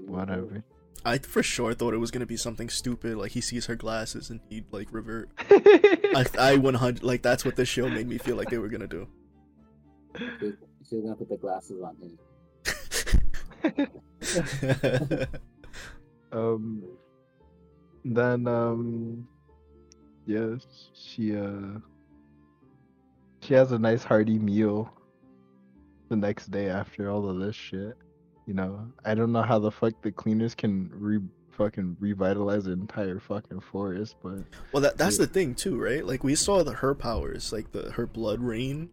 whatever. 0.06 0.64
I 1.04 1.18
for 1.18 1.42
sure 1.42 1.74
thought 1.74 1.96
it 1.96 1.98
was 1.98 2.12
gonna 2.12 2.28
be 2.28 2.38
something 2.38 2.70
stupid, 2.70 3.18
like 3.18 3.32
he 3.32 3.42
sees 3.42 3.66
her 3.66 3.76
glasses 3.76 4.30
and 4.30 4.40
he'd 4.50 4.66
like 4.72 4.90
revert. 4.94 5.30
I 5.50 6.26
I 6.38 6.58
100 6.58 7.02
like 7.04 7.24
that's 7.24 7.44
what 7.44 7.56
this 7.56 7.68
show 7.70 7.90
made 7.90 8.08
me 8.08 8.20
feel 8.20 8.36
like 8.36 8.52
they 8.52 8.60
were 8.60 8.70
gonna 8.70 8.86
do. 8.86 9.08
She- 10.40 10.54
She's 10.88 11.02
gonna 11.02 11.16
put 11.16 11.30
the 11.30 11.38
glasses 11.38 11.82
on 11.84 11.96
him. 11.98 12.18
Um. 16.32 16.84
Then 18.06 18.48
um. 18.48 19.28
Yes, 20.26 20.66
she 20.94 21.36
uh. 21.36 21.80
She 23.42 23.54
has 23.54 23.72
a 23.72 23.80
nice 23.80 24.04
hearty 24.04 24.38
meal. 24.38 24.92
The 26.10 26.16
next 26.16 26.48
day 26.52 26.70
after 26.70 27.10
all 27.10 27.30
of 27.30 27.40
this 27.40 27.56
shit, 27.56 27.96
you 28.48 28.54
know, 28.54 28.88
I 29.06 29.14
don't 29.14 29.32
know 29.32 29.44
how 29.44 29.60
the 29.60 29.72
fuck 29.72 29.94
the 30.02 30.12
cleaners 30.12 30.56
can 30.56 30.90
re 30.94 31.20
fucking 31.52 31.98
revitalize 32.00 32.64
the 32.64 32.72
entire 32.72 33.20
fucking 33.20 33.60
forest, 33.60 34.16
but 34.24 34.40
well, 34.72 34.82
that 34.82 34.98
that's 34.98 35.18
the 35.18 35.28
thing 35.28 35.54
too, 35.54 35.80
right? 35.80 36.06
Like 36.06 36.24
we 36.24 36.36
saw 36.36 36.64
the 36.64 36.74
her 36.74 36.96
powers, 36.96 37.54
like 37.54 37.72
the 37.72 37.92
her 37.92 38.08
blood 38.08 38.40
rain, 38.40 38.90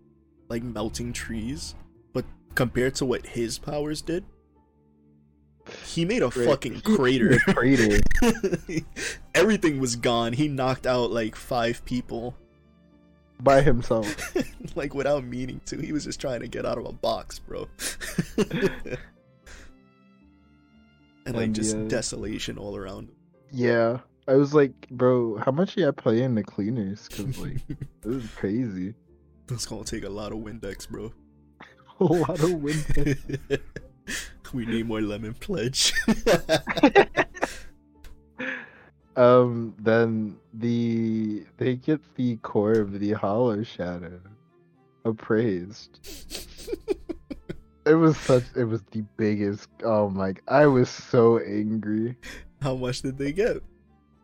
like 0.48 0.62
melting 0.62 1.12
trees, 1.12 1.74
but 2.12 2.24
compared 2.54 2.94
to 2.96 3.06
what 3.06 3.24
his 3.24 3.58
powers 3.58 4.02
did, 4.02 4.24
he 5.84 6.04
made 6.04 6.22
a 6.22 6.30
fucking 6.30 6.80
crater. 6.82 7.38
crater. 7.48 8.00
Everything 9.34 9.80
was 9.80 9.96
gone. 9.96 10.32
He 10.32 10.48
knocked 10.48 10.86
out 10.86 11.10
like 11.10 11.36
five 11.36 11.84
people, 11.84 12.36
by 13.40 13.62
himself. 13.62 14.34
like 14.76 14.94
without 14.94 15.24
meaning 15.24 15.60
to. 15.66 15.80
He 15.80 15.92
was 15.92 16.04
just 16.04 16.20
trying 16.20 16.40
to 16.40 16.48
get 16.48 16.64
out 16.66 16.78
of 16.78 16.86
a 16.86 16.92
box, 16.92 17.38
bro. 17.38 17.68
and 21.26 21.34
like 21.34 21.46
And, 21.46 21.54
just 21.54 21.76
yeah. 21.76 21.84
desolation 21.88 22.58
all 22.58 22.76
around. 22.76 23.08
Yeah, 23.52 24.00
I 24.28 24.34
was 24.34 24.54
like, 24.54 24.72
bro, 24.90 25.38
how 25.38 25.52
much 25.52 25.76
you 25.76 25.90
play 25.92 26.22
in 26.22 26.34
the 26.34 26.42
cleaners? 26.42 27.08
Cause 27.08 27.38
like 27.38 27.58
it 27.68 27.78
was 28.04 28.26
crazy. 28.36 28.94
That's 29.46 29.66
gonna 29.66 29.84
take 29.84 30.04
a 30.04 30.08
lot 30.08 30.32
of 30.32 30.38
Windex, 30.38 30.88
bro. 30.88 31.12
A 32.00 32.04
lot 32.04 32.42
of 32.42 32.52
wind. 32.52 33.38
We 34.52 34.66
need 34.66 34.86
more 34.86 35.00
lemon 35.00 35.34
pledge. 35.34 35.92
um, 39.16 39.74
then 39.78 40.36
the 40.54 41.44
they 41.56 41.76
get 41.76 42.00
the 42.16 42.36
core 42.36 42.72
of 42.72 42.98
the 42.98 43.12
Hollow 43.12 43.62
Shadow 43.62 44.20
appraised. 45.04 46.00
It 47.86 47.94
was 47.94 48.16
such. 48.16 48.42
It 48.56 48.64
was 48.64 48.82
the 48.90 49.04
biggest. 49.16 49.68
Oh 49.84 50.10
my! 50.10 50.34
I 50.48 50.66
was 50.66 50.90
so 50.90 51.38
angry. 51.38 52.16
How 52.60 52.74
much 52.74 53.02
did 53.02 53.16
they 53.16 53.32
get? 53.32 53.62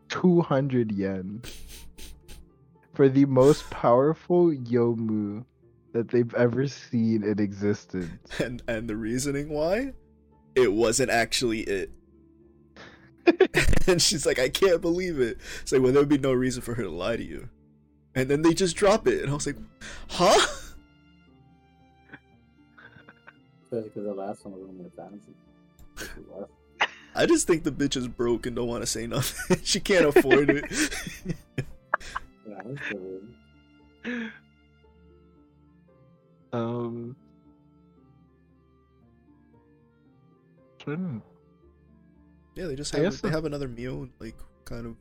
Two 0.09 0.43
hundred 0.43 0.91
yen 0.91 1.43
for 2.95 3.09
the 3.09 3.25
most 3.25 3.69
powerful 3.71 4.51
Yomu 4.51 5.45
that 5.93 6.09
they've 6.09 6.35
ever 6.35 6.67
seen 6.67 7.23
in 7.23 7.39
existence. 7.39 8.11
And 8.41 8.63
and 8.67 8.89
the 8.89 8.97
reasoning 8.97 9.51
why? 9.51 9.93
It 10.55 10.73
wasn't 10.73 11.11
actually 11.11 11.61
it. 11.61 11.91
and 13.87 14.03
she's 14.03 14.27
like, 14.27 14.39
I 14.39 14.49
can't 14.49 14.81
believe 14.81 15.21
it. 15.21 15.39
It's 15.61 15.73
like, 15.73 15.83
well, 15.83 15.93
there 15.93 16.03
would 16.03 16.09
be 16.09 16.19
no 16.19 16.33
reason 16.33 16.63
for 16.63 16.75
her 16.75 16.83
to 16.83 16.91
lie 16.91 17.17
to 17.17 17.25
you. 17.25 17.49
And 18.15 18.29
then 18.29 18.43
they 18.43 18.53
just 18.53 18.77
drop 18.77 19.07
it, 19.07 19.23
and 19.23 19.31
I 19.31 19.35
was 19.35 19.47
like, 19.47 19.57
huh? 20.09 20.47
Especially 23.63 23.89
because 23.89 24.05
the 24.05 24.13
last 24.13 24.45
one 24.45 24.55
was 24.55 24.69
only 24.69 24.87
a 24.87 24.91
fantasy. 24.91 25.35
Like 25.97 26.11
it 26.17 26.29
was. 26.29 26.49
I 27.15 27.27
just 27.27 27.47
think 27.47 27.65
the 27.65 27.73
bitch 27.73 27.97
is 27.97 28.09
broke 28.09 28.47
and 28.47 28.57
don't 28.57 28.69
want 28.69 28.83
to 28.83 28.87
say 28.87 29.07
nothing. 29.07 29.59
she 29.63 29.81
can't 29.81 30.07
afford 30.07 30.51
it. 30.51 30.65
Yeah, 34.05 34.29
Um. 36.53 37.17
Trying 40.79 41.23
yeah, 42.55 42.67
they 42.67 42.75
just 42.77 42.95
have 42.95 43.23
they 43.23 43.29
the- 43.29 43.35
have 43.35 43.45
another 43.47 43.69
meal 43.69 44.03
and 44.03 44.11
like 44.19 44.37
kind 44.65 44.85
of 44.87 44.97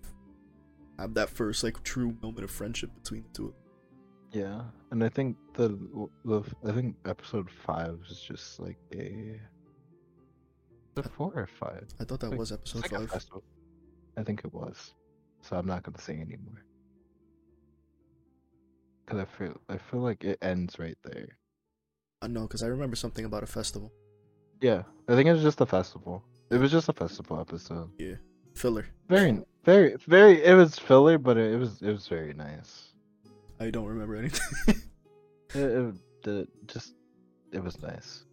have 0.99 1.13
that 1.15 1.29
first 1.29 1.63
like 1.63 1.81
true 1.83 2.15
moment 2.21 2.43
of 2.43 2.51
friendship 2.51 2.91
between 2.95 3.23
the 3.23 3.29
two. 3.33 3.45
of 3.47 3.51
them. 3.51 3.57
Yeah, 4.31 4.61
and 4.91 5.03
I 5.03 5.09
think 5.09 5.35
the, 5.55 5.77
the 6.23 6.43
I 6.65 6.71
think 6.71 6.95
episode 7.05 7.49
five 7.65 7.99
is 8.09 8.21
just 8.21 8.59
like 8.59 8.77
a. 8.93 9.37
The 10.95 11.03
four 11.03 11.33
or 11.35 11.47
five. 11.47 11.87
I 11.99 12.03
thought 12.05 12.19
that 12.21 12.29
Like- 12.29 12.39
was 12.39 12.51
episode 12.53 12.83
like 12.83 13.09
five. 13.09 13.25
I 14.17 14.23
think 14.23 14.41
it 14.45 14.53
was, 14.53 14.93
so 15.41 15.57
I'm 15.57 15.65
not 15.67 15.83
gonna 15.83 15.99
say 15.99 16.13
anymore. 16.13 16.63
Cause 19.07 19.19
I 19.19 19.25
feel 19.25 19.59
I 19.67 19.77
feel 19.77 19.99
like 20.01 20.23
it 20.23 20.37
ends 20.41 20.79
right 20.79 20.97
there. 21.03 21.37
I 22.21 22.27
know 22.27 22.41
because 22.43 22.63
I 22.63 22.67
remember 22.67 22.95
something 22.95 23.25
about 23.25 23.43
a 23.43 23.47
festival. 23.47 23.91
Yeah, 24.61 24.83
I 25.07 25.15
think 25.15 25.27
it 25.27 25.33
was 25.33 25.41
just 25.41 25.59
a 25.61 25.65
festival. 25.65 26.23
It 26.51 26.57
was 26.57 26.71
just 26.71 26.87
a 26.89 26.93
festival 26.93 27.39
episode. 27.39 27.89
Yeah, 27.97 28.15
filler. 28.55 28.85
Very, 29.09 29.39
very, 29.63 29.95
very. 30.07 30.43
It 30.43 30.53
was 30.53 30.77
filler, 30.77 31.17
but 31.17 31.37
it, 31.37 31.53
it 31.53 31.57
was 31.57 31.81
it 31.81 31.91
was 31.91 32.07
very 32.07 32.33
nice. 32.33 32.93
I 33.59 33.69
don't 33.69 33.85
remember 33.87 34.15
anything. 34.15 34.75
It, 35.53 35.59
it, 35.59 35.95
the 36.23 36.47
just 36.67 36.93
it 37.51 37.61
was 37.61 37.81
nice. 37.81 38.23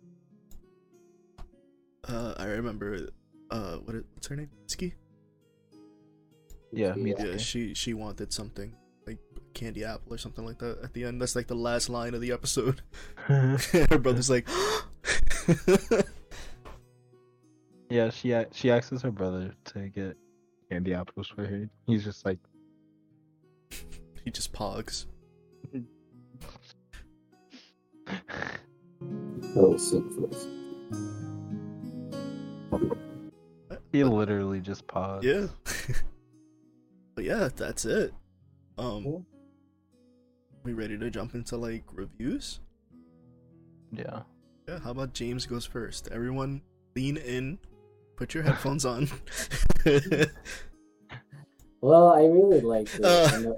uh, 2.08 2.34
I 2.38 2.44
remember. 2.44 3.08
Uh, 3.50 3.76
what 3.78 3.96
is, 3.96 4.04
what's 4.14 4.26
her 4.28 4.36
name? 4.36 4.50
Ski. 4.66 4.94
Yeah, 6.70 6.94
me 6.94 7.10
Yeah, 7.10 7.24
too. 7.24 7.38
she 7.40 7.74
she 7.74 7.92
wanted 7.94 8.32
something 8.32 8.70
like 8.70 8.78
candy 9.58 9.84
apple 9.84 10.14
or 10.14 10.18
something 10.18 10.44
like 10.44 10.58
that 10.58 10.78
at 10.82 10.94
the 10.94 11.04
end. 11.04 11.20
That's 11.20 11.34
like 11.36 11.48
the 11.48 11.54
last 11.54 11.88
line 11.88 12.14
of 12.14 12.20
the 12.20 12.32
episode. 12.32 12.82
her 13.16 13.58
brother's 13.98 14.30
like, 14.30 14.48
yeah, 17.90 18.10
she 18.10 18.34
she 18.52 18.70
asks 18.70 19.02
her 19.02 19.10
brother 19.10 19.52
to 19.66 19.88
get 19.88 20.16
candy 20.70 20.94
apples 20.94 21.28
for 21.28 21.44
her. 21.44 21.68
He's 21.86 22.04
just 22.04 22.24
like, 22.24 22.38
he 24.24 24.30
just 24.30 24.52
pogs. 24.52 25.06
Oh, 29.56 29.76
syphilis. 29.76 30.46
he 33.92 34.04
literally 34.04 34.60
just 34.60 34.86
paused. 34.86 35.24
Yeah. 35.24 35.46
but 37.14 37.24
yeah, 37.24 37.48
that's 37.54 37.84
it. 37.84 38.12
Um, 38.76 39.02
Cool. 39.02 39.26
We 40.68 40.74
ready 40.74 40.98
to 40.98 41.08
jump 41.10 41.34
into 41.34 41.56
like 41.56 41.82
reviews? 41.94 42.60
Yeah. 43.90 44.22
Yeah. 44.68 44.78
How 44.80 44.90
about 44.90 45.14
James 45.14 45.46
goes 45.46 45.64
first? 45.64 46.08
Everyone, 46.12 46.60
lean 46.94 47.16
in, 47.16 47.58
put 48.16 48.34
your 48.34 48.42
headphones 48.48 48.84
on. 48.84 49.08
Well, 51.80 52.08
I 52.12 52.24
really 52.24 52.60
like 52.60 52.88
it. 52.92 53.04
Uh. 53.04 53.54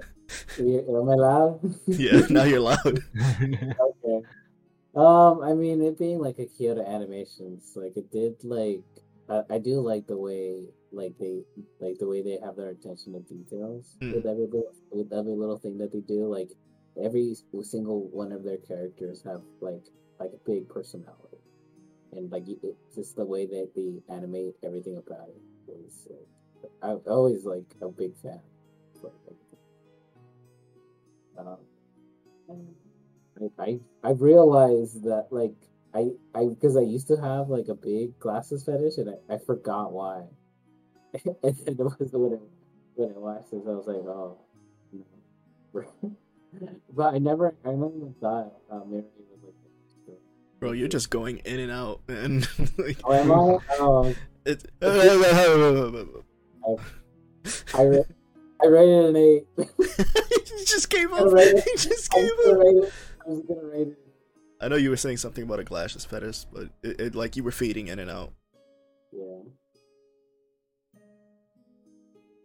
Am 0.59 1.09
I 1.09 1.15
loud? 1.15 1.59
yeah. 1.87 2.21
Now 2.29 2.43
you're 2.43 2.59
loud. 2.59 2.77
okay. 2.85 4.21
Um, 4.95 5.41
I 5.41 5.53
mean, 5.55 5.81
it 5.81 5.97
being 5.97 6.19
like 6.19 6.37
a 6.37 6.45
Kyoto 6.45 6.85
Animations, 6.85 7.73
like 7.75 7.97
it 7.97 8.11
did 8.11 8.35
like 8.43 8.83
I, 9.27 9.55
I 9.55 9.57
do 9.57 9.81
like 9.81 10.05
the 10.05 10.17
way 10.17 10.67
like 10.91 11.17
they 11.19 11.41
like 11.79 11.97
the 11.97 12.07
way 12.07 12.21
they 12.21 12.37
have 12.43 12.55
their 12.55 12.69
attention 12.69 13.13
to 13.13 13.19
details 13.21 13.97
Mm. 14.01 14.13
with 14.13 14.25
every 14.27 14.45
little 14.45 14.71
with 14.91 15.11
every 15.11 15.33
little 15.33 15.57
thing 15.57 15.79
that 15.79 15.91
they 15.91 16.01
do. 16.01 16.27
Like 16.27 16.51
every 17.01 17.35
single 17.63 18.07
one 18.09 18.31
of 18.31 18.43
their 18.43 18.57
characters 18.57 19.21
have 19.23 19.41
like 19.59 19.85
like 20.19 20.31
a 20.33 20.49
big 20.49 20.69
personality, 20.69 21.37
and 22.13 22.31
like 22.31 22.43
it's 22.47 22.95
just 22.95 23.15
the 23.15 23.25
way 23.25 23.45
that 23.45 23.71
they 23.75 24.01
animate 24.13 24.55
everything 24.63 24.97
about 24.97 25.29
it 25.29 25.41
was 25.67 26.07
like 26.61 26.71
I'm 26.81 27.01
always 27.07 27.45
like 27.45 27.75
a 27.81 27.89
big 27.89 28.15
fan. 28.21 28.39
like. 29.03 29.35
Um, 31.37 31.57
I, 33.39 33.63
I 33.63 33.79
I 34.03 34.11
realized 34.11 35.03
that 35.03 35.27
like 35.31 35.55
I 35.93 36.11
I 36.35 36.45
because 36.45 36.77
I 36.77 36.81
used 36.81 37.07
to 37.07 37.17
have 37.17 37.49
like 37.49 37.67
a 37.69 37.75
big 37.75 38.19
glasses 38.19 38.63
fetish 38.63 38.97
and 38.97 39.09
I, 39.09 39.35
I 39.35 39.37
forgot 39.39 39.91
why. 39.91 40.25
and 41.25 41.35
then 41.43 41.75
it 41.79 41.79
was 41.79 42.11
when 42.11 42.33
I 42.33 42.37
when 42.95 43.09
I 43.15 43.19
watched 43.19 43.51
this 43.51 43.61
I 43.65 43.71
was 43.71 43.87
like 43.87 43.97
oh 43.97 44.37
no. 44.93 46.11
but 46.93 47.13
I 47.13 47.17
never 47.17 47.55
I 47.65 47.71
never 47.71 47.91
thought 48.19 48.53
uh, 48.71 48.79
Mary 48.85 49.03
was 49.29 49.39
like 50.07 50.17
Bro, 50.59 50.73
you're 50.73 50.87
just 50.87 51.09
going 51.09 51.39
in 51.39 51.59
and 51.59 51.71
out, 51.71 52.01
man. 52.07 52.43
like, 52.77 52.97
Oh 53.03 53.13
am 53.13 53.31
I? 53.31 53.57
Oh 53.79 54.13
it, 54.45 54.63
I 57.73 57.83
re- 57.83 58.03
I 58.63 58.67
rated 58.67 59.05
an 59.05 59.15
eight. 59.15 59.47
you 59.57 60.65
just 60.65 60.89
came 60.89 61.13
I 61.13 61.19
up. 61.19 61.33
rated- 61.33 61.63
just 61.77 62.13
I 62.13 62.17
was 62.19 62.31
gonna 62.45 62.81
up. 62.85 62.93
I 63.25 63.29
was 63.29 63.41
gonna 63.47 63.63
rate 63.65 63.87
it. 63.87 63.97
I 64.59 64.67
know 64.67 64.75
you 64.75 64.91
were 64.91 64.97
saying 64.97 65.17
something 65.17 65.43
about 65.43 65.59
a 65.59 65.63
glasses 65.63 66.05
fetish, 66.05 66.45
but 66.53 66.69
it, 66.83 67.01
it 67.01 67.15
like 67.15 67.35
you 67.35 67.43
were 67.43 67.51
fading 67.51 67.87
in 67.87 67.97
and 67.97 68.11
out. 68.11 68.31
Yeah. 69.11 69.41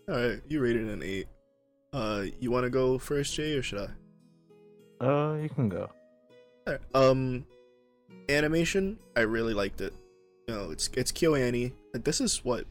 All 0.09 0.15
right, 0.15 0.41
you 0.49 0.61
rated 0.61 0.89
an 0.89 1.03
eight. 1.03 1.27
Uh, 1.97 2.27
you 2.41 2.51
want 2.51 2.65
to 2.65 2.71
go 2.71 2.99
first, 2.99 3.35
Jay, 3.35 3.55
or 3.55 3.63
should 3.63 3.89
I? 5.01 5.05
Uh, 5.07 5.35
you 5.37 5.49
can 5.49 5.71
go. 5.71 5.89
Alright, 6.69 6.83
Um, 6.95 7.47
animation, 8.29 8.99
I 9.17 9.21
really 9.21 9.55
liked 9.55 9.81
it. 9.81 9.95
No, 10.47 10.71
it's 10.71 10.91
it's 10.93 11.11
KyoAni. 11.11 11.73
This 11.95 12.21
is 12.21 12.45
what 12.45 12.67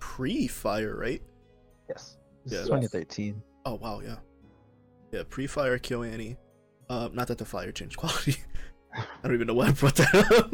pre-fire, 0.00 0.94
right? 0.96 1.22
Yes. 1.88 2.18
Yeah. 2.44 2.64
2013. 2.64 3.42
Oh 3.64 3.76
wow, 3.76 4.00
yeah, 4.04 4.16
yeah. 5.12 5.22
Pre-fire 5.30 5.78
KyoAni. 5.78 6.36
Uh, 6.90 7.08
not 7.14 7.26
that 7.28 7.38
the 7.38 7.46
fire 7.46 7.72
changed 7.72 7.96
quality. 8.02 8.36
I 8.94 9.02
don't 9.22 9.32
even 9.32 9.46
know 9.46 9.54
why 9.54 9.68
I 9.68 9.72
brought 9.72 9.96
that 9.96 10.14
up. 10.14 10.52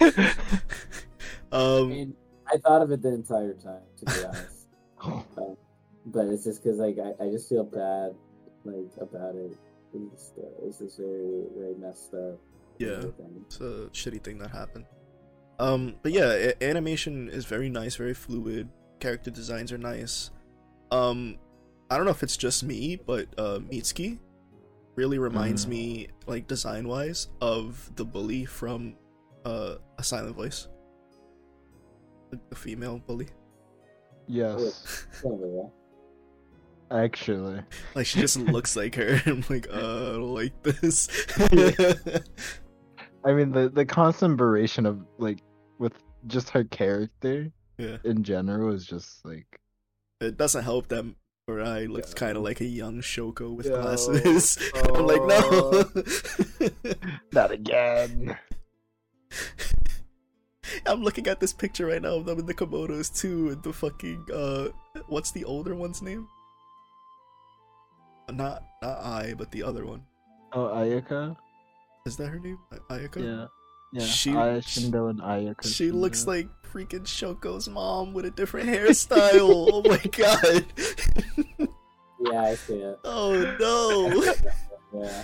I 1.52 1.78
um, 1.80 1.88
mean, 1.88 2.14
I 2.46 2.56
thought 2.58 2.82
of 2.82 2.92
it 2.92 3.02
the 3.02 3.14
entire 3.14 3.54
time, 3.54 3.82
to 3.98 4.04
be 4.04 4.24
honest. 4.24 4.68
Oh, 5.04 5.24
Um, 5.36 5.56
but 6.06 6.26
it's 6.26 6.44
just 6.44 6.62
because 6.62 6.78
like 6.78 6.96
I, 6.98 7.24
I 7.24 7.30
just 7.30 7.48
feel 7.48 7.64
bad 7.64 8.14
like 8.64 8.90
about 9.00 9.34
it. 9.36 9.56
It's 9.94 10.12
just, 10.12 10.38
uh, 10.38 10.66
it's 10.66 10.78
just 10.78 10.98
very 10.98 11.44
very 11.56 11.74
messed 11.74 12.12
up. 12.14 12.38
Yeah. 12.78 13.02
it's 13.46 13.60
a 13.60 13.88
shitty 13.92 14.22
thing 14.22 14.38
that 14.38 14.50
happened. 14.50 14.84
Um, 15.58 15.96
but 16.02 16.12
yeah, 16.12 16.32
a- 16.32 16.62
animation 16.64 17.28
is 17.28 17.44
very 17.44 17.68
nice, 17.68 17.96
very 17.96 18.14
fluid. 18.14 18.68
Character 19.00 19.30
designs 19.30 19.72
are 19.72 19.78
nice. 19.78 20.30
Um, 20.92 21.36
I 21.90 21.96
don't 21.96 22.04
know 22.04 22.12
if 22.12 22.22
it's 22.22 22.36
just 22.36 22.62
me, 22.62 22.96
but 22.96 23.26
uh, 23.36 23.58
Mitsuki 23.58 24.18
really 24.94 25.18
reminds 25.18 25.66
Mm. 25.66 25.70
me, 25.70 26.08
like 26.26 26.46
design 26.46 26.86
wise, 26.86 27.28
of 27.40 27.90
the 27.96 28.04
bully 28.04 28.44
from 28.44 28.94
uh, 29.44 29.76
A 29.98 30.02
Silent 30.04 30.36
Voice. 30.36 30.68
The, 32.30 32.38
the 32.50 32.56
female 32.56 32.98
bully. 33.04 33.26
yes. 34.28 35.06
Actually. 36.90 37.60
Like 37.94 38.06
she 38.06 38.20
just 38.20 38.38
looks 38.54 38.76
like 38.76 38.94
her. 38.94 39.20
I'm 39.26 39.44
like, 39.48 39.68
uh, 39.70 39.76
I 39.76 40.12
don't 40.12 40.34
like 40.34 40.62
this. 40.62 41.08
I 43.24 43.32
mean 43.32 43.50
the 43.52 43.68
the 43.68 43.84
constant 43.84 44.36
duration 44.38 44.86
of 44.86 45.04
like 45.18 45.40
with 45.78 45.92
just 46.26 46.50
her 46.50 46.64
character 46.64 47.50
yeah. 47.78 47.98
in 48.04 48.22
general 48.22 48.72
is 48.74 48.86
just 48.86 49.24
like 49.24 49.60
It 50.20 50.36
doesn't 50.36 50.64
help 50.64 50.88
that 50.88 51.04
Mirai 51.48 51.88
looks 51.88 52.10
Yeah. 52.12 52.18
kind 52.18 52.36
of 52.36 52.42
like 52.42 52.60
a 52.60 52.64
young 52.64 53.00
Shoko 53.00 53.54
with 53.54 53.66
Yeah. 53.66 53.82
glasses. 53.82 54.58
I'm 54.74 55.06
like, 55.06 55.24
no. 55.26 55.84
not 57.32 57.50
again. 57.50 58.36
I'm 60.86 61.02
looking 61.02 61.26
at 61.26 61.40
this 61.40 61.52
picture 61.52 61.86
right 61.86 62.02
now 62.02 62.16
of 62.16 62.24
them 62.26 62.38
in 62.38 62.46
the 62.46 62.54
Komodos 62.54 63.14
too, 63.14 63.50
and 63.50 63.62
the 63.62 63.72
fucking 63.72 64.24
uh, 64.32 64.68
what's 65.08 65.30
the 65.32 65.44
older 65.44 65.74
one's 65.74 66.02
name? 66.02 66.28
Not 68.32 68.62
not 68.82 68.98
I, 69.04 69.34
but 69.36 69.50
the 69.50 69.62
other 69.62 69.84
one. 69.86 70.02
Oh, 70.52 70.66
Ayaka? 70.68 71.36
Is 72.06 72.16
that 72.16 72.28
her 72.28 72.38
name? 72.38 72.58
I- 72.72 72.94
Ayaka. 72.94 73.16
Yeah. 73.22 73.46
Yeah. 73.92 74.06
She- 74.06 74.34
Aya 74.36 74.60
Shindo 74.60 75.10
and 75.10 75.20
Ayaka. 75.20 75.66
She 75.66 75.90
looks 75.90 76.26
like 76.26 76.48
freaking 76.72 77.04
Shoko's 77.04 77.68
mom 77.68 78.12
with 78.12 78.24
a 78.26 78.30
different 78.30 78.68
hairstyle. 78.68 79.40
oh 79.72 79.82
my 79.88 79.98
god. 80.12 80.64
Yeah, 82.20 82.42
I 82.42 82.54
see 82.56 82.74
it. 82.74 82.98
oh 83.04 83.56
no. 83.60 84.34
Yeah. 85.02 85.22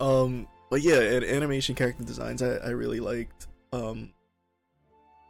Um, 0.00 0.46
but 0.70 0.82
yeah, 0.82 1.00
and 1.00 1.24
animation 1.24 1.74
character 1.74 2.04
designs 2.04 2.42
I, 2.42 2.56
I 2.56 2.68
really 2.70 3.00
liked. 3.00 3.46
Um, 3.72 4.12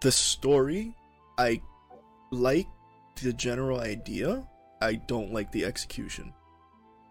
the 0.01 0.11
story 0.11 0.95
I 1.39 1.61
like 2.33 2.67
the 3.23 3.33
general 3.33 3.81
idea. 3.81 4.47
I 4.81 4.95
don't 4.95 5.33
like 5.33 5.53
the 5.53 5.65
execution. 5.65 6.33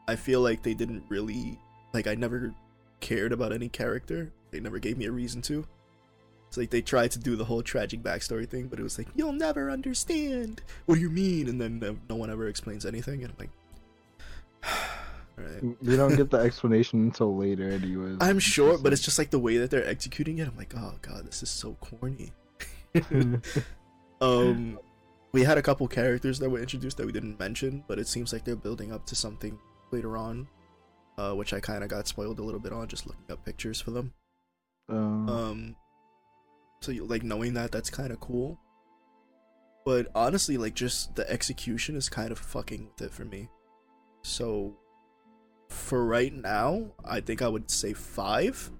I 0.07 0.15
feel 0.15 0.41
like 0.41 0.63
they 0.63 0.73
didn't 0.73 1.03
really 1.07 1.59
like. 1.93 2.07
I 2.07 2.15
never 2.15 2.53
cared 2.99 3.31
about 3.31 3.53
any 3.53 3.69
character. 3.69 4.31
They 4.51 4.59
never 4.59 4.79
gave 4.79 4.97
me 4.97 5.05
a 5.05 5.11
reason 5.11 5.41
to. 5.43 5.65
It's 6.47 6.57
like 6.57 6.71
they 6.71 6.81
tried 6.81 7.11
to 7.11 7.19
do 7.19 7.35
the 7.35 7.45
whole 7.45 7.61
tragic 7.61 8.01
backstory 8.01 8.49
thing, 8.49 8.67
but 8.67 8.79
it 8.79 8.83
was 8.83 8.97
like 8.97 9.07
you'll 9.15 9.33
never 9.33 9.69
understand. 9.69 10.63
What 10.87 10.95
do 10.95 11.01
you 11.01 11.11
mean? 11.11 11.47
And 11.47 11.61
then 11.61 11.79
no- 11.79 11.97
no 12.09 12.15
one 12.15 12.31
ever 12.31 12.47
explains 12.47 12.87
anything, 12.87 13.23
and 13.23 13.31
I'm 13.31 13.37
like, 13.37 13.49
all 15.37 15.45
right. 15.45 15.75
We 15.83 15.95
don't 15.95 16.15
get 16.15 16.31
the 16.31 16.39
explanation 16.39 17.03
until 17.03 17.37
later, 17.37 17.69
anyways. 17.69 18.17
I'm 18.19 18.39
sure, 18.39 18.79
but 18.79 18.93
it's 18.93 19.03
just 19.03 19.19
like 19.19 19.29
the 19.29 19.37
way 19.37 19.57
that 19.57 19.69
they're 19.69 19.87
executing 19.87 20.39
it. 20.39 20.47
I'm 20.47 20.57
like, 20.57 20.73
oh 20.75 20.95
god, 21.03 21.27
this 21.27 21.43
is 21.43 21.51
so 21.51 21.77
corny. 21.81 22.31
um, 24.21 24.79
we 25.31 25.43
had 25.43 25.57
a 25.57 25.61
couple 25.61 25.87
characters 25.87 26.39
that 26.39 26.49
were 26.49 26.59
introduced 26.59 26.97
that 26.97 27.05
we 27.05 27.11
didn't 27.11 27.39
mention, 27.39 27.83
but 27.87 27.99
it 27.99 28.07
seems 28.07 28.33
like 28.33 28.43
they're 28.43 28.55
building 28.55 28.91
up 28.91 29.05
to 29.07 29.15
something 29.15 29.57
later 29.91 30.17
on, 30.17 30.47
uh, 31.17 31.33
which 31.33 31.53
I 31.53 31.59
kind 31.59 31.83
of 31.83 31.89
got 31.89 32.07
spoiled 32.07 32.39
a 32.39 32.43
little 32.43 32.59
bit 32.59 32.73
on 32.73 32.87
just 32.87 33.05
looking 33.05 33.31
up 33.31 33.45
pictures 33.45 33.79
for 33.79 33.91
them. 33.91 34.13
Um, 34.89 35.29
Um, 35.29 35.75
so 36.81 36.91
you, 36.91 37.05
like 37.05 37.23
knowing 37.23 37.53
that, 37.53 37.71
that's 37.71 37.89
kind 37.89 38.11
of 38.11 38.19
cool. 38.19 38.59
But 39.85 40.07
honestly, 40.15 40.57
like 40.57 40.75
just 40.75 41.15
the 41.15 41.29
execution 41.29 41.95
is 41.95 42.09
kind 42.09 42.31
of 42.31 42.39
fucking 42.39 42.89
with 42.89 43.01
it 43.07 43.13
for 43.13 43.25
me. 43.25 43.49
So 44.23 44.77
for 45.69 46.05
right 46.05 46.33
now, 46.33 46.91
I 47.05 47.21
think 47.21 47.41
I 47.41 47.47
would 47.47 47.69
say 47.69 47.93
five. 47.93 48.71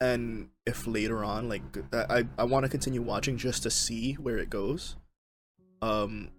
And 0.00 0.50
if 0.66 0.86
later 0.86 1.24
on, 1.24 1.48
like 1.48 1.62
I, 1.92 2.26
I 2.36 2.44
want 2.44 2.64
to 2.64 2.68
continue 2.68 3.02
watching 3.02 3.36
just 3.36 3.62
to 3.62 3.70
see 3.70 4.14
where 4.14 4.38
it 4.38 4.50
goes. 4.50 4.96
Um, 5.84 6.30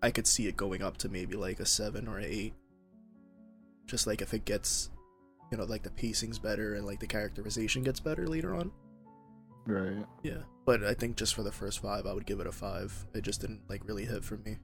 I 0.00 0.12
could 0.12 0.28
see 0.28 0.46
it 0.46 0.56
going 0.56 0.80
up 0.80 0.96
to 0.98 1.08
maybe 1.08 1.36
like 1.36 1.58
a 1.58 1.66
seven 1.66 2.06
or 2.06 2.18
an 2.18 2.26
eight. 2.28 2.54
Just 3.86 4.06
like 4.06 4.22
if 4.22 4.32
it 4.32 4.44
gets, 4.44 4.90
you 5.50 5.58
know, 5.58 5.64
like 5.64 5.82
the 5.82 5.90
pacing's 5.90 6.38
better 6.38 6.74
and 6.74 6.86
like 6.86 7.00
the 7.00 7.06
characterization 7.06 7.82
gets 7.82 7.98
better 7.98 8.28
later 8.28 8.54
on. 8.54 8.70
right. 9.66 10.06
Yeah, 10.22 10.42
but 10.64 10.84
I 10.84 10.94
think 10.94 11.16
just 11.16 11.34
for 11.34 11.42
the 11.42 11.50
first 11.50 11.80
five, 11.80 12.06
I 12.06 12.12
would 12.12 12.26
give 12.26 12.38
it 12.38 12.46
a 12.46 12.52
five. 12.52 12.92
It 13.12 13.22
just 13.22 13.40
didn't 13.40 13.62
like 13.68 13.86
really 13.88 14.04
hit 14.04 14.22
for 14.22 14.36
me. 14.38 14.56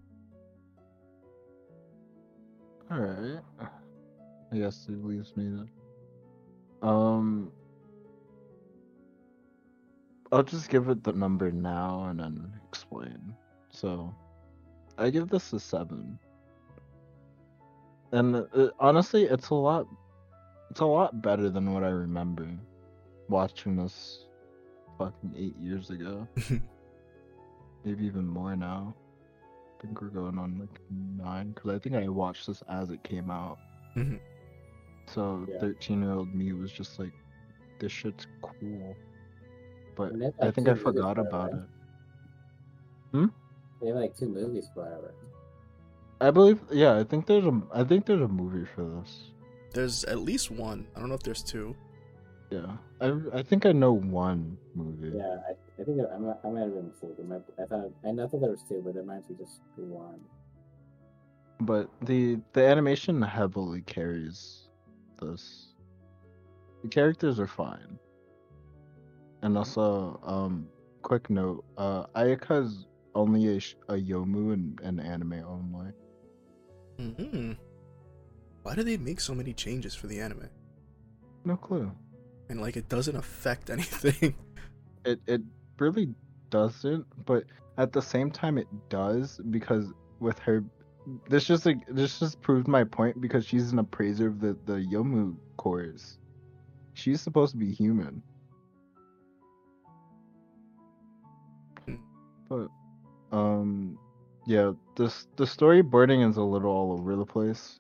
Alright. 2.92 3.42
I 4.52 4.56
guess 4.56 4.86
it 4.88 5.04
leaves 5.04 5.36
me 5.36 5.44
then. 5.44 5.70
Um 6.82 7.50
I'll 10.30 10.42
just 10.44 10.68
give 10.68 10.88
it 10.88 11.02
the 11.02 11.12
number 11.12 11.50
now 11.50 12.04
and 12.04 12.20
then 12.20 12.52
explain. 12.68 13.34
So 13.72 14.14
I 14.98 15.10
give 15.10 15.28
this 15.28 15.52
a 15.52 15.60
seven. 15.60 16.18
And 18.12 18.36
uh, 18.36 18.68
honestly, 18.78 19.24
it's 19.24 19.48
a 19.48 19.54
lot 19.54 19.86
it's 20.70 20.80
a 20.80 20.86
lot 20.86 21.20
better 21.22 21.50
than 21.50 21.72
what 21.72 21.82
I 21.82 21.88
remember 21.88 22.48
watching 23.28 23.76
this 23.76 24.26
fucking 24.98 25.34
eight 25.36 25.56
years 25.58 25.90
ago. 25.90 26.28
Maybe 27.84 28.04
even 28.06 28.26
more 28.26 28.54
now. 28.54 28.94
I 29.78 29.82
think 29.82 30.00
we're 30.00 30.08
going 30.08 30.38
on 30.38 30.58
like 30.58 30.80
nine 30.90 31.52
because 31.52 31.70
I 31.74 31.78
think 31.78 31.96
I 31.96 32.08
watched 32.08 32.46
this 32.46 32.62
as 32.68 32.90
it 32.90 33.02
came 33.02 33.30
out. 33.30 33.58
Mhm. 33.96 34.20
So 35.08 35.46
Yeah. 35.48 35.58
thirteen 35.58 36.02
year 36.02 36.12
old 36.12 36.34
me 36.34 36.52
was 36.52 36.70
just 36.70 36.98
like, 36.98 37.12
"This 37.80 37.90
shit's 37.90 38.26
cool," 38.40 38.96
but 39.96 40.12
And 40.12 40.20
they 40.22 40.26
have, 40.26 40.34
I 40.40 40.50
think 40.52 40.68
I 40.68 40.74
forgot 40.74 41.16
for 41.16 41.22
it, 41.22 41.26
about 41.26 41.52
right? 41.52 41.62
it. 43.14 43.30
They 43.82 43.88
have 43.88 43.96
like 43.96 44.16
two 44.16 44.28
movies 44.28 44.68
for 44.72 44.86
it. 44.86 45.14
I 46.20 46.30
believe, 46.30 46.60
yeah, 46.70 46.96
I 46.96 47.02
think 47.02 47.26
there's 47.26 47.44
a, 47.44 47.60
I 47.74 47.82
think 47.82 48.06
there's 48.06 48.20
a 48.20 48.28
movie 48.28 48.64
for 48.64 48.84
this. 48.84 49.32
There's 49.72 50.04
at 50.04 50.20
least 50.20 50.52
one. 50.52 50.86
I 50.94 51.00
don't 51.00 51.08
know 51.08 51.16
if 51.16 51.24
there's 51.24 51.42
two. 51.42 51.74
Yeah, 52.50 52.76
I, 53.00 53.12
I 53.32 53.42
think 53.42 53.66
I 53.66 53.72
know 53.72 53.92
one 53.92 54.56
movie. 54.74 55.16
Yeah, 55.16 55.38
I, 55.48 55.80
I 55.80 55.84
think 55.84 56.00
I, 56.00 56.14
I 56.14 56.18
might 56.18 56.36
I 56.44 56.50
might 56.50 56.60
have 56.60 56.74
been 56.74 56.88
mistaken. 56.88 57.32
I, 57.32 57.62
I 57.62 57.66
thought 57.66 57.90
I, 58.04 58.08
I 58.10 58.28
thought 58.28 58.40
there 58.40 58.50
was 58.50 58.62
two, 58.68 58.82
but 58.84 58.94
there 58.94 59.02
might 59.02 59.26
be 59.26 59.34
just 59.34 59.60
one. 59.76 60.20
But 61.60 61.88
the 62.02 62.38
the 62.52 62.64
animation 62.64 63.20
heavily 63.20 63.80
carries 63.82 64.68
this. 65.20 65.68
The 66.82 66.88
characters 66.88 67.40
are 67.40 67.46
fine. 67.46 67.98
And 69.40 69.56
also, 69.58 70.20
um, 70.22 70.68
quick 71.00 71.30
note: 71.30 71.64
uh, 71.78 72.04
Ayaka's 72.14 72.86
only 73.14 73.48
a, 73.48 73.56
a 73.88 73.96
Yomu 73.96 74.52
and, 74.52 74.80
in 74.80 75.00
anime 75.00 75.44
only. 75.46 75.92
hmm 76.98 77.52
Why 78.62 78.74
do 78.74 78.82
they 78.82 78.96
make 78.96 79.20
so 79.20 79.34
many 79.34 79.52
changes 79.52 79.94
for 79.94 80.06
the 80.06 80.20
anime? 80.20 80.48
No 81.44 81.56
clue. 81.56 81.90
And 82.48 82.60
like 82.60 82.76
it 82.76 82.88
doesn't 82.88 83.16
affect 83.16 83.70
anything. 83.76 84.34
It 85.04 85.20
it 85.26 85.42
really 85.78 86.14
doesn't, 86.50 87.06
but 87.24 87.44
at 87.78 87.92
the 87.92 88.02
same 88.02 88.30
time, 88.30 88.58
it 88.58 88.68
does 88.88 89.40
because 89.50 89.92
with 90.20 90.38
her, 90.40 90.62
this 91.28 91.44
just 91.44 91.66
like 91.66 91.78
this 91.88 92.20
just 92.20 92.40
proved 92.40 92.68
my 92.68 92.84
point 92.84 93.20
because 93.20 93.44
she's 93.46 93.72
an 93.72 93.78
appraiser 93.78 94.28
of 94.28 94.40
the 94.40 94.56
the 94.66 94.74
Yomu 94.74 95.36
cores. 95.56 96.18
She's 96.94 97.20
supposed 97.20 97.52
to 97.52 97.58
be 97.58 97.72
human. 97.72 98.22
Hmm. 101.86 101.94
But 102.48 102.68
um 103.32 103.98
yeah, 104.46 104.72
this 104.96 105.26
the 105.36 105.44
storyboarding 105.44 106.28
is 106.28 106.36
a 106.36 106.42
little 106.42 106.70
all 106.70 106.92
over 106.92 107.16
the 107.16 107.26
place. 107.26 107.78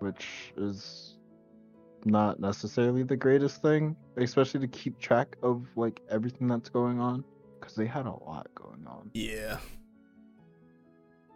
Which 0.00 0.52
is 0.56 1.16
not 2.04 2.38
necessarily 2.40 3.02
the 3.02 3.16
greatest 3.16 3.60
thing, 3.62 3.96
especially 4.16 4.60
to 4.60 4.68
keep 4.68 4.98
track 5.00 5.36
of 5.42 5.66
like 5.76 6.00
everything 6.08 6.46
that's 6.48 6.68
going 6.68 7.00
on, 7.00 7.24
because 7.58 7.74
they 7.74 7.86
had 7.86 8.06
a 8.06 8.12
lot 8.12 8.46
going 8.54 8.86
on, 8.86 9.10
Yeah. 9.12 9.58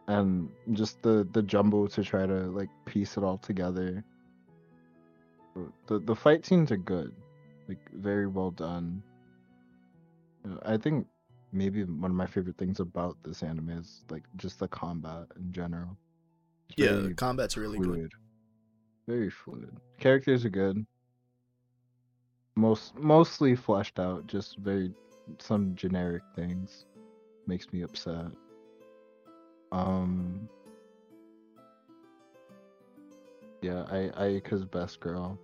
and 0.06 0.48
just 0.72 1.02
the 1.02 1.26
the 1.32 1.42
jumble 1.42 1.88
to 1.88 2.04
try 2.04 2.24
to 2.24 2.44
like 2.50 2.70
piece 2.86 3.16
it 3.16 3.24
all 3.24 3.38
together. 3.38 4.04
The 5.88 5.98
the 5.98 6.14
fight 6.14 6.46
scenes 6.46 6.70
are 6.70 6.76
good, 6.76 7.12
like 7.68 7.80
very 7.92 8.26
well 8.28 8.52
done. 8.52 9.02
I 10.64 10.76
think 10.76 11.06
maybe 11.52 11.84
one 11.84 12.10
of 12.10 12.16
my 12.16 12.26
favorite 12.26 12.56
things 12.56 12.80
about 12.80 13.16
this 13.22 13.42
anime 13.42 13.70
is 13.70 14.04
like 14.10 14.24
just 14.36 14.58
the 14.58 14.68
combat 14.68 15.26
in 15.36 15.52
general. 15.52 15.96
It's 16.70 16.78
Yeah, 16.78 17.12
combat's 17.16 17.56
really 17.56 17.78
good. 17.78 18.10
Very 19.06 19.30
fluid. 19.30 19.76
Characters 19.98 20.44
are 20.44 20.50
good. 20.50 20.86
Most 22.56 22.94
mostly 22.96 23.54
fleshed 23.54 23.98
out, 23.98 24.26
just 24.26 24.56
very 24.58 24.92
some 25.38 25.74
generic 25.74 26.22
things. 26.34 26.86
Makes 27.46 27.72
me 27.72 27.82
upset. 27.82 28.26
Um 29.72 30.48
Yeah, 33.60 33.84
I 33.90 34.10
Ayaka's 34.16 34.64
best 34.64 35.00
girl. 35.00 35.38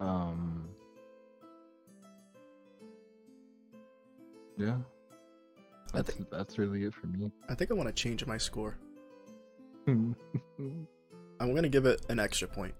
Um 0.00 0.69
Yeah. 4.60 4.76
I 5.94 6.02
think 6.02 6.30
that's 6.30 6.58
really 6.58 6.84
it 6.84 6.94
for 6.94 7.06
me. 7.08 7.32
I 7.48 7.54
think 7.54 7.70
I 7.70 7.74
want 7.74 7.88
to 7.88 7.94
change 7.94 8.24
my 8.26 8.38
score. 8.38 8.76
I'm 9.88 10.14
gonna 11.40 11.68
give 11.68 11.86
it 11.86 12.04
an 12.08 12.18
extra 12.20 12.46
point. 12.46 12.74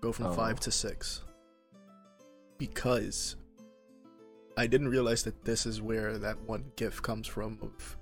Go 0.00 0.12
from 0.12 0.26
Oh. 0.26 0.32
five 0.32 0.58
to 0.60 0.70
six. 0.70 1.24
Because 2.56 3.36
I 4.56 4.66
didn't 4.66 4.88
realize 4.88 5.22
that 5.24 5.44
this 5.44 5.66
is 5.66 5.80
where 5.80 6.18
that 6.18 6.40
one 6.46 6.72
gif 6.76 7.00
comes 7.02 7.26
from 7.28 7.58
of 7.62 7.96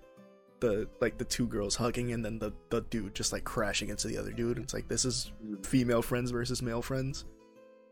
the 0.60 0.88
like 1.02 1.18
the 1.18 1.24
two 1.24 1.46
girls 1.46 1.76
hugging 1.76 2.12
and 2.12 2.24
then 2.24 2.38
the, 2.38 2.50
the 2.70 2.80
dude 2.82 3.14
just 3.14 3.30
like 3.32 3.44
crashing 3.44 3.90
into 3.90 4.08
the 4.08 4.16
other 4.16 4.32
dude. 4.32 4.56
It's 4.58 4.72
like 4.72 4.88
this 4.88 5.04
is 5.04 5.32
Mm, 5.44 5.66
female 5.66 6.00
friends 6.00 6.30
versus 6.30 6.62
male 6.62 6.80
friends. 6.80 7.26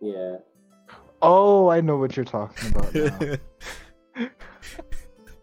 Yeah. 0.01 0.37
Oh, 1.25 1.69
I 1.69 1.81
know 1.81 1.97
what 1.97 2.17
you're 2.17 2.25
talking 2.25 2.71
about 2.75 2.95
now. 2.95 3.37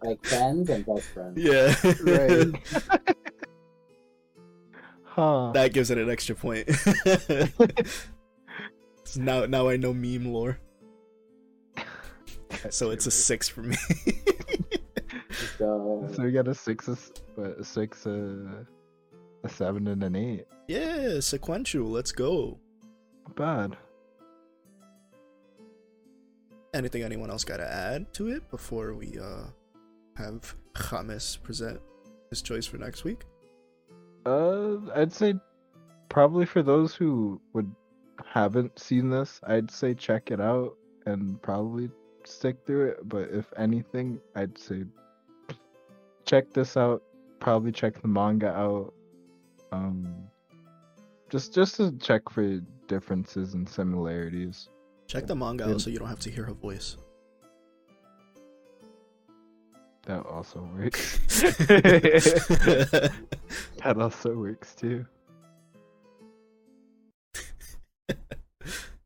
Like 0.03 0.25
friends 0.25 0.67
and 0.71 0.84
best 0.84 1.03
friends. 1.09 1.38
yeah. 1.38 1.75
right. 2.01 3.05
huh. 5.03 5.51
that 5.53 5.73
gives 5.73 5.91
it 5.91 5.99
an 5.99 6.09
extra 6.09 6.34
point. 6.34 6.67
So 9.03 9.19
now 9.21 9.45
now 9.45 9.69
I 9.69 9.77
know 9.77 9.93
meme 9.93 10.25
lore. 10.34 10.57
So 12.71 12.89
it's 12.89 13.05
a 13.05 13.11
six 13.11 13.47
for 13.47 13.61
me. 13.61 13.75
So 15.59 16.09
So 16.15 16.23
we 16.23 16.32
got 16.32 16.47
a 16.47 16.55
six, 16.55 16.88
a 16.88 16.93
s- 16.93 17.11
a 17.38 17.63
six, 17.63 18.07
uh, 18.07 18.63
a 19.43 19.49
seven, 19.49 19.88
and 19.88 20.03
an 20.03 20.15
eight. 20.15 20.45
yeah, 20.67 21.19
sequential. 21.19 21.86
Let's 21.88 22.11
go. 22.11 22.57
Not 23.27 23.36
bad. 23.36 23.77
Anything 26.74 27.03
anyone 27.03 27.30
else 27.30 27.43
got 27.43 27.57
to 27.57 27.69
add 27.69 28.13
to 28.13 28.30
it 28.30 28.49
before 28.49 28.93
we 28.93 29.19
uh 29.19 29.47
have 30.15 30.55
James 30.89 31.36
present 31.38 31.82
his 32.30 32.41
choice 32.41 32.65
for 32.65 32.78
next 32.78 33.03
week? 33.03 33.26
Uh, 34.26 34.78
I'd 34.95 35.11
say 35.11 35.36
probably 36.09 36.45
for 36.45 36.63
those 36.63 36.95
who 36.95 37.41
would 37.53 37.74
haven't 38.26 38.78
seen 38.80 39.09
this, 39.09 39.41
I'd 39.43 39.72
say 39.72 39.93
check 39.93 40.32
it 40.32 40.39
out 40.39 40.78
and 41.05 41.41
probably 41.41 41.89
stick 42.24 42.57
through 42.65 42.91
it. 42.91 42.97
But 43.03 43.30
if 43.32 43.51
anything, 43.57 44.19
I'd 44.36 44.57
say 44.57 44.86
check 46.26 46.53
this 46.53 46.78
out. 46.78 47.03
Probably 47.39 47.72
check 47.72 48.01
the 48.01 48.07
manga 48.07 48.49
out. 48.49 48.93
Um, 49.72 50.28
just 51.30 51.53
just 51.53 51.76
to 51.78 51.91
check 51.97 52.30
for 52.30 52.59
differences 52.88 53.53
and 53.55 53.67
similarities. 53.67 54.69
Check 55.12 55.28
the 55.28 55.36
manga 55.36 55.66
Yeah. 55.66 55.74
out 55.74 55.82
so 55.82 55.89
you 55.89 55.99
don't 55.99 56.07
have 56.07 56.22
to 56.22 56.32
hear 56.32 56.45
her 56.45 56.53
voice. 56.53 56.95
That 60.05 60.26
also 60.26 60.62
works. 60.74 61.20
that 63.84 63.97
also 63.99 64.38
works 64.38 64.74
too. 64.74 65.05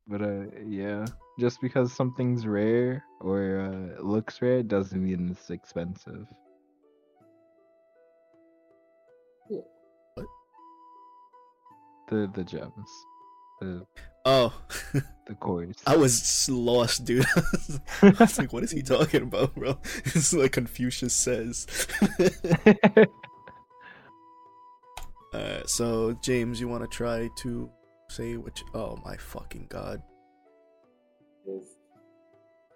But 0.07 0.21
uh, 0.21 0.43
yeah, 0.63 1.07
just 1.39 1.59
because 1.59 1.91
something's 1.91 2.45
rare 2.45 3.03
or 3.19 3.61
uh, 3.65 3.99
looks 3.99 4.43
rare 4.43 4.61
doesn't 4.61 5.03
mean 5.03 5.29
it's 5.31 5.49
expensive. 5.49 6.27
What? 9.47 9.65
The 12.09 12.29
the 12.35 12.43
gems, 12.43 12.91
the 13.59 13.87
oh, 14.25 14.53
the 15.27 15.35
coins. 15.39 15.77
I 15.85 15.95
was 15.95 16.47
lost, 16.49 17.05
dude. 17.05 17.25
I 18.01 18.09
was 18.19 18.37
like, 18.37 18.53
what 18.53 18.63
is 18.63 18.71
he 18.71 18.81
talking 18.83 19.23
about, 19.23 19.55
bro? 19.55 19.77
It's 20.05 20.33
like 20.33 20.53
Confucius 20.53 21.13
says. 21.13 21.67
Alright, 25.33 25.69
so 25.69 26.17
James, 26.21 26.61
you 26.61 26.67
want 26.67 26.83
to 26.83 26.87
try 26.89 27.29
to 27.39 27.69
say 28.09 28.37
which? 28.37 28.63
Oh 28.73 28.97
my 29.03 29.17
fucking 29.17 29.67
god! 29.69 30.01
is 31.47 31.77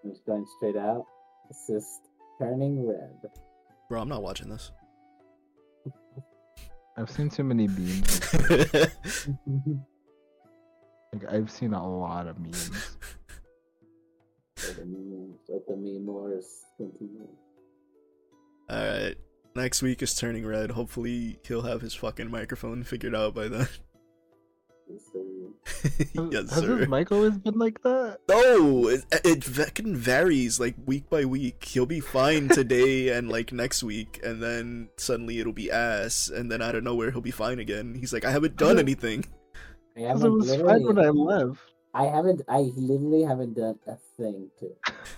I'm 0.03 0.11
just 0.11 0.25
going 0.25 0.45
straight 0.57 0.75
out. 0.75 1.05
It's 1.49 1.67
just 1.67 2.01
turning 2.39 2.87
red. 2.87 3.17
Bro, 3.89 4.01
I'm 4.01 4.09
not 4.09 4.21
watching 4.21 4.49
this. 4.49 4.71
I've 6.97 7.09
seen 7.09 7.29
too 7.29 7.43
many 7.43 7.67
memes. 7.67 8.19
Like 11.13 11.31
I've 11.31 11.49
seen 11.49 11.73
a 11.73 11.97
lot 11.99 12.27
of 12.27 12.39
memes. 12.39 12.69
Let 14.67 14.75
the 14.75 14.85
meme, 14.85 15.33
let 15.47 15.65
the 15.67 15.75
meme 15.77 16.05
wars 16.05 16.65
continue. 16.75 17.25
Alright, 18.69 19.15
next 19.55 19.81
week 19.81 20.01
is 20.01 20.13
turning 20.13 20.45
red. 20.45 20.71
Hopefully, 20.71 21.39
he'll 21.47 21.61
have 21.61 21.79
his 21.81 21.93
fucking 21.95 22.29
microphone 22.29 22.83
figured 22.83 23.15
out 23.15 23.33
by 23.33 23.47
then. 23.47 23.67
Yes, 24.91 25.03
sir. 25.13 26.29
yes, 26.31 26.49
Has 26.49 26.63
sir. 26.63 26.77
his 26.77 26.87
mic 26.87 27.11
always 27.11 27.37
been 27.37 27.59
like 27.59 27.79
that? 27.83 28.17
No, 28.27 28.87
it, 28.87 29.05
it 29.23 29.43
fucking 29.43 29.95
varies 29.95 30.59
like 30.59 30.73
week 30.87 31.07
by 31.11 31.25
week. 31.25 31.63
He'll 31.63 31.85
be 31.85 31.99
fine 31.99 32.47
today 32.49 33.09
and 33.09 33.29
like 33.29 33.53
next 33.53 33.83
week, 33.83 34.19
and 34.23 34.41
then 34.41 34.89
suddenly 34.97 35.37
it'll 35.37 35.53
be 35.53 35.69
ass, 35.69 36.29
and 36.29 36.51
then 36.51 36.63
out 36.63 36.73
of 36.73 36.83
nowhere 36.83 37.11
he'll 37.11 37.21
be 37.21 37.29
fine 37.29 37.59
again. 37.59 37.93
He's 37.93 38.11
like, 38.11 38.25
I 38.25 38.31
haven't 38.31 38.57
done 38.57 38.79
anything. 38.79 39.25
I 40.05 40.13
Because 40.13 40.23
it 40.23 40.23
haven't 40.23 40.37
was 40.37 40.49
fine 40.55 40.65
literally, 40.65 40.85
when 40.85 40.99
I 40.99 41.09
left. 41.09 41.59
I 41.93 42.03
haven't, 42.05 42.41
I 42.47 42.59
literally 42.75 43.23
haven't 43.23 43.53
done 43.55 43.79
a 43.87 43.95
thing 44.17 44.49
to. 44.59 44.65
it. 44.65 44.77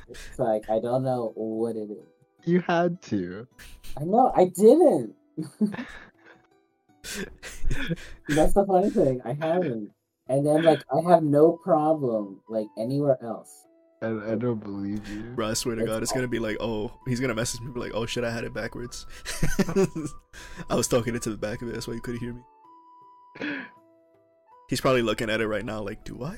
It's 0.09 0.39
like 0.39 0.69
I 0.69 0.79
don't 0.79 1.03
know 1.03 1.31
what 1.35 1.75
it 1.75 1.89
is. 1.91 2.07
You 2.45 2.61
had 2.61 3.01
to. 3.03 3.47
I 3.99 4.03
know 4.03 4.31
I 4.35 4.45
didn't. 4.45 5.13
That's 8.29 8.53
the 8.53 8.65
funny 8.65 8.89
thing. 8.89 9.21
I 9.25 9.33
haven't. 9.33 9.91
And 10.27 10.45
then 10.45 10.63
like 10.63 10.81
I 10.91 11.01
have 11.09 11.23
no 11.23 11.59
problem 11.63 12.41
like 12.49 12.67
anywhere 12.77 13.17
else. 13.23 13.67
I, 14.01 14.07
I 14.07 14.35
don't 14.35 14.63
believe 14.63 15.07
you. 15.09 15.21
Bro, 15.35 15.49
I 15.49 15.53
swear 15.53 15.75
to 15.75 15.81
It's 15.81 15.89
God, 15.89 16.01
it's 16.01 16.11
gonna 16.11 16.27
be 16.27 16.39
like, 16.39 16.57
oh, 16.59 16.91
he's 17.07 17.19
gonna 17.19 17.35
message 17.35 17.61
me 17.61 17.71
be 17.71 17.79
like, 17.79 17.91
oh 17.93 18.05
shit, 18.05 18.23
I 18.23 18.31
had 18.31 18.43
it 18.43 18.53
backwards. 18.53 19.05
I 20.69 20.75
was 20.75 20.87
talking 20.87 21.13
into 21.13 21.29
the 21.29 21.37
back 21.37 21.61
of 21.61 21.67
it, 21.69 21.73
that's 21.73 21.87
why 21.87 21.93
you 21.93 22.01
couldn't 22.01 22.19
hear 22.21 22.33
me. 22.33 22.41
He's 24.71 24.79
probably 24.79 25.01
looking 25.01 25.29
at 25.29 25.41
it 25.41 25.47
right 25.49 25.65
now, 25.65 25.81
like, 25.81 26.01
do 26.05 26.23
I? 26.23 26.37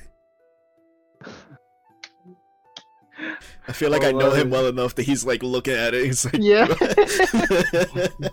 I 3.68 3.72
feel 3.72 3.92
like 3.92 4.02
I 4.02 4.10
know 4.10 4.32
him 4.32 4.48
uh, 4.48 4.56
well 4.56 4.66
enough 4.66 4.96
that 4.96 5.04
he's 5.04 5.24
like 5.24 5.44
looking 5.44 5.74
at 5.74 5.94
it. 5.94 6.04
He's 6.06 6.24
like, 6.24 6.38
Yeah. 6.40 6.66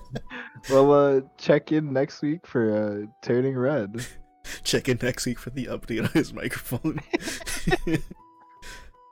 Well, 0.72 0.92
uh, 0.92 1.22
check 1.38 1.72
in 1.72 1.94
next 1.94 2.24
week 2.24 2.48
for 2.48 2.76
uh, 2.76 3.06
turning 3.22 3.56
red. 3.56 4.04
Check 4.64 4.90
in 4.90 4.98
next 5.04 5.28
week 5.28 5.38
for 5.38 5.52
the 5.52 5.66
update 5.68 6.04
on 6.04 6.10
his 6.14 6.34
microphone. 6.34 7.00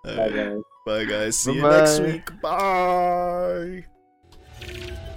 Bye 0.03 0.07
Alright, 0.07 0.33
guys. 0.35 0.61
bye 0.87 1.05
guys. 1.05 1.37
See 1.37 1.53
you 1.53 1.61
next 1.61 1.99
Bye-bye. 1.99 2.11
week. 2.11 3.85
Bye. 4.81 5.15